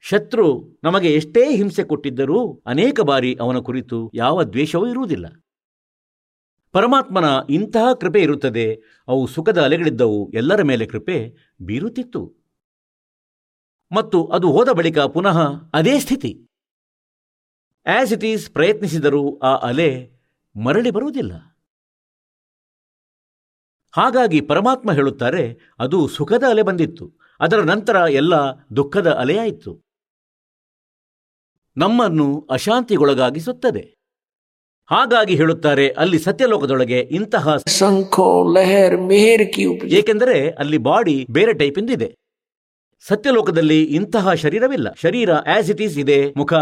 ಶತ್ರು 0.00 0.78
ನಮಗೆ 0.84 1.14
ಎಷ್ಟೇ 1.14 1.56
ಹಿಂಸೆ 1.56 1.84
ಕೊಟ್ಟಿದ್ದರೂ 1.84 2.62
ಅನೇಕ 2.66 3.00
ಬಾರಿ 3.00 3.36
ಅವನ 3.40 3.58
ಕುರಿತು 3.58 4.10
ಯಾವ 4.14 4.42
ದ್ವೇಷವೂ 4.42 4.86
ಇರುವುದಿಲ್ಲ. 4.86 5.44
ಪರಮಾತ್ಮನ 6.72 7.24
ಇಂತಹ 7.50 7.92
ಕೃಪೆ 7.92 8.22
ಇರುತ್ತದೆ. 8.22 8.80
ಅವು 9.08 9.26
ಸುಖದ 9.26 9.62
ಅಲೆಗಳಿದ್ದವು. 9.62 10.30
ಎಲ್ಲರ 10.34 10.62
ಮೇಲೆ 10.62 10.86
ಕೃಪೆ 10.86 11.34
ಬೀರುತ್ತಿತ್ತು. 11.60 12.39
ಮತ್ತು 13.92 14.26
ಅದು 14.26 14.52
ಹೋದ 14.52 14.68
ಬಳಿಕ 14.68 14.98
ಪುನಃ 14.98 15.38
ಅದೇ 15.74 16.00
ಸ್ಥಿತಿ. 16.00 16.46
ಆಸ್ 17.86 18.12
ಇಟ್ 18.12 18.24
ಈಸ್ 18.24 18.50
ಪ್ರಯತ್ನಿಸಿದರೂ 18.50 19.38
ಆ 19.38 19.56
ಅಲೆ 19.56 20.10
ಮರಳಿ 20.64 20.90
ಬರುವುದಿಲ್ಲ. 20.90 21.32
ಹಾಗಾಗಿ 23.92 24.40
ಪರಮಾತ್ಮ 24.40 24.92
ಹೇಳುತ್ತಾರೆ 24.92 25.58
ಅದು 25.78 26.08
ಸುಖದ 26.08 26.42
ಅಲೆ 26.48 26.62
ಬಂದಿತ್ತು. 26.62 27.12
ಅದರ 27.40 27.60
ನಂತರ 27.60 27.96
ಎಲ್ಲ 28.10 28.34
ದುಃಖದ 28.76 29.10
ಅಲೆಯಾಯಿತು. 29.10 29.82
ನಮ್ಮನ್ನು 31.76 32.48
ಅಶಾಂತಿಗೊಳಗಾಗಿಸುತ್ತದೆ. 32.50 33.94
ಹಾಗಾಗಿ 34.90 35.36
ಹೇಳುತ್ತಾರೆ 35.36 35.88
ಅಲ್ಲಿ 35.88 36.18
ಸತ್ಯಲೋಕದೊಳಗೆ 36.18 37.00
ಇಂತಹ 37.00 37.56
ಏಕೆಂದರೆ 39.86 40.50
ಅಲ್ಲಿ 40.50 40.78
ಬಾಡಿ 40.78 41.26
ಬೇರೆ 41.30 41.52
ಟೈಪ್ 41.54 41.78
ಇಂದಿದೆ. 41.78 42.19
ಸತ್ಯಲೋಕದಲ್ಲಿ 43.00 43.84
ಇಂತಹ 43.84 44.32
ಶರೀರವಿಲ್ಲ. 44.34 44.92
ಶರೀರ 44.92 45.30
ಆಸ್ 45.32 45.70
ಇಟ್ 45.70 45.82
ಈಸ್ 45.82 45.98
ಇದೆ, 45.98 46.32
ಮುಖ, 46.36 46.54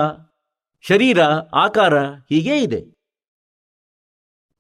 ಶರೀರ, 0.81 1.23
ಆಕಾರ 1.55 2.05
ಹೀಗೇ 2.11 2.63
ಇದೆ. 2.63 2.85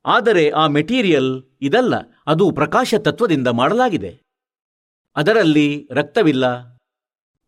ಆದರೆ 0.07 0.51
ಆ 0.51 0.67
ಮೆಟೀರಿಯಲ್ 0.67 1.45
ಇದಲ್ಲ, 1.61 1.95
ಅದು 2.27 2.51
ಪ್ರಕಾಶ 2.51 2.95
ತತ್ವದಿಂದ 2.95 3.49
ಮಾಡಲಾಗಿದೆ. 3.49 4.23
ಅದರಲ್ಲಿ 5.17 5.89
ರಕ್ತವಿಲ್ಲ, 5.91 6.45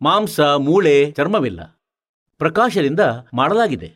ಮಾಂಸ, 0.03 0.41
ಮೂಳೆ, 0.41 1.13
ಚರ್ಮವಿಲ್ಲ. 1.13 1.61
ಪ್ರಕಾಶದಿಂದ 2.39 3.01
ಮಾಡಲಾಗಿದೆ. 3.35 3.95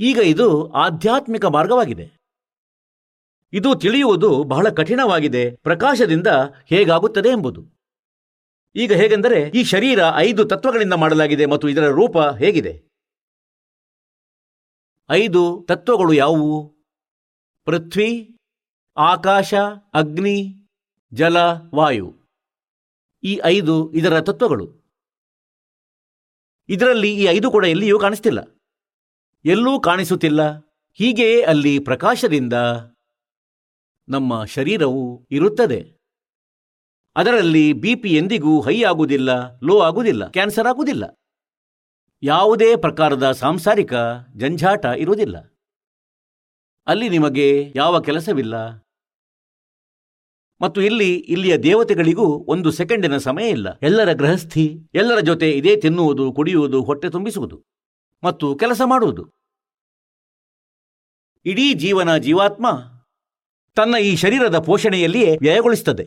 ಈಗ 0.00 0.18
ಇದು 0.24 0.72
ಆಧ್ಯಾತ್ಮಿಕ 0.72 1.44
ಮಾರ್ಗವಾಗಿದೆ. 1.44 2.17
ಇದು 3.52 3.74
ತಿಳಿಯುವುದು 3.74 4.44
ಬಹಳ 4.44 4.68
ಕಠಿಣವಾಗಿದೆ, 4.68 5.50
ಪ್ರಕಾಶದಿಂದ 5.50 6.26
ಹೇಗಾಗುತ್ತದೆ 6.66 7.28
ಎಂಬುದು. 7.28 7.64
ಈಗ 8.76 8.92
ಹೇಗೆಂದರೆ, 8.92 9.48
ಈ 9.48 9.64
ಶರೀರ 9.64 10.00
ಐದು 10.16 10.44
ತತ್ವಗಳಿಂದ 10.44 10.92
ಮಾಡಲಾಗಿದೆ 10.92 11.46
ಮತ್ತು 11.46 11.68
ಇದರ 11.68 11.86
ರೂಪ 11.86 12.18
ಹೇಗಿದೆ? 12.18 12.88
ಐದು 15.10 15.64
ತತ್ವಗಳು 15.68 16.12
ಯಾವುವು? 16.12 16.74
ಪೃಥ್ವಿ, 17.64 18.36
ಆಕಾಶ, 18.96 19.54
ಅಗ್ನಿ, 19.94 20.66
ಜಲ, 21.12 21.36
ವಾಯು. 21.74 22.14
ಈ 23.24 23.40
ಐದು 23.44 23.92
ಇದರ 23.92 24.20
ತತ್ವಗಳು. 24.20 24.78
ಇದರಲ್ಲಿ 26.68 27.14
ಈ 27.14 27.24
ಐದು 27.24 27.50
ಕೂಡ 27.50 27.64
ಎಲ್ಲಿಯೂ 27.64 27.98
ಕಾಣಿಸ್ತಿಲ್ಲ. 27.98 28.38
ಎಲ್ಲೂ 29.44 29.80
ಕಾಣಿಸುತ್ತಿಲ್ಲ. 29.80 30.58
ಹೀಗೆಯೇ 30.94 31.42
ಅಲ್ಲಿ 31.42 31.78
ಪ್ರಕಾಶದಿಂದ 31.78 32.54
ನಮ್ಮ 34.08 34.44
ಶರೀರವು 34.44 35.26
ಇರುತ್ತದೆ. 35.30 35.98
ಅದರಲ್ಲಿ 37.16 37.72
ಬಿ 37.72 37.94
ಪಿ 37.94 38.08
ಎಂದಿಗೂ 38.08 38.60
ಹೈ 38.60 38.82
ಆಗುವುದಿಲ್ಲ 38.82 39.58
ಲೋ 39.64 39.80
ಆಗುವುದಿಲ್ಲ 39.80 40.28
ಕ್ಯಾನ್ಸರ್ 40.28 40.66
ಆಗುವುದಿಲ್ಲ. 40.66 41.04
ಯಾವುದೇ 42.22 42.76
ಪ್ರಕಾರದ 42.76 43.32
ಸಾಂಸಾರಿಕ 43.32 43.94
ಜಂಜಾಟ 44.36 44.84
ಇರುವುದಿಲ್ಲ. 44.84 45.54
ಅಲ್ಲಿ 46.86 47.08
ನಿಮಗೆ 47.08 47.72
ಯಾವ 47.76 48.00
ಕೆಲಸವಿಲ್ಲ. 48.00 48.54
ಮತ್ತು 50.60 50.82
ಇಲ್ಲಿ, 50.82 51.14
ಇಲ್ಲಿಯ 51.14 51.58
ದೇವತೆಗಳಿಗೂ 51.58 52.26
ಒಂದು 52.48 52.70
ಸೆಕೆಂಡಿನ 52.70 53.16
ಸಮಯ 53.16 53.48
ಇಲ್ಲ. 53.48 53.78
ಎಲ್ಲರ 53.82 54.12
ಗೃಹಸ್ಥಿ, 54.12 54.78
ಎಲ್ಲರ 54.94 55.20
ಜೊತೆ 55.20 55.50
ಇದೇ 55.50 55.76
ತಿನ್ನುವುದು, 55.76 56.32
ಕುಡಿಯುವುದು, 56.32 56.82
ಹೊಟ್ಟೆ 56.82 57.10
ತುಂಬಿಸುವುದು 57.10 57.64
ಮತ್ತು 58.24 58.56
ಕೆಲಸ 58.56 58.80
ಮಾಡುವುದು. 58.84 59.32
ಇಡೀ 61.44 61.74
ಜೀವನ 61.74 62.16
ಜೀವಾತ್ಮ 62.16 62.66
ತನ್ನ 63.76 63.94
ಈ 64.00 64.16
ಶರೀರದ 64.16 64.58
ಪೋಷಣೆಯಲ್ಲಿಯೇ 64.58 65.36
ವ್ಯಯಗೊಳಿಸುತ್ತದೆ. 65.40 66.04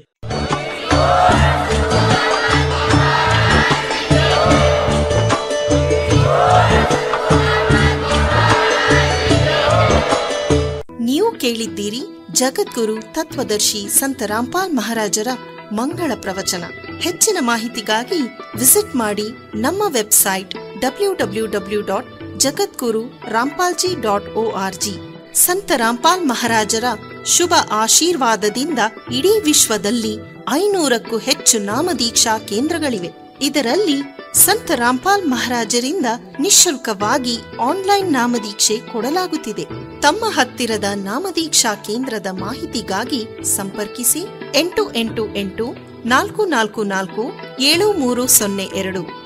ನೀವು 10.99 11.31
ಕೇಳಿದ್ದೀರಿ 11.31 12.01
ಜಗದ್ಗುರು 12.31 12.95
ತತ್ವದರ್ಶಿ 13.13 13.89
ಸಂತ 13.89 14.21
ರಾಮ್ಪಾಲ್ 14.25 14.73
ಮಹಾರಾಜರ 14.73 15.27
ಮಂಗಳ 15.73 16.11
ಪ್ರವಚನ. 16.15 16.63
ಹೆಚ್ಚಿನ 17.01 17.37
ಮಾಹಿತಿಗಾಗಿ 17.41 18.21
ವಿಸಿಟ್ 18.59 18.95
ಮಾಡಿ 18.95 19.27
ನಮ್ಮ 19.55 19.83
website 19.87 20.53
W 20.81 21.13
W 21.13 21.47
W 21.47 21.81
dot 21.81 22.11
Jagadguru 22.37 23.03
Rampalji 23.29 24.01
dot 24.01 24.29
O 24.35 24.51
R 24.51 24.75
G. 24.75 25.10
Sant 25.33 25.71
Rampal 25.75 26.25
ಮಹಾರಾಜರ 26.25 26.83
ಶುಭ 27.25 27.53
ಆಶೀರ್ವಾದದಿಂದ 27.71 28.79
ಇಡೀ 29.13 29.39
ವಿಶ್ವದಲ್ಲಿ 29.39 30.17
ಐನೂರಕ್ಕೂ 30.51 31.17
ಹೆಚ್ಚು 31.17 31.59
ನಾಮದೀಕ್ಷಾ 31.59 32.37
ಕೇಂದ್ರಗಳಿವೆ. 32.37 33.09
ಇದರಲ್ಲಿ 33.41 34.01
ಸಂತ 34.33 34.71
ರಾಮ್ಪಾಲ್ 34.71 35.27
ಮಹಾರಾಜರಿಂದ 35.27 36.05
ನಿಶುಲ್ಕವಾಗಿ 36.39 37.37
ಆನ್ಲೈನ್ 37.61 38.13
ನಾಮದೀಕ್ಷೆ 38.13 38.77
ಕೊಡಲಾಗುತ್ತಿದೆ. 38.77 39.65
ತಮ್ಮ 40.01 40.25
ಹತ್ತಿರದ 40.25 40.83
ನಾಮದೀಕ್ಷಾ 40.95 41.75
ಕೇಂದ್ರದ 41.75 42.27
ಮಾಹಿತಿಗಾಗಿ 42.31 43.27
ಸಂಪರ್ಕಿಸಿ 43.43 44.19
ಎಂಟು 44.55 44.95
ಎಂಟು 44.95 45.35
ಎಂಟು 45.35 45.75
ನಾಲ್ಕು 46.05 46.45
ನಾಲ್ಕು 46.45 46.83
ನಾಲ್ಕು 46.83 47.31
ಏಳು 47.59 47.93
ಮೂರು 47.93 48.27
ಸೊನ್ನೆ 48.27 48.63
ಎರಡು. 48.63 49.20